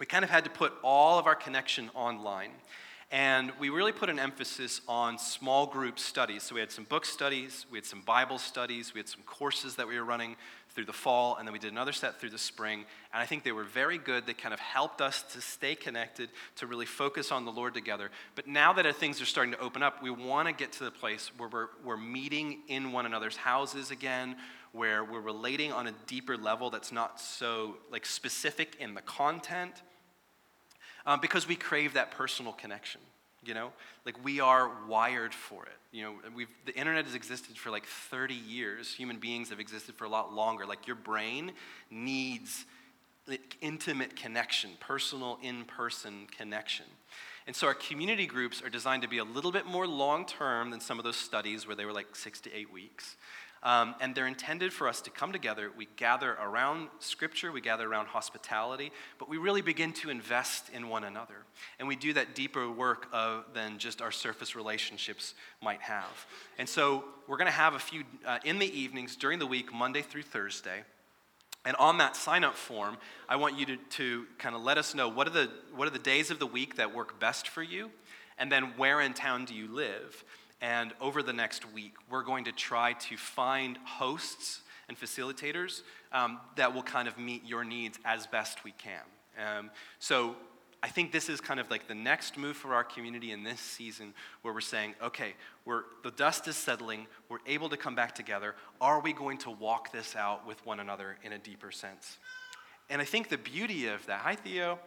we 0.00 0.06
kind 0.06 0.24
of 0.24 0.30
had 0.30 0.44
to 0.44 0.50
put 0.50 0.72
all 0.82 1.18
of 1.18 1.26
our 1.26 1.36
connection 1.36 1.90
online. 1.94 2.50
And 3.12 3.52
we 3.60 3.68
really 3.68 3.92
put 3.92 4.10
an 4.10 4.18
emphasis 4.18 4.80
on 4.88 5.18
small 5.18 5.66
group 5.66 6.00
studies. 6.00 6.42
So 6.42 6.54
we 6.56 6.60
had 6.60 6.72
some 6.72 6.84
book 6.84 7.04
studies, 7.04 7.66
we 7.70 7.78
had 7.78 7.86
some 7.86 8.00
Bible 8.00 8.38
studies, 8.38 8.92
we 8.92 8.98
had 8.98 9.08
some 9.08 9.22
courses 9.24 9.76
that 9.76 9.86
we 9.86 9.96
were 9.96 10.04
running 10.04 10.34
through 10.74 10.84
the 10.86 10.92
fall, 10.92 11.36
and 11.36 11.46
then 11.46 11.52
we 11.52 11.58
did 11.58 11.72
another 11.72 11.92
set 11.92 12.20
through 12.20 12.30
the 12.30 12.38
spring. 12.38 12.80
And 13.12 13.22
I 13.22 13.26
think 13.26 13.44
they 13.44 13.52
were 13.52 13.64
very 13.64 13.96
good. 13.96 14.26
They 14.26 14.34
kind 14.34 14.52
of 14.52 14.60
helped 14.60 15.00
us 15.00 15.22
to 15.32 15.40
stay 15.40 15.74
connected, 15.74 16.30
to 16.56 16.66
really 16.66 16.86
focus 16.86 17.30
on 17.30 17.44
the 17.44 17.52
Lord 17.52 17.74
together. 17.74 18.10
But 18.34 18.48
now 18.48 18.72
that 18.72 18.96
things 18.96 19.20
are 19.20 19.26
starting 19.26 19.52
to 19.52 19.60
open 19.60 19.82
up, 19.82 20.02
we 20.02 20.10
want 20.10 20.48
to 20.48 20.54
get 20.54 20.72
to 20.72 20.84
the 20.84 20.90
place 20.90 21.30
where 21.36 21.48
we're, 21.48 21.68
we're 21.84 21.96
meeting 21.96 22.62
in 22.68 22.92
one 22.92 23.06
another's 23.06 23.36
houses 23.36 23.90
again, 23.90 24.36
where 24.72 25.04
we're 25.04 25.20
relating 25.20 25.72
on 25.72 25.86
a 25.86 25.92
deeper 26.06 26.36
level 26.36 26.70
that's 26.70 26.90
not 26.90 27.20
so 27.20 27.76
like 27.92 28.04
specific 28.04 28.76
in 28.80 28.94
the 28.94 29.02
content, 29.02 29.82
um, 31.06 31.20
because 31.20 31.46
we 31.46 31.54
crave 31.54 31.94
that 31.94 32.10
personal 32.10 32.52
connection 32.52 33.00
you 33.48 33.54
know? 33.54 33.72
Like 34.04 34.22
we 34.24 34.40
are 34.40 34.70
wired 34.88 35.34
for 35.34 35.64
it 35.64 35.78
you 35.94 36.02
know? 36.02 36.14
We've 36.34 36.48
the 36.66 36.74
internet 36.74 37.06
has 37.06 37.14
existed 37.14 37.56
for 37.56 37.70
like 37.70 37.86
30 37.86 38.34
years. 38.34 38.92
Human 38.92 39.18
beings 39.18 39.48
have 39.50 39.60
existed 39.60 39.94
for 39.94 40.04
a 40.04 40.08
lot 40.08 40.34
longer. 40.34 40.66
Like 40.66 40.86
your 40.86 40.96
brain 40.96 41.52
needs 41.90 42.66
intimate 43.62 44.16
connection 44.16 44.72
personal 44.80 45.38
in-person 45.42 46.26
connection. 46.36 46.84
And 47.46 47.56
so 47.56 47.66
our 47.66 47.74
community 47.74 48.26
groups 48.26 48.60
are 48.60 48.68
designed 48.68 49.02
to 49.02 49.08
be 49.08 49.18
a 49.18 49.24
little 49.24 49.52
bit 49.52 49.64
more 49.64 49.86
long 49.86 50.26
term 50.26 50.70
than 50.70 50.80
some 50.80 50.98
of 50.98 51.04
those 51.04 51.16
studies 51.16 51.66
where 51.66 51.76
they 51.76 51.86
were 51.86 51.92
like 51.92 52.16
six 52.16 52.40
to 52.42 52.52
eight 52.52 52.70
weeks 52.70 53.16
um, 53.64 53.94
and 54.00 54.14
they're 54.14 54.26
intended 54.26 54.72
for 54.72 54.88
us 54.88 55.00
to 55.02 55.10
come 55.10 55.32
together. 55.32 55.70
We 55.76 55.88
gather 55.96 56.32
around 56.34 56.88
Scripture, 56.98 57.50
we 57.50 57.62
gather 57.62 57.90
around 57.90 58.06
hospitality, 58.06 58.92
but 59.18 59.28
we 59.28 59.38
really 59.38 59.62
begin 59.62 59.92
to 59.94 60.10
invest 60.10 60.68
in 60.70 60.88
one 60.88 61.04
another. 61.04 61.46
And 61.78 61.88
we 61.88 61.96
do 61.96 62.12
that 62.12 62.34
deeper 62.34 62.70
work 62.70 63.08
of, 63.12 63.46
than 63.54 63.78
just 63.78 64.02
our 64.02 64.12
surface 64.12 64.54
relationships 64.54 65.34
might 65.62 65.80
have. 65.80 66.26
And 66.58 66.68
so 66.68 67.04
we're 67.26 67.38
going 67.38 67.46
to 67.46 67.52
have 67.52 67.74
a 67.74 67.78
few 67.78 68.04
uh, 68.26 68.38
in 68.44 68.58
the 68.58 68.78
evenings 68.78 69.16
during 69.16 69.38
the 69.38 69.46
week, 69.46 69.72
Monday 69.72 70.02
through 70.02 70.22
Thursday. 70.22 70.84
And 71.64 71.74
on 71.76 71.96
that 71.98 72.14
sign 72.14 72.44
up 72.44 72.56
form, 72.56 72.98
I 73.28 73.36
want 73.36 73.58
you 73.58 73.64
to, 73.66 73.76
to 73.76 74.26
kind 74.36 74.54
of 74.54 74.62
let 74.62 74.76
us 74.76 74.94
know 74.94 75.08
what 75.08 75.26
are, 75.26 75.30
the, 75.30 75.50
what 75.74 75.88
are 75.88 75.92
the 75.92 75.98
days 75.98 76.30
of 76.30 76.38
the 76.38 76.46
week 76.46 76.76
that 76.76 76.94
work 76.94 77.18
best 77.18 77.48
for 77.48 77.62
you, 77.62 77.90
and 78.36 78.52
then 78.52 78.74
where 78.76 79.00
in 79.00 79.14
town 79.14 79.46
do 79.46 79.54
you 79.54 79.68
live. 79.68 80.22
And 80.64 80.94
over 80.98 81.22
the 81.22 81.34
next 81.34 81.70
week, 81.74 81.92
we're 82.08 82.22
going 82.22 82.44
to 82.44 82.52
try 82.52 82.94
to 82.94 83.18
find 83.18 83.76
hosts 83.84 84.62
and 84.88 84.98
facilitators 84.98 85.82
um, 86.10 86.40
that 86.56 86.74
will 86.74 86.82
kind 86.82 87.06
of 87.06 87.18
meet 87.18 87.44
your 87.44 87.64
needs 87.64 87.98
as 88.06 88.26
best 88.26 88.64
we 88.64 88.72
can. 88.72 89.02
Um, 89.38 89.70
so 89.98 90.36
I 90.82 90.88
think 90.88 91.12
this 91.12 91.28
is 91.28 91.38
kind 91.42 91.60
of 91.60 91.70
like 91.70 91.86
the 91.86 91.94
next 91.94 92.38
move 92.38 92.56
for 92.56 92.72
our 92.72 92.82
community 92.82 93.30
in 93.30 93.44
this 93.44 93.60
season 93.60 94.14
where 94.40 94.54
we're 94.54 94.62
saying, 94.62 94.94
okay, 95.02 95.34
we're, 95.66 95.82
the 96.02 96.12
dust 96.12 96.48
is 96.48 96.56
settling, 96.56 97.08
we're 97.28 97.40
able 97.46 97.68
to 97.68 97.76
come 97.76 97.94
back 97.94 98.14
together. 98.14 98.54
Are 98.80 99.00
we 99.00 99.12
going 99.12 99.36
to 99.38 99.50
walk 99.50 99.92
this 99.92 100.16
out 100.16 100.46
with 100.46 100.64
one 100.64 100.80
another 100.80 101.18
in 101.22 101.34
a 101.34 101.38
deeper 101.38 101.72
sense? 101.72 102.16
And 102.90 103.00
I 103.00 103.04
think 103.04 103.28
the 103.28 103.38
beauty 103.38 103.86
of 103.86 104.04
that, 104.06 104.20
hi 104.20 104.34
Theo, 104.34 104.78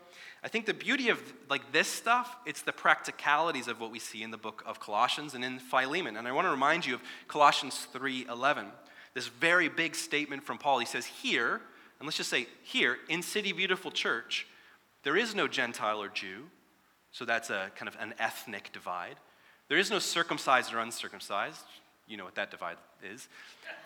I 0.43 0.49
think 0.49 0.65
the 0.65 0.73
beauty 0.73 1.09
of 1.09 1.19
like 1.49 1.71
this 1.71 1.87
stuff, 1.87 2.37
it's 2.45 2.61
the 2.61 2.71
practicalities 2.71 3.67
of 3.67 3.79
what 3.79 3.91
we 3.91 3.99
see 3.99 4.23
in 4.23 4.31
the 4.31 4.37
book 4.37 4.63
of 4.65 4.79
Colossians 4.79 5.33
and 5.33 5.43
in 5.43 5.59
Philemon. 5.59 6.15
And 6.15 6.27
I 6.27 6.31
want 6.31 6.45
to 6.45 6.51
remind 6.51 6.85
you 6.85 6.95
of 6.95 7.01
Colossians 7.27 7.87
3:11. 7.91 8.71
This 9.13 9.27
very 9.27 9.67
big 9.67 9.95
statement 9.95 10.43
from 10.43 10.59
Paul. 10.59 10.79
He 10.79 10.85
says, 10.85 11.07
"Here, 11.07 11.61
and 11.99 12.05
let's 12.05 12.17
just 12.17 12.29
say 12.29 12.47
here 12.61 12.99
in 13.09 13.23
City 13.23 13.51
Beautiful 13.51 13.89
Church, 13.89 14.45
there 15.01 15.17
is 15.17 15.33
no 15.33 15.47
Gentile 15.47 16.01
or 16.01 16.07
Jew." 16.07 16.49
So 17.11 17.25
that's 17.25 17.49
a 17.49 17.71
kind 17.75 17.87
of 17.87 17.95
an 17.99 18.13
ethnic 18.19 18.71
divide. 18.71 19.17
There 19.69 19.77
is 19.79 19.89
no 19.89 19.97
circumcised 19.97 20.71
or 20.71 20.79
uncircumcised. 20.79 21.63
You 22.05 22.17
know 22.17 22.25
what 22.25 22.35
that 22.35 22.51
divide 22.51 22.77
is. 23.03 23.27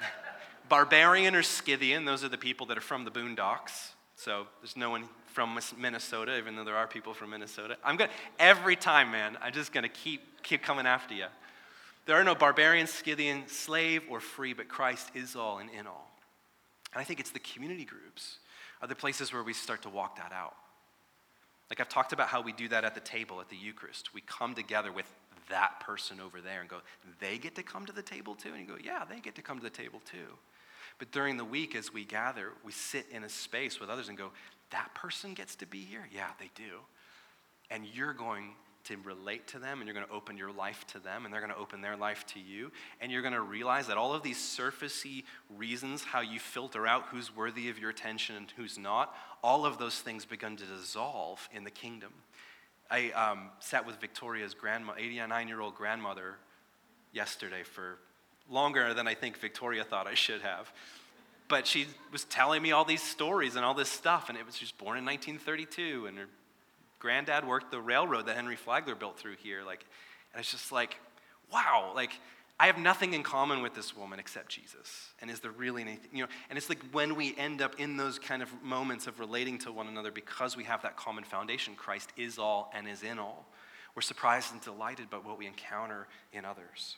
Barbarian 0.69 1.33
or 1.33 1.43
Scythian, 1.43 2.05
those 2.05 2.23
are 2.23 2.29
the 2.29 2.37
people 2.37 2.65
that 2.67 2.77
are 2.77 2.81
from 2.81 3.05
the 3.05 3.11
boondocks. 3.11 3.91
So 4.23 4.45
there's 4.61 4.77
no 4.77 4.91
one 4.91 5.05
from 5.25 5.57
Minnesota, 5.79 6.37
even 6.37 6.55
though 6.55 6.63
there 6.63 6.75
are 6.75 6.85
people 6.85 7.15
from 7.15 7.31
Minnesota. 7.31 7.75
I'm 7.83 7.97
to, 7.97 8.09
every 8.37 8.75
time, 8.75 9.09
man, 9.09 9.35
I'm 9.41 9.51
just 9.51 9.73
to 9.81 9.89
keep, 9.89 10.43
keep 10.43 10.61
coming 10.61 10.85
after 10.85 11.15
you. 11.15 11.25
There 12.05 12.15
are 12.17 12.23
no 12.23 12.35
barbarian, 12.35 12.85
Scythian, 12.85 13.47
slave, 13.47 14.03
or 14.11 14.19
free, 14.19 14.53
but 14.53 14.67
Christ 14.67 15.09
is 15.15 15.35
all 15.35 15.57
and 15.57 15.71
in 15.71 15.87
all. 15.87 16.11
And 16.93 17.01
I 17.01 17.03
think 17.03 17.19
it's 17.19 17.31
the 17.31 17.39
community 17.39 17.83
groups 17.83 18.37
are 18.79 18.87
the 18.87 18.95
places 18.95 19.33
where 19.33 19.41
we 19.41 19.53
start 19.53 19.81
to 19.83 19.89
walk 19.89 20.17
that 20.17 20.31
out. 20.31 20.53
Like 21.71 21.79
I've 21.79 21.89
talked 21.89 22.13
about 22.13 22.27
how 22.27 22.41
we 22.41 22.51
do 22.51 22.67
that 22.67 22.83
at 22.83 22.93
the 22.93 23.01
table 23.01 23.41
at 23.41 23.49
the 23.49 23.55
Eucharist. 23.55 24.13
We 24.13 24.21
come 24.21 24.53
together 24.53 24.91
with 24.91 25.11
that 25.49 25.79
person 25.79 26.19
over 26.19 26.41
there 26.41 26.61
and 26.61 26.69
go, 26.69 26.77
they 27.19 27.39
get 27.39 27.55
to 27.55 27.63
come 27.63 27.87
to 27.87 27.93
the 27.93 28.03
table 28.03 28.35
too? 28.35 28.49
And 28.49 28.59
you 28.59 28.67
go, 28.67 28.77
yeah, 28.83 29.03
they 29.09 29.19
get 29.19 29.33
to 29.35 29.41
come 29.41 29.57
to 29.57 29.63
the 29.63 29.71
table 29.71 29.99
too. 30.05 30.37
But 31.01 31.09
during 31.09 31.35
the 31.35 31.43
week, 31.43 31.75
as 31.75 31.91
we 31.91 32.05
gather, 32.05 32.49
we 32.63 32.71
sit 32.71 33.07
in 33.09 33.23
a 33.23 33.29
space 33.29 33.79
with 33.79 33.89
others 33.89 34.07
and 34.07 34.15
go, 34.15 34.29
that 34.69 34.93
person 34.93 35.33
gets 35.33 35.55
to 35.55 35.65
be 35.65 35.79
here? 35.79 36.07
Yeah, 36.13 36.27
they 36.39 36.51
do. 36.53 36.77
And 37.71 37.87
you're 37.91 38.13
going 38.13 38.51
to 38.83 38.97
relate 39.03 39.47
to 39.47 39.57
them 39.57 39.79
and 39.79 39.87
you're 39.87 39.95
going 39.95 40.05
to 40.05 40.13
open 40.13 40.37
your 40.37 40.51
life 40.51 40.85
to 40.89 40.99
them 40.99 41.25
and 41.25 41.33
they're 41.33 41.41
going 41.41 41.51
to 41.51 41.57
open 41.57 41.81
their 41.81 41.97
life 41.97 42.23
to 42.27 42.39
you. 42.39 42.71
And 42.99 43.11
you're 43.11 43.23
going 43.23 43.33
to 43.33 43.41
realize 43.41 43.87
that 43.87 43.97
all 43.97 44.13
of 44.13 44.21
these 44.21 44.37
surfacey 44.37 45.23
reasons, 45.49 46.03
how 46.03 46.21
you 46.21 46.39
filter 46.39 46.85
out 46.85 47.05
who's 47.09 47.35
worthy 47.35 47.69
of 47.69 47.79
your 47.79 47.89
attention 47.89 48.35
and 48.35 48.53
who's 48.55 48.77
not, 48.77 49.15
all 49.43 49.65
of 49.65 49.79
those 49.79 50.01
things 50.01 50.23
begin 50.23 50.55
to 50.55 50.65
dissolve 50.65 51.49
in 51.51 51.63
the 51.63 51.71
kingdom. 51.71 52.13
I 52.91 53.09
um, 53.13 53.49
sat 53.59 53.87
with 53.87 53.99
Victoria's 53.99 54.53
grandma, 54.53 54.93
89 54.99 55.47
year 55.47 55.61
old 55.61 55.73
grandmother, 55.73 56.35
yesterday 57.11 57.63
for 57.63 57.97
longer 58.51 58.93
than 58.93 59.07
I 59.07 59.13
think 59.13 59.37
Victoria 59.37 59.83
thought 59.83 60.07
I 60.07 60.13
should 60.13 60.41
have. 60.41 60.71
But 61.47 61.67
she 61.67 61.87
was 62.11 62.23
telling 62.25 62.61
me 62.61 62.71
all 62.71 62.85
these 62.85 63.01
stories 63.01 63.55
and 63.55 63.65
all 63.65 63.73
this 63.73 63.89
stuff, 63.89 64.29
and 64.29 64.37
it 64.37 64.45
was 64.45 64.55
she 64.57 64.65
was 64.65 64.71
born 64.71 64.97
in 64.97 65.05
1932, 65.05 66.05
and 66.07 66.17
her 66.17 66.27
granddad 66.99 67.45
worked 67.45 67.71
the 67.71 67.81
railroad 67.81 68.27
that 68.27 68.35
Henry 68.35 68.55
Flagler 68.55 68.95
built 68.95 69.17
through 69.17 69.35
here. 69.37 69.63
Like, 69.65 69.85
and 70.33 70.39
it's 70.39 70.51
just 70.51 70.71
like, 70.71 70.97
wow, 71.51 71.91
like 71.95 72.11
I 72.61 72.67
have 72.67 72.77
nothing 72.77 73.15
in 73.15 73.23
common 73.23 73.63
with 73.63 73.73
this 73.73 73.97
woman 73.97 74.19
except 74.19 74.49
Jesus. 74.49 75.09
And 75.19 75.31
is 75.31 75.39
there 75.39 75.49
really 75.49 75.81
anything, 75.81 76.11
you 76.13 76.23
know? 76.23 76.29
And 76.47 76.57
it's 76.57 76.69
like 76.69 76.79
when 76.91 77.15
we 77.15 77.35
end 77.35 77.59
up 77.59 77.79
in 77.79 77.97
those 77.97 78.19
kind 78.19 78.43
of 78.43 78.49
moments 78.61 79.07
of 79.07 79.19
relating 79.19 79.57
to 79.59 79.71
one 79.71 79.87
another 79.87 80.11
because 80.11 80.55
we 80.55 80.63
have 80.65 80.83
that 80.83 80.95
common 80.95 81.23
foundation, 81.23 81.73
Christ 81.75 82.11
is 82.15 82.37
all 82.37 82.71
and 82.75 82.87
is 82.87 83.01
in 83.01 83.17
all. 83.17 83.47
We're 83.95 84.03
surprised 84.03 84.53
and 84.53 84.61
delighted 84.61 85.09
by 85.09 85.17
what 85.17 85.39
we 85.39 85.47
encounter 85.47 86.07
in 86.31 86.45
others. 86.45 86.97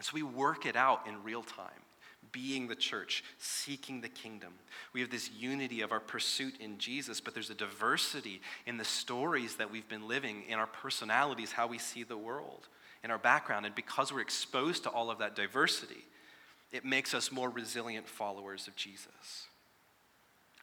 So 0.00 0.12
we 0.14 0.22
work 0.22 0.64
it 0.64 0.76
out 0.76 1.06
in 1.08 1.22
real 1.24 1.42
time, 1.42 1.82
being 2.30 2.68
the 2.68 2.76
church, 2.76 3.24
seeking 3.38 4.00
the 4.00 4.08
kingdom. 4.08 4.52
We 4.92 5.00
have 5.00 5.10
this 5.10 5.30
unity 5.36 5.80
of 5.80 5.90
our 5.90 6.00
pursuit 6.00 6.54
in 6.60 6.78
Jesus, 6.78 7.20
but 7.20 7.34
there's 7.34 7.50
a 7.50 7.54
diversity 7.54 8.40
in 8.64 8.76
the 8.76 8.84
stories 8.84 9.56
that 9.56 9.72
we've 9.72 9.88
been 9.88 10.06
living, 10.06 10.44
in 10.48 10.58
our 10.58 10.68
personalities, 10.68 11.52
how 11.52 11.66
we 11.66 11.78
see 11.78 12.04
the 12.04 12.16
world, 12.16 12.68
in 13.02 13.10
our 13.10 13.18
background. 13.18 13.66
And 13.66 13.74
because 13.74 14.12
we're 14.12 14.20
exposed 14.20 14.84
to 14.84 14.90
all 14.90 15.10
of 15.10 15.18
that 15.18 15.34
diversity, 15.34 16.04
it 16.70 16.84
makes 16.84 17.12
us 17.12 17.32
more 17.32 17.50
resilient 17.50 18.08
followers 18.08 18.68
of 18.68 18.76
Jesus. 18.76 19.48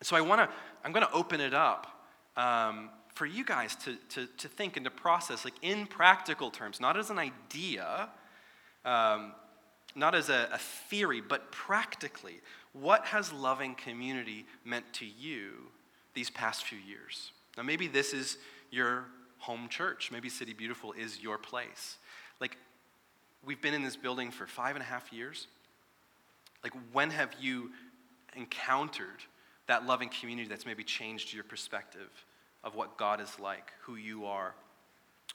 So 0.02 0.16
I 0.16 0.22
want 0.22 0.42
to, 0.42 0.56
I'm 0.84 0.92
going 0.92 1.06
to 1.06 1.14
open 1.14 1.42
it 1.42 1.54
up 1.54 1.88
um, 2.38 2.90
for 3.14 3.26
you 3.26 3.44
guys 3.44 3.76
to, 3.78 3.96
to, 4.10 4.28
to 4.38 4.48
think 4.48 4.78
and 4.78 4.86
to 4.86 4.92
process, 4.92 5.44
like 5.44 5.56
in 5.62 5.88
practical 5.88 6.52
terms, 6.52 6.80
not 6.80 6.98
as 6.98 7.10
an 7.10 7.20
idea 7.20 8.10
um, 8.86 9.34
not 9.96 10.16
as 10.16 10.30
a, 10.30 10.50
a 10.52 10.58
theory, 10.58 11.22
but 11.22 11.52
practically, 11.52 12.42
what 12.74 13.06
has 13.06 13.32
loving 13.34 13.76
community 13.76 14.46
meant 14.64 14.86
to 14.94 15.06
you 15.06 15.52
these 16.14 16.30
past 16.30 16.64
few 16.66 16.78
years? 16.78 17.32
Now, 17.58 17.64
maybe 17.64 17.88
this 17.88 18.14
is 18.14 18.38
your 18.72 19.06
home 19.40 19.68
church. 19.70 20.12
Maybe 20.12 20.30
City 20.30 20.54
Beautiful 20.54 20.94
is 20.94 21.22
your 21.22 21.38
place. 21.38 21.98
Like, 22.40 22.58
we've 23.46 23.62
been 23.62 23.74
in 23.74 23.84
this 23.84 23.96
building 23.96 24.32
for 24.32 24.46
five 24.46 24.76
and 24.76 24.84
a 24.84 24.86
half 24.86 25.12
years. 25.14 25.48
Like, 26.64 26.74
when 26.92 27.12
have 27.12 27.30
you 27.40 27.72
encountered 28.36 29.24
that 29.68 29.86
loving 29.86 30.10
community 30.10 30.48
that's 30.48 30.66
maybe 30.66 30.84
changed 30.84 31.34
your 31.34 31.44
perspective 31.44 32.10
of 32.64 32.76
what 32.76 32.98
God 32.98 33.22
is 33.22 33.40
like, 33.40 33.72
who 33.82 33.96
you 33.96 34.26
are, 34.26 34.54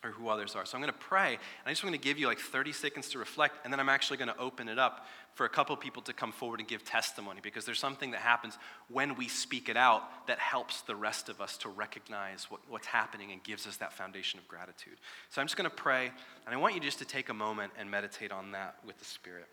or 0.03 0.11
who 0.11 0.29
others 0.29 0.55
are. 0.57 0.65
So 0.65 0.77
I'm 0.77 0.83
going 0.83 0.93
to 0.93 0.99
pray, 0.99 1.33
and 1.33 1.67
I 1.67 1.71
just 1.71 1.85
want 1.85 1.95
to 1.95 2.01
give 2.01 2.19
you 2.19 2.27
like 2.27 2.39
30 2.39 2.73
seconds 2.73 3.11
to 3.11 3.19
reflect, 3.19 3.57
and 3.65 3.73
then 3.73 3.81
I'm 3.81 3.91
actually 3.91 4.17
going 4.17 4.29
to 4.29 4.39
open 4.39 4.69
it 4.69 4.79
up 4.79 5.07
for 5.35 5.45
a 5.45 5.49
couple 5.49 5.77
people 5.77 6.01
to 6.03 6.15
come 6.15 6.33
forward 6.33 6.59
and 6.59 6.69
give 6.69 6.85
testimony 6.85 7.41
because 7.43 7.67
there's 7.67 7.79
something 7.79 8.11
that 8.13 8.21
happens 8.21 8.57
when 8.89 9.15
we 9.15 9.29
speak 9.29 9.69
it 9.69 9.77
out 9.77 10.27
that 10.27 10.39
helps 10.39 10.81
the 10.83 10.97
rest 10.97 11.29
of 11.29 11.41
us 11.41 11.59
to 11.59 11.69
recognize 11.69 12.47
what, 12.51 12.61
what's 12.69 12.87
happening 12.87 13.31
and 13.31 13.43
gives 13.43 13.67
us 13.67 13.77
that 13.77 13.93
foundation 13.93 14.39
of 14.39 14.49
gratitude. 14.49 14.97
So 15.29 15.41
I'm 15.41 15.47
just 15.47 15.57
going 15.57 15.69
to 15.69 15.77
pray, 15.77 16.11
and 16.47 16.55
I 16.55 16.57
want 16.57 16.75
you 16.75 16.81
just 16.81 16.99
to 17.01 17.05
take 17.05 17.29
a 17.29 17.35
moment 17.35 17.73
and 17.79 17.91
meditate 17.91 18.33
on 18.33 18.53
that 18.53 18.77
with 18.87 18.99
the 18.99 19.05
Spirit. 19.05 19.49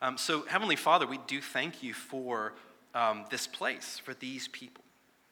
Um, 0.00 0.16
so, 0.16 0.42
Heavenly 0.46 0.76
Father, 0.76 1.08
we 1.08 1.18
do 1.26 1.40
thank 1.40 1.82
you 1.82 1.92
for 1.92 2.52
um, 2.94 3.24
this 3.30 3.48
place, 3.48 4.00
for 4.04 4.14
these 4.14 4.46
people. 4.46 4.84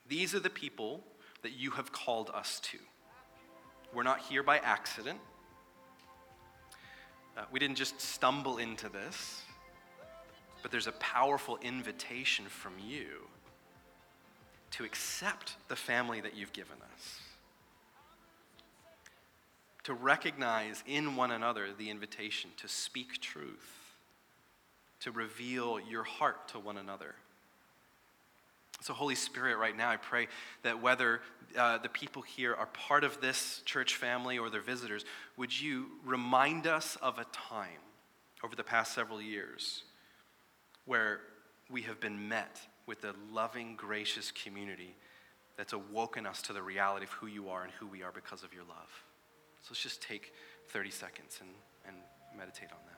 These 0.09 0.35
are 0.35 0.41
the 0.41 0.51
people 0.51 1.05
that 1.43 1.53
you 1.53 1.71
have 1.73 1.93
called 1.93 2.31
us 2.35 2.59
to. 2.61 2.79
We're 3.97 4.03
not 4.03 4.21
here 4.21 4.43
by 4.43 4.59
accident. 4.59 5.19
Uh, 7.35 7.45
we 7.51 7.59
didn't 7.59 7.79
just 7.79 7.99
stumble 7.99 8.59
into 8.59 8.91
this, 8.91 9.41
but 10.61 10.71
there's 10.71 10.87
a 10.87 10.93
powerful 10.93 11.59
invitation 11.63 12.45
from 12.45 12.75
you 12.79 13.07
to 14.73 14.85
accept 14.85 15.57
the 15.69 15.77
family 15.77 16.21
that 16.21 16.37
you've 16.37 16.53
given 16.53 16.77
us, 16.95 17.21
to 19.85 19.95
recognize 19.95 20.85
in 20.87 21.17
one 21.17 21.31
another 21.31 21.69
the 21.79 21.89
invitation 21.89 22.51
to 22.59 22.69
speak 22.69 23.19
truth, 23.23 23.95
to 25.01 25.11
reveal 25.11 25.81
your 25.81 26.03
heart 26.03 26.49
to 26.49 26.59
one 26.59 26.77
another. 26.77 27.15
So, 28.81 28.93
Holy 28.93 29.15
Spirit, 29.15 29.57
right 29.57 29.77
now, 29.77 29.91
I 29.91 29.97
pray 29.97 30.29
that 30.63 30.81
whether 30.81 31.21
uh, 31.59 31.79
the 31.79 31.89
people 31.89 32.23
here 32.23 32.55
are 32.55 32.67
part 32.67 33.05
of 33.05 33.21
this 33.21 33.63
church 33.65 33.97
family 33.97 34.39
or 34.39 34.51
they're 34.51 34.61
visitors, 34.61 35.05
would 35.37 35.59
you 35.59 35.87
remind 36.05 36.67
us 36.67 36.97
of 37.01 37.19
a 37.19 37.25
time 37.33 37.81
over 38.45 38.55
the 38.55 38.63
past 38.63 38.95
several 38.95 39.21
years 39.21 39.83
where 40.85 41.21
we 41.71 41.83
have 41.83 42.01
been 42.01 42.29
met 42.29 42.61
with 42.87 43.05
a 43.05 43.15
loving, 43.33 43.75
gracious 43.77 44.31
community 44.31 44.95
that's 45.57 45.73
awoken 45.73 46.27
us 46.27 46.43
to 46.43 46.53
the 46.53 46.63
reality 46.63 47.05
of 47.05 47.11
who 47.13 47.27
you 47.27 47.49
are 47.49 47.65
and 47.65 47.73
who 47.81 47.87
we 47.87 48.03
are 48.03 48.13
because 48.13 48.43
of 48.43 48.53
your 48.53 48.65
love. 48.65 49.05
So, 49.63 49.69
let's 49.71 49.83
just 49.83 50.03
take 50.03 50.33
30 50.69 50.91
seconds 50.91 51.39
and, 51.41 51.51
and 51.87 51.97
meditate 52.37 52.71
on 52.71 52.79
that. 52.87 52.96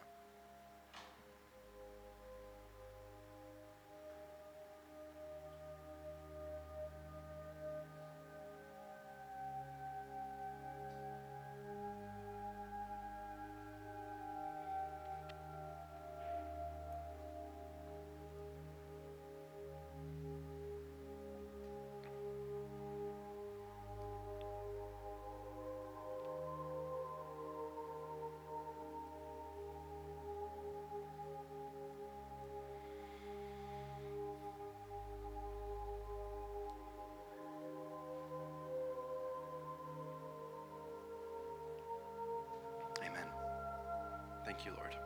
Thank 44.59 44.71
you, 44.71 44.77
Lord. 44.77 44.97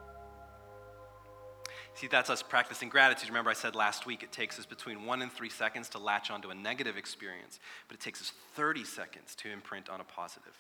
See, 1.92 2.07
that's 2.07 2.30
us 2.30 2.42
practicing 2.42 2.88
gratitude. 2.88 3.28
Remember, 3.28 3.50
I 3.50 3.55
said 3.55 3.74
last 3.74 4.07
week 4.07 4.22
it 4.22 4.32
takes 4.32 4.59
us 4.59 4.64
between 4.64 5.05
one 5.05 5.20
and 5.20 5.30
three 5.30 5.50
seconds 5.50 5.90
to 5.90 5.98
latch 5.98 6.30
onto 6.30 6.48
a 6.48 6.55
negative 6.55 6.96
experience, 6.96 7.61
but 7.86 7.94
it 7.94 8.00
takes 8.00 8.22
us 8.22 8.32
30 8.55 8.84
seconds 8.84 9.34
to 9.36 9.50
imprint 9.50 9.90
on 9.90 10.00
a 10.00 10.05
positive. 10.05 10.55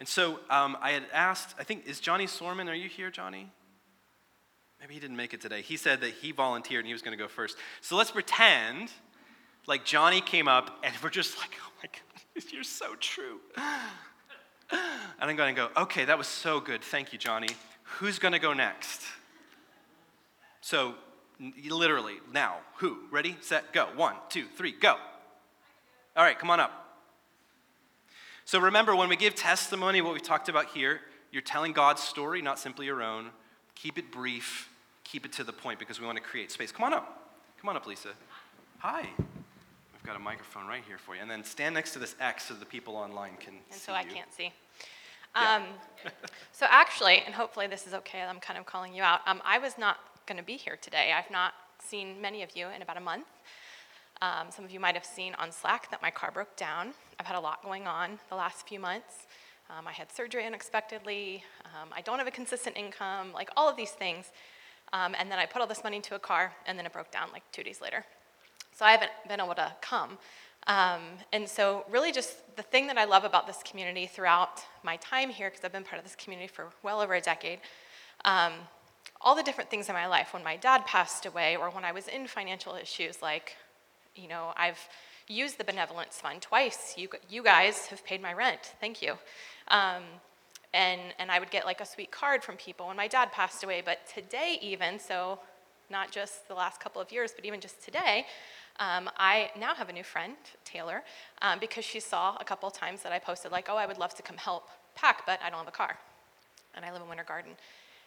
And 0.00 0.08
so 0.08 0.40
um, 0.50 0.76
I 0.82 0.90
had 0.90 1.04
asked, 1.14 1.54
I 1.58 1.64
think, 1.64 1.86
is 1.86 1.98
Johnny 1.98 2.26
Sorman, 2.26 2.68
are 2.68 2.74
you 2.74 2.90
here, 2.90 3.10
Johnny? 3.10 3.50
Maybe 4.80 4.92
he 4.92 5.00
didn't 5.00 5.16
make 5.16 5.32
it 5.32 5.40
today. 5.40 5.62
He 5.62 5.78
said 5.78 6.02
that 6.02 6.10
he 6.10 6.30
volunteered 6.30 6.80
and 6.80 6.86
he 6.88 6.92
was 6.92 7.00
going 7.00 7.16
to 7.16 7.22
go 7.22 7.28
first. 7.28 7.56
So 7.80 7.96
let's 7.96 8.10
pretend 8.10 8.90
like 9.66 9.86
Johnny 9.86 10.20
came 10.20 10.46
up 10.46 10.78
and 10.84 10.94
we're 11.02 11.08
just 11.08 11.38
like, 11.38 11.52
oh 11.58 11.72
my 11.82 11.88
God, 11.88 12.52
you're 12.52 12.62
so 12.64 12.96
true. 12.96 13.40
And 14.70 15.30
I'm 15.30 15.36
going 15.36 15.54
to 15.54 15.58
go, 15.58 15.82
okay, 15.82 16.04
that 16.04 16.18
was 16.18 16.26
so 16.26 16.60
good. 16.60 16.82
Thank 16.82 17.14
you, 17.14 17.18
Johnny. 17.18 17.48
Who's 17.98 18.18
going 18.18 18.32
to 18.32 18.38
go 18.38 18.52
next? 18.52 19.02
So, 20.60 20.94
literally, 21.68 22.16
now, 22.32 22.56
who? 22.76 22.98
Ready, 23.10 23.36
set, 23.40 23.72
go. 23.72 23.88
One, 23.94 24.14
two, 24.28 24.44
three, 24.56 24.72
go. 24.72 24.96
All 26.16 26.24
right, 26.24 26.38
come 26.38 26.50
on 26.50 26.60
up. 26.60 26.98
So, 28.44 28.58
remember, 28.58 28.94
when 28.94 29.08
we 29.08 29.16
give 29.16 29.34
testimony, 29.34 30.00
what 30.00 30.14
we 30.14 30.20
talked 30.20 30.48
about 30.48 30.66
here, 30.66 31.00
you're 31.32 31.42
telling 31.42 31.72
God's 31.72 32.02
story, 32.02 32.42
not 32.42 32.58
simply 32.58 32.86
your 32.86 33.02
own. 33.02 33.30
Keep 33.74 33.98
it 33.98 34.10
brief, 34.10 34.68
keep 35.04 35.24
it 35.24 35.32
to 35.34 35.44
the 35.44 35.52
point 35.52 35.78
because 35.78 36.00
we 36.00 36.06
want 36.06 36.16
to 36.16 36.22
create 36.24 36.50
space. 36.50 36.72
Come 36.72 36.84
on 36.84 36.94
up. 36.94 37.32
Come 37.60 37.68
on 37.70 37.76
up, 37.76 37.86
Lisa. 37.86 38.10
Hi. 38.78 39.02
We've 39.18 40.02
got 40.04 40.16
a 40.16 40.20
microphone 40.20 40.66
right 40.66 40.82
here 40.86 40.98
for 40.98 41.14
you. 41.14 41.20
And 41.22 41.30
then 41.30 41.44
stand 41.44 41.74
next 41.74 41.92
to 41.92 41.98
this 41.98 42.14
X 42.20 42.44
so 42.44 42.54
the 42.54 42.64
people 42.64 42.96
online 42.96 43.36
can 43.38 43.54
see. 43.54 43.72
and 43.72 43.80
so 43.80 43.92
I 43.92 44.02
you. 44.02 44.10
can't 44.10 44.32
see. 44.32 44.52
Um, 45.36 45.64
so 46.52 46.66
actually, 46.68 47.22
and 47.26 47.34
hopefully 47.34 47.66
this 47.66 47.86
is 47.86 47.92
okay, 47.94 48.22
I'm 48.22 48.40
kind 48.40 48.58
of 48.58 48.64
calling 48.64 48.94
you 48.94 49.02
out. 49.02 49.20
Um, 49.26 49.42
I 49.44 49.58
was 49.58 49.76
not 49.76 49.98
going 50.26 50.38
to 50.38 50.42
be 50.44 50.56
here 50.56 50.78
today. 50.80 51.12
I've 51.16 51.30
not 51.30 51.52
seen 51.78 52.20
many 52.20 52.42
of 52.42 52.56
you 52.56 52.68
in 52.68 52.82
about 52.82 52.96
a 52.96 53.00
month. 53.00 53.26
Um, 54.22 54.46
some 54.50 54.64
of 54.64 54.70
you 54.70 54.80
might 54.80 54.94
have 54.94 55.04
seen 55.04 55.34
on 55.34 55.52
Slack 55.52 55.90
that 55.90 56.00
my 56.00 56.10
car 56.10 56.30
broke 56.32 56.56
down. 56.56 56.94
I've 57.20 57.26
had 57.26 57.36
a 57.36 57.40
lot 57.40 57.62
going 57.62 57.86
on 57.86 58.18
the 58.30 58.34
last 58.34 58.66
few 58.66 58.80
months. 58.80 59.26
Um, 59.68 59.86
I 59.86 59.92
had 59.92 60.10
surgery 60.10 60.46
unexpectedly. 60.46 61.44
Um, 61.64 61.90
I 61.94 62.00
don't 62.00 62.18
have 62.18 62.26
a 62.26 62.30
consistent 62.32 62.76
income, 62.76 63.32
like 63.34 63.50
all 63.56 63.68
of 63.68 63.76
these 63.76 63.90
things. 63.90 64.30
Um, 64.92 65.14
and 65.18 65.30
then 65.30 65.38
I 65.38 65.44
put 65.44 65.60
all 65.60 65.66
this 65.66 65.82
money 65.84 65.96
into 65.96 66.14
a 66.14 66.18
car, 66.18 66.52
and 66.66 66.78
then 66.78 66.86
it 66.86 66.92
broke 66.92 67.10
down 67.10 67.28
like 67.32 67.42
two 67.52 67.62
days 67.62 67.80
later. 67.80 68.04
So 68.72 68.84
I 68.84 68.92
haven't 68.92 69.10
been 69.28 69.40
able 69.40 69.54
to 69.56 69.72
come. 69.80 70.18
Um, 70.66 71.00
and 71.32 71.48
so, 71.48 71.84
really, 71.88 72.10
just 72.10 72.56
the 72.56 72.62
thing 72.62 72.86
that 72.88 72.98
I 72.98 73.04
love 73.04 73.24
about 73.24 73.46
this 73.46 73.62
community 73.62 74.06
throughout 74.06 74.62
my 74.82 74.96
time 74.96 75.30
here, 75.30 75.48
because 75.48 75.64
I've 75.64 75.72
been 75.72 75.84
part 75.84 75.98
of 75.98 76.04
this 76.04 76.16
community 76.16 76.48
for 76.48 76.66
well 76.82 77.00
over 77.00 77.14
a 77.14 77.20
decade, 77.20 77.60
um, 78.24 78.52
all 79.20 79.34
the 79.34 79.42
different 79.42 79.70
things 79.70 79.88
in 79.88 79.94
my 79.94 80.06
life, 80.06 80.34
when 80.34 80.42
my 80.42 80.56
dad 80.56 80.84
passed 80.86 81.24
away, 81.24 81.56
or 81.56 81.70
when 81.70 81.84
I 81.84 81.92
was 81.92 82.08
in 82.08 82.26
financial 82.26 82.74
issues, 82.74 83.22
like, 83.22 83.56
you 84.16 84.28
know, 84.28 84.52
I've 84.56 84.88
used 85.28 85.58
the 85.58 85.64
benevolence 85.64 86.20
fund 86.20 86.42
twice. 86.42 86.94
You, 86.96 87.08
you 87.28 87.42
guys 87.42 87.86
have 87.86 88.04
paid 88.04 88.20
my 88.22 88.32
rent. 88.32 88.74
Thank 88.80 89.02
you. 89.02 89.12
Um, 89.68 90.02
and, 90.74 91.00
and 91.18 91.30
I 91.30 91.38
would 91.38 91.50
get 91.50 91.64
like 91.64 91.80
a 91.80 91.86
sweet 91.86 92.10
card 92.10 92.44
from 92.44 92.56
people 92.56 92.88
when 92.88 92.96
my 92.96 93.08
dad 93.08 93.32
passed 93.32 93.64
away. 93.64 93.82
But 93.84 94.06
today, 94.12 94.58
even, 94.60 94.98
so 94.98 95.38
not 95.90 96.10
just 96.10 96.48
the 96.48 96.54
last 96.54 96.80
couple 96.80 97.00
of 97.00 97.10
years, 97.10 97.32
but 97.34 97.44
even 97.44 97.60
just 97.60 97.84
today, 97.84 98.26
um, 98.78 99.10
I 99.16 99.50
now 99.58 99.74
have 99.74 99.88
a 99.88 99.92
new 99.92 100.04
friend, 100.04 100.36
Taylor, 100.64 101.02
um, 101.42 101.58
because 101.58 101.84
she 101.84 102.00
saw 102.00 102.36
a 102.38 102.44
couple 102.44 102.70
times 102.70 103.02
that 103.02 103.12
I 103.12 103.18
posted, 103.18 103.52
like, 103.52 103.68
oh, 103.70 103.76
I 103.76 103.86
would 103.86 103.98
love 103.98 104.14
to 104.14 104.22
come 104.22 104.36
help 104.36 104.68
pack, 104.94 105.24
but 105.26 105.40
I 105.44 105.50
don't 105.50 105.58
have 105.58 105.68
a 105.68 105.72
car. 105.72 105.98
And 106.74 106.84
I 106.84 106.92
live 106.92 107.02
in 107.02 107.08
Winter 107.08 107.24
Garden. 107.24 107.52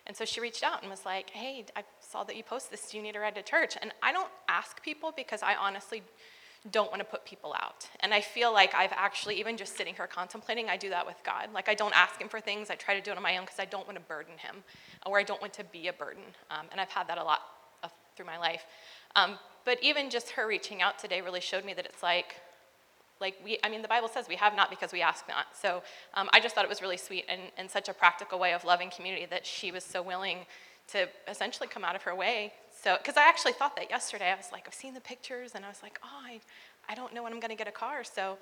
And 0.08 0.16
so 0.16 0.26
she 0.26 0.42
reached 0.42 0.64
out 0.64 0.82
and 0.82 0.90
was 0.90 1.06
like, 1.06 1.30
hey, 1.30 1.66
I 1.76 1.84
saw 2.00 2.24
that 2.24 2.36
you 2.36 2.44
posted 2.44 2.74
this. 2.74 2.90
Do 2.90 2.98
you 2.98 3.04
need 3.04 3.16
a 3.16 3.20
ride 3.20 3.36
to 3.36 3.44
church? 3.44 3.78
And 3.82 3.92
I 4.02 4.12
don't 4.12 4.30
ask 4.48 4.82
people 4.84 5.14
because 5.16 5.44
I 5.44 5.56
honestly 5.56 6.02
don't 6.72 6.90
want 6.92 7.00
to 7.00 7.06
put 7.06 7.26
people 7.26 7.54
out. 7.54 7.88
And 8.02 8.14
I 8.14 8.22
feel 8.22 8.52
like 8.52 8.76
I've 8.76 8.92
actually, 8.94 9.40
even 9.40 9.56
just 9.56 9.78
sitting 9.78 9.96
here 9.96 10.08
contemplating, 10.08 10.68
I 10.68 10.78
do 10.78 10.90
that 10.90 11.06
with 11.06 11.16
God. 11.24 11.50
Like, 11.54 11.70
I 11.70 11.74
don't 11.74 11.96
ask 11.96 12.20
Him 12.20 12.28
for 12.28 12.42
things, 12.42 12.70
I 12.70 12.76
try 12.76 12.96
to 12.96 13.02
do 13.02 13.12
it 13.12 13.18
on 13.18 13.24
my 13.24 13.38
own 13.38 13.46
because 13.46 13.60
I 13.60 13.66
don't 13.66 13.86
want 13.88 13.98
to 13.98 14.04
burden 14.04 14.34
Him, 14.38 14.58
or 15.06 15.18
I 15.18 15.24
don't 15.24 15.42
want 15.42 15.54
to 15.54 15.64
be 15.64 15.88
a 15.88 15.94
burden. 15.94 16.24
Um, 16.52 16.66
and 16.72 16.82
I've 16.82 16.90
had 16.90 17.08
that 17.08 17.18
a 17.18 17.24
lot 17.24 17.42
of, 17.84 17.92
through 18.16 18.26
my 18.26 18.38
life. 18.38 18.66
Um, 19.16 19.38
but 19.66 19.78
even 19.82 20.10
just 20.10 20.32
her 20.32 20.48
reaching 20.48 20.82
out 20.82 21.00
today 21.00 21.22
really 21.22 21.42
showed 21.42 21.66
me 21.66 21.74
that 21.74 21.86
it's 21.86 22.04
like, 22.04 22.36
like 23.20 23.36
we, 23.44 23.60
I 23.64 23.70
mean, 23.70 23.82
the 23.82 23.88
Bible 23.88 24.08
says 24.08 24.28
we 24.30 24.36
have 24.36 24.56
not 24.56 24.70
because 24.70 24.92
we 24.94 25.02
ask 25.02 25.28
not. 25.28 25.48
So 25.54 25.84
um, 26.14 26.30
I 26.32 26.40
just 26.40 26.56
thought 26.56 26.64
it 26.64 26.70
was 26.70 26.82
really 26.82 26.98
sweet 26.98 27.26
and, 27.28 27.42
and 27.58 27.70
such 27.70 27.90
a 27.90 27.94
practical 27.94 28.40
way 28.40 28.54
of 28.54 28.64
loving 28.64 28.90
community 28.90 29.26
that 29.30 29.46
she 29.46 29.72
was 29.72 29.84
so 29.84 30.02
willing 30.02 30.46
to 30.92 31.08
essentially 31.28 31.68
come 31.68 31.84
out 31.84 31.96
of 31.96 32.04
her 32.04 32.16
way. 32.16 32.54
So, 32.82 32.98
because 32.98 33.18
I 33.18 33.28
actually 33.28 33.54
thought 33.54 33.76
that 33.76 33.90
yesterday. 33.90 34.32
I 34.32 34.36
was 34.36 34.50
like, 34.52 34.64
I've 34.68 34.74
seen 34.74 34.94
the 34.94 35.02
pictures, 35.02 35.52
and 35.54 35.66
I 35.66 35.68
was 35.68 35.84
like, 35.84 36.00
oh, 36.04 36.22
I, 36.26 36.40
I 36.88 36.96
don't 36.96 37.14
know 37.14 37.24
when 37.24 37.34
I'm 37.34 37.40
going 37.40 37.52
to 37.52 37.58
get 37.58 37.68
a 37.68 37.72
car, 37.72 38.04
so 38.04 38.38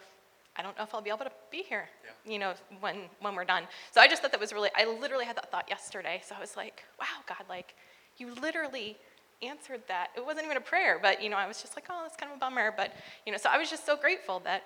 I 0.56 0.62
don't 0.62 0.78
know 0.78 0.84
if 0.84 0.94
I'll 0.94 1.02
be 1.02 1.10
able 1.10 1.26
to 1.26 1.32
be 1.52 1.64
here, 1.64 1.90
Yeah. 2.04 2.32
you 2.32 2.40
know, 2.40 2.54
when, 2.80 3.02
when 3.20 3.36
we're 3.36 3.46
done. 3.46 3.64
So 3.92 4.00
I 4.00 4.08
just 4.08 4.22
thought 4.22 4.32
that 4.32 4.40
was 4.40 4.54
really, 4.54 4.70
I 4.76 4.86
literally 4.86 5.26
had 5.26 5.36
that 5.38 5.52
thought 5.52 5.66
yesterday. 5.70 6.22
So 6.26 6.36
I 6.36 6.40
was 6.40 6.56
like, 6.56 6.84
wow, 7.00 7.06
God, 7.28 7.44
like, 7.50 7.76
you 8.18 8.34
literally 8.36 8.98
answered 9.42 9.82
that. 9.88 10.10
It 10.16 10.26
wasn't 10.26 10.46
even 10.46 10.58
a 10.58 10.62
prayer, 10.62 11.00
but, 11.02 11.22
you 11.22 11.30
know, 11.30 11.38
I 11.38 11.48
was 11.48 11.62
just 11.62 11.76
like, 11.76 11.86
oh, 11.90 12.00
that's 12.04 12.16
kind 12.16 12.32
of 12.32 12.38
a 12.38 12.40
bummer. 12.40 12.74
But, 12.76 12.94
you 13.26 13.32
know, 13.32 13.38
so 13.38 13.50
I 13.50 13.58
was 13.58 13.70
just 13.70 13.86
so 13.86 13.96
grateful 13.96 14.40
that 14.42 14.64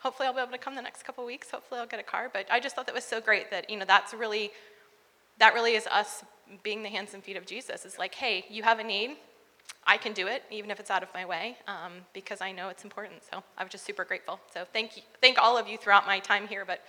hopefully 0.00 0.26
I'll 0.26 0.34
be 0.34 0.40
able 0.40 0.52
to 0.52 0.58
come 0.58 0.74
the 0.74 0.82
next 0.82 1.04
couple 1.04 1.24
weeks. 1.24 1.50
Hopefully 1.50 1.80
I'll 1.80 1.86
get 1.86 2.00
a 2.00 2.04
car. 2.04 2.30
But 2.32 2.46
I 2.50 2.60
just 2.60 2.74
thought 2.74 2.86
that 2.86 2.94
was 2.94 3.04
so 3.04 3.20
great 3.20 3.50
that, 3.50 3.70
you 3.70 3.76
know, 3.76 3.84
that's 3.86 4.12
really, 4.12 4.50
that 5.38 5.54
really 5.54 5.74
is 5.74 5.86
us 5.86 6.24
being 6.62 6.82
the 6.82 6.88
hands 6.88 7.14
and 7.14 7.22
feet 7.22 7.36
of 7.36 7.46
Jesus. 7.46 7.84
It's 7.84 7.98
like, 7.98 8.14
hey, 8.14 8.44
you 8.50 8.62
have 8.62 8.78
a 8.78 8.84
need. 8.84 9.16
I 9.86 9.98
can 9.98 10.12
do 10.12 10.26
it, 10.26 10.42
even 10.50 10.70
if 10.70 10.80
it's 10.80 10.90
out 10.90 11.02
of 11.02 11.10
my 11.12 11.26
way, 11.26 11.56
um, 11.68 11.92
because 12.14 12.40
I 12.40 12.52
know 12.52 12.68
it's 12.70 12.84
important. 12.84 13.22
So 13.30 13.42
I 13.58 13.62
was 13.62 13.70
just 13.70 13.84
super 13.84 14.04
grateful. 14.04 14.40
So 14.52 14.64
thank 14.72 14.96
you, 14.96 15.02
thank 15.20 15.38
all 15.38 15.58
of 15.58 15.68
you 15.68 15.76
throughout 15.76 16.06
my 16.06 16.18
time 16.18 16.48
here. 16.48 16.64
But 16.64 16.80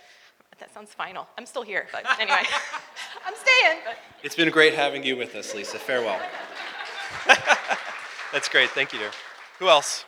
that 0.60 0.74
sounds 0.74 0.94
final. 0.94 1.28
I'm 1.38 1.46
still 1.46 1.64
here, 1.64 1.88
but 1.92 2.06
anyway, 2.20 2.44
I'm 3.26 3.34
staying. 3.36 3.80
But. 3.86 3.98
It's 4.24 4.36
been 4.36 4.50
great 4.50 4.74
having 4.74 5.04
you 5.04 5.18
with 5.18 5.36
us, 5.36 5.54
Lisa. 5.54 5.78
Farewell. 5.78 6.20
That's 8.32 8.50
great. 8.50 8.70
Thank 8.72 8.94
you, 8.94 9.00
dear. 9.00 9.12
Who 9.60 9.70
else? 9.70 10.06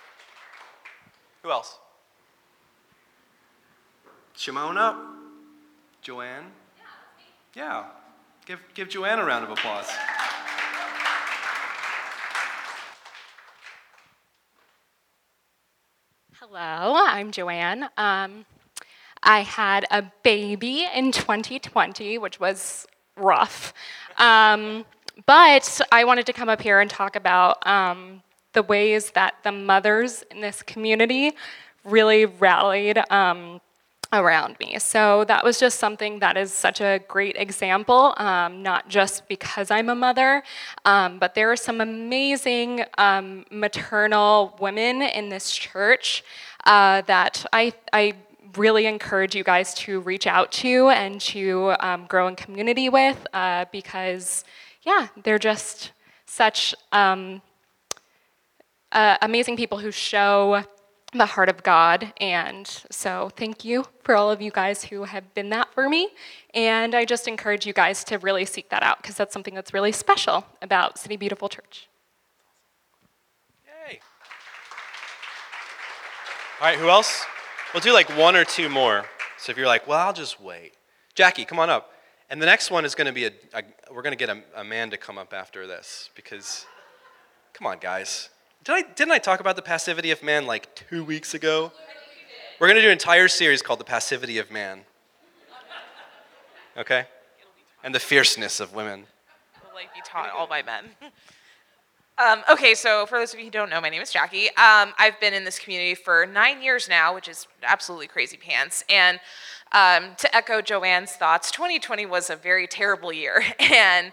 Who 1.43 1.51
else? 1.51 1.79
Shimona? 4.35 4.95
Joanne? 6.01 6.51
Yeah. 7.53 7.85
Give, 8.45 8.59
give 8.73 8.89
Joanne 8.89 9.19
a 9.19 9.25
round 9.25 9.43
of 9.43 9.51
applause. 9.51 9.87
Hello, 16.39 16.95
I'm 17.07 17.31
Joanne. 17.31 17.89
Um, 17.97 18.45
I 19.23 19.41
had 19.41 19.85
a 19.89 20.03
baby 20.23 20.87
in 20.95 21.11
2020, 21.11 22.19
which 22.19 22.39
was 22.39 22.85
rough. 23.17 23.73
Um, 24.17 24.85
but 25.25 25.81
I 25.91 26.03
wanted 26.03 26.25
to 26.27 26.33
come 26.33 26.49
up 26.49 26.61
here 26.61 26.79
and 26.79 26.89
talk 26.89 27.15
about 27.15 27.65
um, 27.65 28.21
the 28.53 28.63
ways 28.63 29.11
that 29.11 29.35
the 29.43 29.51
mothers 29.51 30.23
in 30.31 30.41
this 30.41 30.61
community 30.61 31.33
really 31.83 32.25
rallied 32.25 32.99
um, 33.09 33.61
around 34.13 34.57
me. 34.59 34.79
So 34.79 35.25
that 35.25 35.43
was 35.43 35.59
just 35.59 35.79
something 35.79 36.19
that 36.19 36.37
is 36.37 36.51
such 36.51 36.81
a 36.81 36.99
great 37.07 37.35
example, 37.37 38.13
um, 38.17 38.63
not 38.63 38.87
just 38.87 39.27
because 39.27 39.69
I'm 39.71 39.89
a 39.89 39.95
mother, 39.95 40.43
um, 40.85 41.19
but 41.19 41.35
there 41.35 41.51
are 41.51 41.57
some 41.57 41.81
amazing 41.81 42.85
um, 42.97 43.45
maternal 43.51 44.55
women 44.59 45.01
in 45.01 45.29
this 45.29 45.51
church 45.51 46.23
uh, 46.65 47.01
that 47.01 47.45
I, 47.51 47.73
I 47.91 48.13
really 48.55 48.85
encourage 48.85 49.35
you 49.35 49.43
guys 49.43 49.73
to 49.73 49.99
reach 49.99 50.25
out 50.25 50.51
to 50.51 50.89
and 50.89 51.19
to 51.21 51.73
um, 51.79 52.05
grow 52.07 52.27
in 52.27 52.35
community 52.35 52.89
with 52.89 53.27
uh, 53.33 53.65
because, 53.71 54.43
yeah, 54.87 55.09
they're 55.21 55.37
just 55.37 55.91
such 56.25 56.73
um, 56.93 57.41
uh, 58.93 59.17
amazing 59.21 59.57
people 59.57 59.79
who 59.79 59.91
show 59.91 60.63
the 61.11 61.25
heart 61.25 61.49
of 61.49 61.61
God. 61.61 62.13
And 62.21 62.65
so, 62.89 63.29
thank 63.35 63.65
you 63.65 63.83
for 64.03 64.15
all 64.15 64.31
of 64.31 64.41
you 64.41 64.49
guys 64.49 64.85
who 64.85 65.03
have 65.03 65.33
been 65.33 65.49
that 65.49 65.73
for 65.73 65.89
me. 65.89 66.11
And 66.53 66.95
I 66.95 67.03
just 67.03 67.27
encourage 67.27 67.65
you 67.65 67.73
guys 67.73 68.05
to 68.05 68.17
really 68.19 68.45
seek 68.45 68.69
that 68.69 68.81
out 68.81 69.01
because 69.01 69.17
that's 69.17 69.33
something 69.33 69.53
that's 69.53 69.73
really 69.73 69.91
special 69.91 70.45
about 70.61 70.97
City 70.97 71.17
Beautiful 71.17 71.49
Church. 71.49 71.89
Yay. 73.65 73.99
All 76.61 76.67
right, 76.67 76.79
who 76.79 76.87
else? 76.87 77.25
We'll 77.73 77.81
do 77.81 77.91
like 77.91 78.09
one 78.17 78.37
or 78.37 78.45
two 78.45 78.69
more. 78.69 79.03
So 79.37 79.51
if 79.51 79.57
you're 79.57 79.67
like, 79.67 79.85
well, 79.85 79.99
I'll 79.99 80.13
just 80.13 80.39
wait. 80.39 80.75
Jackie, 81.13 81.43
come 81.43 81.59
on 81.59 81.69
up. 81.69 81.91
And 82.29 82.41
the 82.41 82.45
next 82.45 82.71
one 82.71 82.83
is 82.83 82.93
going 82.93 83.07
to 83.07 83.13
be 83.13 83.25
a, 83.25 83.31
a 83.53 83.63
we're 83.91 84.01
going 84.01 84.17
to 84.17 84.17
get 84.17 84.29
a, 84.29 84.41
a 84.55 84.63
man 84.63 84.89
to 84.89 84.97
come 84.97 85.17
up 85.17 85.33
after 85.33 85.65
this 85.65 86.09
because, 86.15 86.65
come 87.53 87.67
on, 87.67 87.79
guys. 87.79 88.29
Did 88.65 88.73
I, 88.73 88.81
didn't 88.81 89.13
I 89.13 89.17
talk 89.17 89.39
about 89.39 89.55
the 89.55 89.61
passivity 89.61 90.11
of 90.11 90.21
man 90.21 90.45
like 90.45 90.75
two 90.75 91.05
weeks 91.05 91.33
ago? 91.33 91.71
We're 92.59 92.67
going 92.67 92.75
to 92.75 92.81
do 92.81 92.87
an 92.87 92.93
entire 92.93 93.27
series 93.27 93.61
called 93.61 93.79
The 93.79 93.85
Passivity 93.85 94.39
of 94.39 94.51
Man. 94.51 94.81
Okay? 96.75 97.05
And 97.83 97.95
the 97.95 97.99
fierceness 97.99 98.59
of 98.59 98.73
women. 98.73 99.05
will 99.63 99.75
like 99.75 99.93
be 99.93 100.01
taught 100.03 100.31
all 100.31 100.47
by 100.47 100.63
men. 100.63 100.85
Um, 102.19 102.41
okay, 102.49 102.73
so 102.73 103.05
for 103.05 103.19
those 103.19 103.31
of 103.31 103.37
you 103.37 103.45
who 103.45 103.51
don't 103.51 103.69
know, 103.69 103.79
my 103.79 103.89
name 103.89 104.01
is 104.01 104.11
Jackie. 104.11 104.47
Um, 104.47 104.91
I've 104.97 105.19
been 105.21 105.35
in 105.35 105.43
this 105.43 105.59
community 105.59 105.93
for 105.93 106.25
nine 106.25 106.63
years 106.63 106.89
now, 106.89 107.13
which 107.13 107.27
is 107.27 107.45
absolutely 107.61 108.07
crazy 108.07 108.37
pants. 108.37 108.83
And 108.89 109.19
um, 109.71 110.15
to 110.17 110.35
echo 110.35 110.61
Joanne's 110.61 111.11
thoughts, 111.13 111.51
2020 111.51 112.05
was 112.05 112.29
a 112.29 112.35
very 112.35 112.67
terrible 112.67 113.11
year. 113.11 113.43
And 113.59 114.11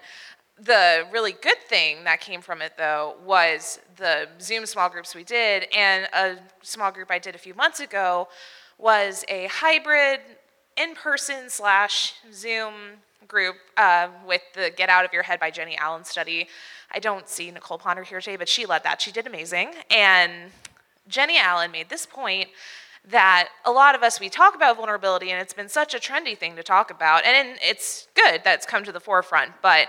the 0.58 1.06
really 1.12 1.32
good 1.32 1.58
thing 1.68 2.04
that 2.04 2.20
came 2.20 2.40
from 2.40 2.62
it, 2.62 2.74
though, 2.78 3.16
was 3.24 3.80
the 3.96 4.28
Zoom 4.40 4.66
small 4.66 4.88
groups 4.88 5.14
we 5.14 5.24
did. 5.24 5.66
And 5.76 6.08
a 6.12 6.36
small 6.62 6.92
group 6.92 7.10
I 7.10 7.18
did 7.18 7.34
a 7.34 7.38
few 7.38 7.54
months 7.54 7.80
ago 7.80 8.28
was 8.78 9.24
a 9.28 9.46
hybrid 9.46 10.20
in 10.76 10.94
person 10.94 11.48
slash 11.48 12.14
Zoom 12.32 12.74
group 13.26 13.56
uh, 13.76 14.08
with 14.26 14.42
the 14.54 14.70
Get 14.76 14.88
Out 14.88 15.04
of 15.04 15.12
Your 15.12 15.22
Head 15.22 15.40
by 15.40 15.50
Jennie 15.50 15.76
Allen 15.76 16.04
study. 16.04 16.48
I 16.92 16.98
don't 16.98 17.28
see 17.28 17.50
Nicole 17.50 17.78
Ponder 17.78 18.02
here 18.02 18.20
today, 18.20 18.36
but 18.36 18.48
she 18.48 18.66
led 18.66 18.84
that. 18.84 19.00
She 19.00 19.10
did 19.10 19.26
amazing. 19.26 19.72
And 19.90 20.32
Jennie 21.08 21.38
Allen 21.38 21.70
made 21.70 21.88
this 21.88 22.06
point 22.06 22.48
that 23.10 23.48
a 23.64 23.70
lot 23.70 23.94
of 23.94 24.02
us 24.02 24.18
we 24.18 24.28
talk 24.28 24.54
about 24.54 24.76
vulnerability 24.76 25.30
and 25.30 25.40
it's 25.40 25.52
been 25.52 25.68
such 25.68 25.94
a 25.94 25.98
trendy 25.98 26.36
thing 26.36 26.56
to 26.56 26.62
talk 26.62 26.90
about 26.90 27.24
and 27.24 27.58
it's 27.62 28.08
good 28.14 28.42
that 28.44 28.54
it's 28.54 28.66
come 28.66 28.82
to 28.84 28.92
the 28.92 29.00
forefront 29.00 29.52
but 29.62 29.88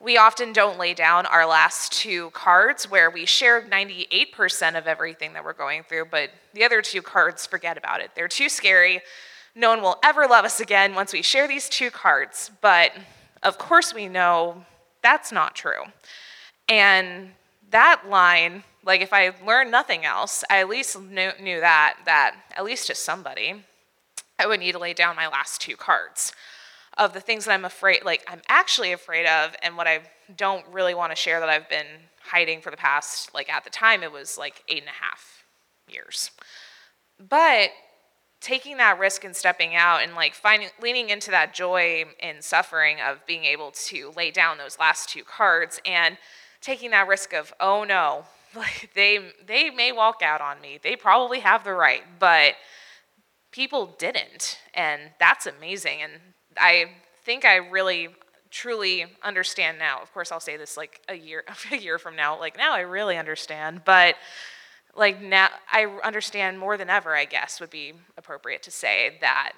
we 0.00 0.18
often 0.18 0.52
don't 0.52 0.78
lay 0.78 0.92
down 0.92 1.24
our 1.26 1.46
last 1.46 1.92
two 1.92 2.30
cards 2.30 2.90
where 2.90 3.10
we 3.10 3.24
share 3.24 3.62
98% 3.62 4.76
of 4.76 4.86
everything 4.86 5.32
that 5.32 5.44
we're 5.44 5.52
going 5.52 5.82
through 5.82 6.06
but 6.10 6.30
the 6.52 6.64
other 6.64 6.82
two 6.82 7.00
cards 7.00 7.46
forget 7.46 7.78
about 7.78 8.00
it. 8.00 8.10
They're 8.14 8.28
too 8.28 8.48
scary. 8.48 9.00
No 9.54 9.70
one 9.70 9.82
will 9.82 9.98
ever 10.02 10.26
love 10.26 10.44
us 10.44 10.60
again 10.60 10.94
once 10.94 11.12
we 11.12 11.22
share 11.22 11.46
these 11.46 11.68
two 11.68 11.90
cards 11.90 12.50
but 12.60 12.92
of 13.42 13.58
course 13.58 13.94
we 13.94 14.08
know 14.08 14.64
that's 15.02 15.30
not 15.30 15.54
true. 15.54 15.82
And 16.68 17.30
that 17.70 18.08
line, 18.08 18.64
like 18.84 19.00
if 19.00 19.12
I 19.12 19.32
learned 19.44 19.70
nothing 19.70 20.04
else, 20.04 20.44
I 20.50 20.60
at 20.60 20.68
least 20.68 21.00
knew, 21.00 21.30
knew 21.40 21.60
that, 21.60 21.98
that 22.04 22.36
at 22.56 22.64
least 22.64 22.86
to 22.88 22.94
somebody, 22.94 23.64
I 24.38 24.46
would 24.46 24.60
need 24.60 24.72
to 24.72 24.78
lay 24.78 24.92
down 24.92 25.16
my 25.16 25.28
last 25.28 25.60
two 25.60 25.76
cards 25.76 26.32
of 26.98 27.12
the 27.12 27.20
things 27.20 27.44
that 27.44 27.52
I'm 27.52 27.64
afraid, 27.64 28.04
like 28.04 28.24
I'm 28.28 28.42
actually 28.48 28.92
afraid 28.92 29.26
of, 29.26 29.54
and 29.62 29.76
what 29.76 29.86
I 29.86 30.00
don't 30.36 30.64
really 30.70 30.94
want 30.94 31.12
to 31.12 31.16
share 31.16 31.40
that 31.40 31.48
I've 31.48 31.68
been 31.68 31.86
hiding 32.22 32.60
for 32.60 32.70
the 32.70 32.76
past, 32.76 33.34
like 33.34 33.52
at 33.52 33.64
the 33.64 33.70
time, 33.70 34.02
it 34.02 34.12
was 34.12 34.38
like 34.38 34.62
eight 34.68 34.80
and 34.80 34.88
a 34.88 35.04
half 35.04 35.44
years. 35.88 36.30
But 37.28 37.70
taking 38.40 38.76
that 38.76 38.98
risk 38.98 39.24
and 39.24 39.34
stepping 39.34 39.74
out 39.74 40.02
and 40.02 40.14
like 40.14 40.34
finding 40.34 40.68
leaning 40.80 41.08
into 41.08 41.30
that 41.30 41.54
joy 41.54 42.04
and 42.22 42.44
suffering 42.44 42.98
of 43.00 43.24
being 43.26 43.44
able 43.44 43.70
to 43.70 44.12
lay 44.16 44.30
down 44.30 44.58
those 44.58 44.78
last 44.78 45.08
two 45.08 45.24
cards 45.24 45.80
and 45.86 46.18
taking 46.60 46.90
that 46.90 47.08
risk 47.08 47.32
of, 47.32 47.52
oh 47.58 47.84
no, 47.84 48.24
like 48.56 48.90
they 48.94 49.32
they 49.46 49.70
may 49.70 49.92
walk 49.92 50.22
out 50.22 50.40
on 50.40 50.60
me. 50.60 50.78
They 50.82 50.96
probably 50.96 51.40
have 51.40 51.64
the 51.64 51.72
right, 51.72 52.02
but 52.18 52.54
people 53.50 53.94
didn't, 53.98 54.58
and 54.74 55.02
that's 55.18 55.46
amazing. 55.46 56.02
And 56.02 56.12
I 56.56 56.90
think 57.24 57.44
I 57.44 57.56
really 57.56 58.08
truly 58.50 59.06
understand 59.22 59.78
now. 59.78 60.00
Of 60.00 60.12
course, 60.12 60.30
I'll 60.30 60.40
say 60.40 60.56
this 60.56 60.76
like 60.76 61.00
a 61.08 61.14
year 61.14 61.44
a 61.72 61.76
year 61.76 61.98
from 61.98 62.16
now. 62.16 62.38
Like 62.38 62.56
now, 62.56 62.74
I 62.74 62.80
really 62.80 63.16
understand, 63.16 63.82
but 63.84 64.16
like 64.94 65.20
now 65.20 65.48
I 65.72 65.86
understand 66.04 66.58
more 66.58 66.76
than 66.76 66.90
ever. 66.90 67.16
I 67.16 67.24
guess 67.24 67.60
would 67.60 67.70
be 67.70 67.94
appropriate 68.16 68.62
to 68.64 68.70
say 68.70 69.18
that 69.20 69.52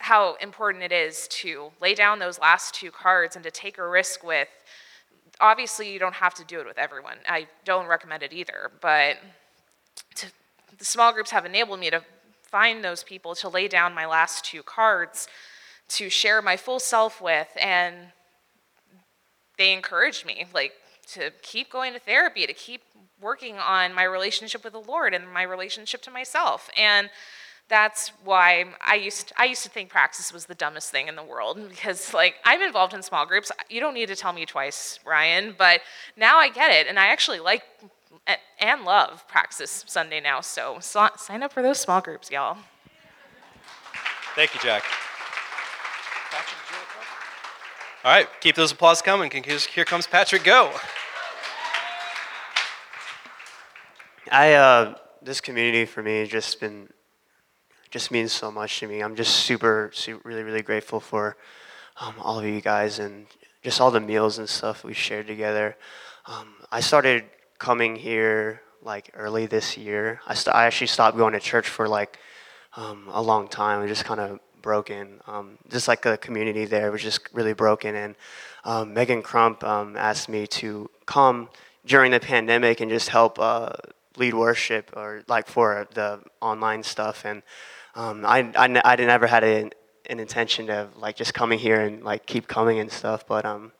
how 0.00 0.34
important 0.34 0.84
it 0.84 0.92
is 0.92 1.26
to 1.28 1.70
lay 1.80 1.94
down 1.94 2.18
those 2.18 2.38
last 2.38 2.74
two 2.74 2.90
cards 2.90 3.34
and 3.34 3.42
to 3.42 3.50
take 3.50 3.78
a 3.78 3.86
risk 3.86 4.22
with 4.22 4.48
obviously 5.40 5.92
you 5.92 5.98
don't 5.98 6.14
have 6.14 6.34
to 6.34 6.44
do 6.44 6.60
it 6.60 6.66
with 6.66 6.78
everyone. 6.78 7.16
I 7.28 7.46
don't 7.64 7.86
recommend 7.86 8.22
it 8.22 8.32
either, 8.32 8.70
but 8.80 9.16
to, 10.16 10.26
the 10.76 10.84
small 10.84 11.12
groups 11.12 11.30
have 11.30 11.46
enabled 11.46 11.80
me 11.80 11.90
to 11.90 12.02
find 12.42 12.82
those 12.82 13.02
people 13.02 13.34
to 13.36 13.48
lay 13.48 13.68
down 13.68 13.94
my 13.94 14.06
last 14.06 14.44
two 14.44 14.62
cards 14.62 15.28
to 15.88 16.08
share 16.08 16.42
my 16.42 16.56
full 16.56 16.78
self 16.78 17.20
with 17.20 17.48
and 17.60 17.94
they 19.58 19.72
encouraged 19.72 20.24
me 20.24 20.46
like 20.54 20.72
to 21.06 21.30
keep 21.42 21.70
going 21.70 21.92
to 21.92 21.98
therapy 21.98 22.46
to 22.46 22.52
keep 22.52 22.82
working 23.20 23.56
on 23.58 23.92
my 23.92 24.04
relationship 24.04 24.64
with 24.64 24.72
the 24.72 24.80
lord 24.80 25.12
and 25.12 25.30
my 25.32 25.42
relationship 25.42 26.00
to 26.00 26.10
myself 26.10 26.70
and 26.76 27.10
that's 27.68 28.12
why 28.24 28.64
I 28.84 28.94
used 28.94 29.28
to, 29.28 29.34
I 29.40 29.44
used 29.44 29.62
to 29.64 29.68
think 29.68 29.90
praxis 29.90 30.32
was 30.32 30.46
the 30.46 30.54
dumbest 30.54 30.90
thing 30.90 31.08
in 31.08 31.16
the 31.16 31.22
world 31.22 31.58
because 31.68 32.14
like 32.14 32.36
I'm 32.44 32.62
involved 32.62 32.94
in 32.94 33.02
small 33.02 33.26
groups. 33.26 33.52
You 33.68 33.80
don't 33.80 33.94
need 33.94 34.08
to 34.08 34.16
tell 34.16 34.32
me 34.32 34.46
twice, 34.46 34.98
Ryan, 35.04 35.54
but 35.56 35.82
now 36.16 36.38
I 36.38 36.48
get 36.48 36.70
it 36.70 36.86
and 36.86 36.98
I 36.98 37.08
actually 37.08 37.40
like 37.40 37.62
and 38.60 38.84
love 38.84 39.26
praxis 39.28 39.84
Sunday 39.86 40.20
now. 40.20 40.40
So, 40.40 40.78
so 40.80 41.08
sign 41.16 41.42
up 41.42 41.52
for 41.52 41.62
those 41.62 41.78
small 41.78 42.00
groups, 42.00 42.30
y'all. 42.30 42.58
Thank 44.34 44.54
you, 44.54 44.60
Jack. 44.60 44.84
All 48.04 48.12
right, 48.12 48.28
keep 48.40 48.54
those 48.54 48.72
applause 48.72 49.02
coming. 49.02 49.30
Here 49.30 49.84
comes 49.84 50.06
Patrick. 50.06 50.44
Go. 50.44 50.72
I 54.30 54.52
uh, 54.52 54.94
this 55.22 55.40
community 55.40 55.84
for 55.84 56.02
me 56.02 56.20
has 56.20 56.28
just 56.28 56.60
been 56.60 56.88
just 57.90 58.10
means 58.10 58.32
so 58.32 58.50
much 58.50 58.80
to 58.80 58.86
me. 58.86 59.00
I'm 59.00 59.16
just 59.16 59.34
super, 59.34 59.90
super 59.94 60.26
really, 60.28 60.42
really 60.42 60.62
grateful 60.62 61.00
for 61.00 61.36
um, 62.00 62.14
all 62.20 62.38
of 62.38 62.44
you 62.44 62.60
guys 62.60 62.98
and 62.98 63.26
just 63.62 63.80
all 63.80 63.90
the 63.90 64.00
meals 64.00 64.38
and 64.38 64.48
stuff 64.48 64.84
we 64.84 64.94
shared 64.94 65.26
together. 65.26 65.76
Um, 66.26 66.54
I 66.70 66.80
started 66.80 67.24
coming 67.58 67.96
here 67.96 68.62
like 68.82 69.10
early 69.14 69.46
this 69.46 69.76
year. 69.76 70.20
I, 70.26 70.34
st- 70.34 70.54
I 70.54 70.66
actually 70.66 70.86
stopped 70.88 71.16
going 71.16 71.32
to 71.32 71.40
church 71.40 71.68
for 71.68 71.88
like 71.88 72.18
um, 72.76 73.08
a 73.10 73.22
long 73.22 73.48
time. 73.48 73.82
It 73.82 73.88
just 73.88 74.04
kind 74.04 74.20
of 74.20 74.40
broken. 74.62 75.20
Um, 75.26 75.58
just 75.68 75.88
like 75.88 76.02
the 76.02 76.18
community 76.18 76.64
there 76.64 76.92
was 76.92 77.02
just 77.02 77.20
really 77.32 77.54
broken. 77.54 77.94
And 77.94 78.14
um, 78.64 78.94
Megan 78.94 79.22
Crump 79.22 79.64
um, 79.64 79.96
asked 79.96 80.28
me 80.28 80.46
to 80.46 80.90
come 81.06 81.48
during 81.86 82.12
the 82.12 82.20
pandemic 82.20 82.80
and 82.80 82.90
just 82.90 83.08
help 83.08 83.38
uh, 83.38 83.72
lead 84.16 84.34
worship 84.34 84.90
or 84.96 85.22
like 85.26 85.48
for 85.48 85.88
the 85.94 86.20
online 86.40 86.82
stuff 86.82 87.24
and 87.24 87.42
um, 87.98 88.24
I, 88.24 88.50
I, 88.56 88.80
I 88.84 88.96
never 88.96 89.26
had 89.26 89.42
an 89.42 89.72
an 90.08 90.20
intention 90.20 90.70
of 90.70 90.96
like 90.96 91.16
just 91.16 91.34
coming 91.34 91.58
here 91.58 91.80
and 91.80 92.02
like 92.02 92.24
keep 92.26 92.46
coming 92.46 92.78
and 92.78 92.90
stuff. 92.90 93.26
But 93.26 93.44
um, 93.44 93.72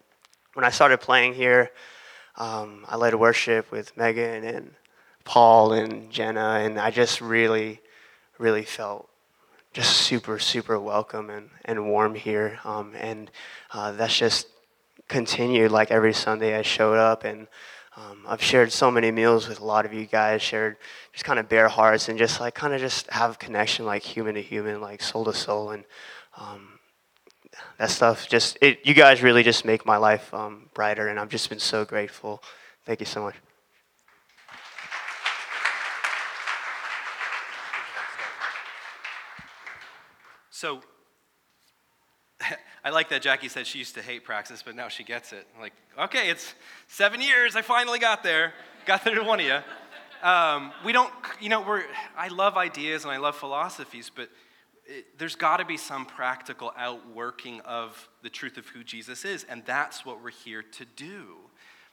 when 0.55 0.65
I 0.65 0.71
started 0.71 0.99
playing 0.99 1.35
here, 1.35 1.71
um, 2.37 2.85
I 2.89 2.97
led 2.97 3.15
worship 3.15 3.71
with 3.71 3.97
Megan 3.97 4.45
and 4.45 4.75
Paul 5.25 5.73
and 5.73 6.11
Jenna, 6.11 6.59
and 6.61 6.81
I 6.81 6.91
just 6.91 7.21
really, 7.21 7.81
really 8.39 8.65
felt 8.65 9.09
just 9.73 9.97
super, 9.99 10.41
super 10.41 10.81
welcome 10.81 11.31
and, 11.31 11.51
and 11.65 11.87
warm 11.87 12.17
here. 12.17 12.59
Um, 12.65 12.95
and 12.97 13.31
uh, 13.73 13.93
that's 13.93 14.19
just 14.19 14.49
continued 15.07 15.71
like 15.71 15.93
every 15.93 16.13
Sunday 16.13 16.59
I 16.59 16.63
showed 16.63 16.99
up 16.99 17.25
and 17.25 17.47
um, 17.99 18.23
I've 18.29 18.43
shared 18.43 18.71
so 18.71 18.93
many 18.93 19.11
meals 19.11 19.49
with 19.49 19.61
a 19.61 19.65
lot 19.65 19.85
of 19.85 19.93
you 19.93 20.07
guys, 20.07 20.41
shared 20.41 20.77
just 21.13 21.25
kind 21.25 21.41
of 21.41 21.49
bare 21.49 21.67
hearts 21.67 22.09
and 22.09 22.17
just 22.17 22.39
like 22.39 22.55
kind 22.55 22.73
of 22.73 22.81
just 22.81 23.11
have 23.11 23.41
connection 23.41 23.85
like 23.85 24.05
human 24.05 24.37
to 24.37 24.43
human, 24.43 24.81
like 24.81 25.03
soul 25.03 25.25
to 25.25 25.35
soul. 25.35 25.71
And 25.71 25.85
um, 26.37 26.79
that 27.79 27.91
stuff 27.91 28.29
just, 28.29 28.57
it, 28.61 28.87
you 28.87 28.95
guys 28.95 29.21
really 29.21 29.43
just 29.43 29.65
make 29.65 29.85
my 29.85 29.97
life 29.97 30.33
um, 30.33 30.69
brighter 30.75 31.09
and 31.09 31.19
I've 31.19 31.29
just 31.29 31.49
been 31.49 31.59
so 31.59 31.85
grateful. 31.85 32.41
Thank 32.85 33.01
you 33.01 33.07
so 33.07 33.23
much. 33.23 33.35
So 40.51 40.83
I 42.85 42.91
like 42.91 43.09
that 43.11 43.23
Jackie 43.23 43.49
said 43.49 43.67
she 43.67 43.79
used 43.79 43.95
to 43.97 44.03
hate 44.03 44.25
praxis, 44.25 44.63
but 44.63 44.75
now 44.75 44.89
she 44.89 45.05
gets 45.05 45.33
it. 45.33 45.47
like, 45.61 45.73
okay, 45.99 46.31
it's 46.31 46.55
seven 46.87 47.21
years. 47.21 47.57
I 47.57 47.63
finally 47.63 47.99
got 47.99 48.23
there. 48.23 48.55
Got 48.87 49.05
there 49.05 49.15
to 49.15 49.23
one 49.23 49.41
of 49.41 49.47
you. 49.47 49.59
Um, 50.23 50.73
we 50.85 50.93
don't, 50.93 51.13
you 51.41 51.49
know, 51.49 51.61
we're, 51.61 51.85
I 52.17 52.29
love 52.29 52.57
ideas 52.57 53.05
and 53.05 53.13
I 53.13 53.19
love 53.19 53.37
philosophies, 53.37 54.11
but 54.15 54.29
it, 54.87 55.19
there's 55.19 55.37
got 55.37 55.59
to 55.59 55.65
be 55.65 55.77
some 55.77 56.07
practical 56.07 56.73
outworking 56.77 57.61
of 57.61 58.09
the 58.23 58.31
truth 58.31 58.57
of 58.57 58.67
who 58.67 58.83
Jesus 58.83 59.25
is. 59.25 59.45
And 59.45 59.63
that's 59.65 60.05
what 60.05 60.23
we're 60.23 60.31
here 60.31 60.63
to 60.63 60.85
do. 60.97 61.37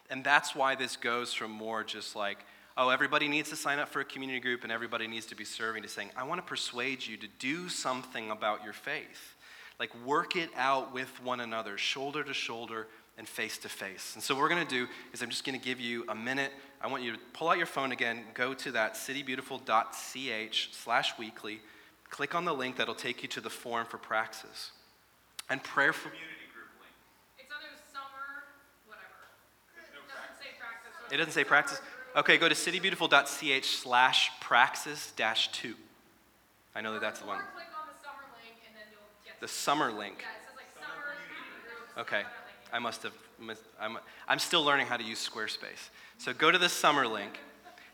And 0.09 0.23
that's 0.23 0.55
why 0.55 0.75
this 0.75 0.95
goes 0.95 1.33
from 1.33 1.51
more 1.51 1.83
just 1.83 2.15
like, 2.15 2.45
oh, 2.77 2.89
everybody 2.89 3.27
needs 3.27 3.49
to 3.49 3.55
sign 3.55 3.79
up 3.79 3.89
for 3.89 4.01
a 4.01 4.05
community 4.05 4.39
group 4.39 4.63
and 4.63 4.71
everybody 4.71 5.07
needs 5.07 5.25
to 5.27 5.35
be 5.35 5.45
serving 5.45 5.83
to 5.83 5.89
saying, 5.89 6.11
I 6.15 6.23
want 6.23 6.39
to 6.39 6.47
persuade 6.47 7.05
you 7.05 7.17
to 7.17 7.27
do 7.39 7.69
something 7.69 8.31
about 8.31 8.63
your 8.63 8.73
faith. 8.73 9.34
Like, 9.79 9.91
work 10.05 10.35
it 10.35 10.49
out 10.55 10.93
with 10.93 11.09
one 11.23 11.39
another, 11.41 11.77
shoulder 11.77 12.23
to 12.23 12.33
shoulder 12.33 12.87
and 13.17 13.27
face 13.27 13.57
to 13.59 13.69
face. 13.69 14.13
And 14.15 14.23
so, 14.23 14.33
what 14.33 14.41
we're 14.41 14.49
going 14.49 14.65
to 14.65 14.75
do 14.75 14.87
is, 15.13 15.21
I'm 15.21 15.29
just 15.29 15.45
going 15.45 15.57
to 15.57 15.63
give 15.63 15.79
you 15.79 16.05
a 16.09 16.15
minute. 16.15 16.51
I 16.81 16.87
want 16.87 17.03
you 17.03 17.11
to 17.13 17.19
pull 17.33 17.49
out 17.49 17.57
your 17.57 17.65
phone 17.65 17.91
again, 17.91 18.23
go 18.33 18.53
to 18.53 18.71
that 18.71 18.95
citybeautiful.ch 18.95 20.69
slash 20.73 21.17
weekly, 21.17 21.59
click 22.09 22.35
on 22.35 22.45
the 22.45 22.53
link 22.53 22.77
that'll 22.77 22.95
take 22.95 23.21
you 23.21 23.29
to 23.29 23.41
the 23.41 23.49
form 23.49 23.85
for 23.85 23.97
praxis. 23.97 24.71
And 25.49 25.63
prayer 25.63 25.93
It's 27.37 27.51
under 27.51 27.67
summer, 27.91 28.43
whatever. 28.87 29.05
It 29.75 29.87
doesn't 29.97 30.39
say 30.39 30.49
praxis. 30.59 31.13
It 31.13 31.17
doesn't 31.17 31.33
say 31.33 31.43
praxis? 31.43 31.81
Okay, 32.15 32.37
go 32.37 32.47
to 32.47 32.55
citybeautiful.ch 32.55 33.65
slash 33.65 34.31
praxis 34.39 35.11
dash 35.17 35.51
two. 35.51 35.75
I 36.73 36.81
know 36.81 36.93
that 36.93 37.01
that's 37.01 37.19
the 37.19 37.27
one. 37.27 37.39
The 39.41 39.47
summer 39.47 39.91
link. 39.91 40.23
Okay, 41.97 42.23
I 42.73 42.79
must 42.79 43.03
have, 43.03 43.13
I'm, 43.79 43.97
I'm 44.27 44.39
still 44.39 44.63
learning 44.63 44.87
how 44.87 44.97
to 44.97 45.03
use 45.03 45.27
Squarespace. 45.27 45.89
So 46.17 46.33
go 46.33 46.51
to 46.51 46.57
the 46.57 46.69
summer 46.69 47.07
link 47.07 47.39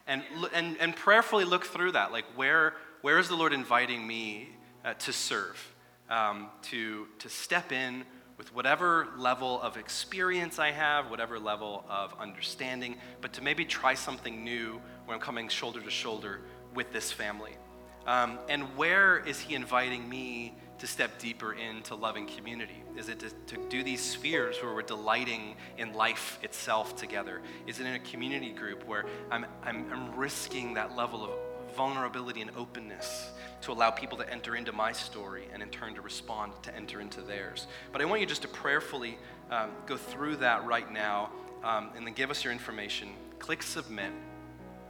and, 0.07 0.23
and, 0.53 0.77
and 0.79 0.95
prayerfully 0.95 1.45
look 1.45 1.65
through 1.65 1.91
that. 1.91 2.11
Like, 2.11 2.25
where, 2.35 2.73
where 3.01 3.19
is 3.19 3.27
the 3.27 3.35
Lord 3.35 3.53
inviting 3.53 4.05
me 4.05 4.49
uh, 4.83 4.93
to 4.95 5.13
serve, 5.13 5.73
um, 6.09 6.49
to, 6.63 7.07
to 7.19 7.29
step 7.29 7.71
in 7.71 8.05
with 8.37 8.55
whatever 8.55 9.09
level 9.17 9.61
of 9.61 9.77
experience 9.77 10.57
I 10.57 10.71
have, 10.71 11.11
whatever 11.11 11.37
level 11.37 11.85
of 11.87 12.15
understanding, 12.19 12.95
but 13.21 13.33
to 13.33 13.43
maybe 13.43 13.65
try 13.65 13.93
something 13.93 14.43
new 14.43 14.81
when 15.05 15.15
I'm 15.15 15.21
coming 15.21 15.47
shoulder 15.47 15.79
to 15.81 15.91
shoulder 15.91 16.39
with 16.73 16.91
this 16.91 17.11
family? 17.11 17.51
Um, 18.07 18.39
and 18.49 18.63
where 18.75 19.19
is 19.19 19.39
He 19.39 19.53
inviting 19.53 20.09
me 20.09 20.55
to 20.81 20.87
step 20.87 21.19
deeper 21.19 21.53
into 21.53 21.93
loving 21.93 22.25
community? 22.25 22.83
Is 22.97 23.07
it 23.07 23.19
to, 23.19 23.29
to, 23.55 23.69
do 23.69 23.83
these 23.83 24.01
spheres 24.01 24.57
where 24.63 24.73
we're 24.73 24.81
delighting 24.81 25.55
in 25.77 25.93
life 25.93 26.39
itself 26.41 26.95
together? 26.95 27.39
Is 27.67 27.79
it 27.79 27.85
in 27.85 27.93
a 27.93 27.99
community 27.99 28.49
group 28.49 28.87
where 28.87 29.05
I'm, 29.29 29.45
I'm, 29.61 29.85
I'm 29.93 30.15
risking 30.15 30.73
that 30.73 30.95
level 30.95 31.23
of 31.23 31.29
vulnerability 31.75 32.41
and 32.41 32.49
openness 32.57 33.29
to 33.61 33.71
allow 33.71 33.91
people 33.91 34.17
to 34.17 34.27
enter 34.27 34.55
into 34.55 34.71
my 34.71 34.91
story 34.91 35.47
and 35.53 35.61
in 35.61 35.69
turn 35.69 35.93
to 35.93 36.01
respond 36.01 36.53
to 36.63 36.75
enter 36.75 36.99
into 36.99 37.21
theirs? 37.21 37.67
But 37.91 38.01
I 38.01 38.05
want 38.05 38.19
you 38.19 38.25
just 38.25 38.41
to 38.41 38.47
prayerfully 38.47 39.19
um, 39.51 39.69
go 39.85 39.97
through 39.97 40.37
that 40.37 40.65
right 40.65 40.91
now 40.91 41.29
um, 41.63 41.91
and 41.95 42.07
then 42.07 42.15
give 42.15 42.31
us 42.31 42.43
your 42.43 42.51
information. 42.51 43.09
Click 43.37 43.61
submit. 43.61 44.13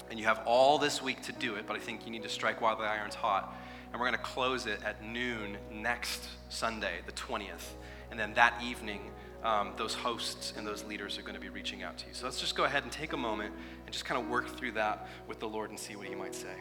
And 0.10 0.18
you 0.18 0.24
have 0.24 0.42
all 0.46 0.78
this 0.78 1.02
week 1.02 1.22
to 1.24 1.34
do 1.34 1.56
it, 1.56 1.68
but 1.68 1.76
I 1.76 1.80
think 1.80 2.06
you 2.06 2.14
need 2.14 2.24
to 2.24 2.30
strike 2.30 2.62
while 2.62 2.78
the 2.78 2.84
iron's 2.84 3.16
hot 3.16 3.54
and 3.92 4.00
we're 4.00 4.08
going 4.08 4.14
to 4.14 4.24
close 4.26 4.66
it 4.66 4.82
at 4.84 5.04
noon 5.04 5.58
next 5.72 6.28
Sunday, 6.50 7.00
the 7.06 7.12
20th. 7.12 7.74
And 8.10 8.20
then 8.20 8.34
that 8.36 8.54
evening, 8.64 9.12
um, 9.44 9.74
those 9.78 9.94
hosts 9.94 10.54
and 10.56 10.66
those 10.66 10.84
leaders 10.86 11.18
are 11.18 11.22
going 11.22 11.36
to 11.36 11.42
be 11.42 11.50
reaching 11.50 11.84
out 11.84 11.98
to 12.00 12.08
you. 12.08 12.14
So 12.14 12.26
let's 12.26 12.40
just 12.40 12.56
go 12.56 12.64
ahead 12.64 12.84
and 12.84 12.92
take 12.92 13.14
a 13.14 13.18
moment 13.18 13.54
and 13.86 13.92
just 13.92 14.06
kind 14.06 14.22
of 14.22 14.30
work 14.30 14.48
through 14.58 14.74
that 14.74 15.08
with 15.28 15.40
the 15.40 15.48
Lord 15.48 15.70
and 15.70 15.80
see 15.80 15.96
what 15.96 16.08
He 16.08 16.16
might 16.16 16.36
say. 16.36 16.56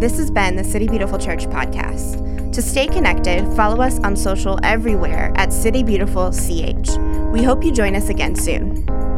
This 0.00 0.18
has 0.18 0.30
been 0.32 0.56
the 0.56 0.64
City 0.64 0.88
Beautiful 0.88 1.18
Church 1.18 1.46
podcast. 1.46 2.52
To 2.52 2.60
stay 2.60 2.86
connected, 2.86 3.46
follow 3.56 3.80
us 3.80 4.00
on 4.00 4.16
social 4.16 4.58
everywhere 4.64 5.32
at 5.36 5.52
City 5.52 5.82
Beautiful 5.82 6.32
CH. 6.32 6.98
We 7.32 7.42
hope 7.42 7.64
you 7.64 7.72
join 7.72 7.94
us 7.94 8.08
again 8.08 8.34
soon. 8.34 9.11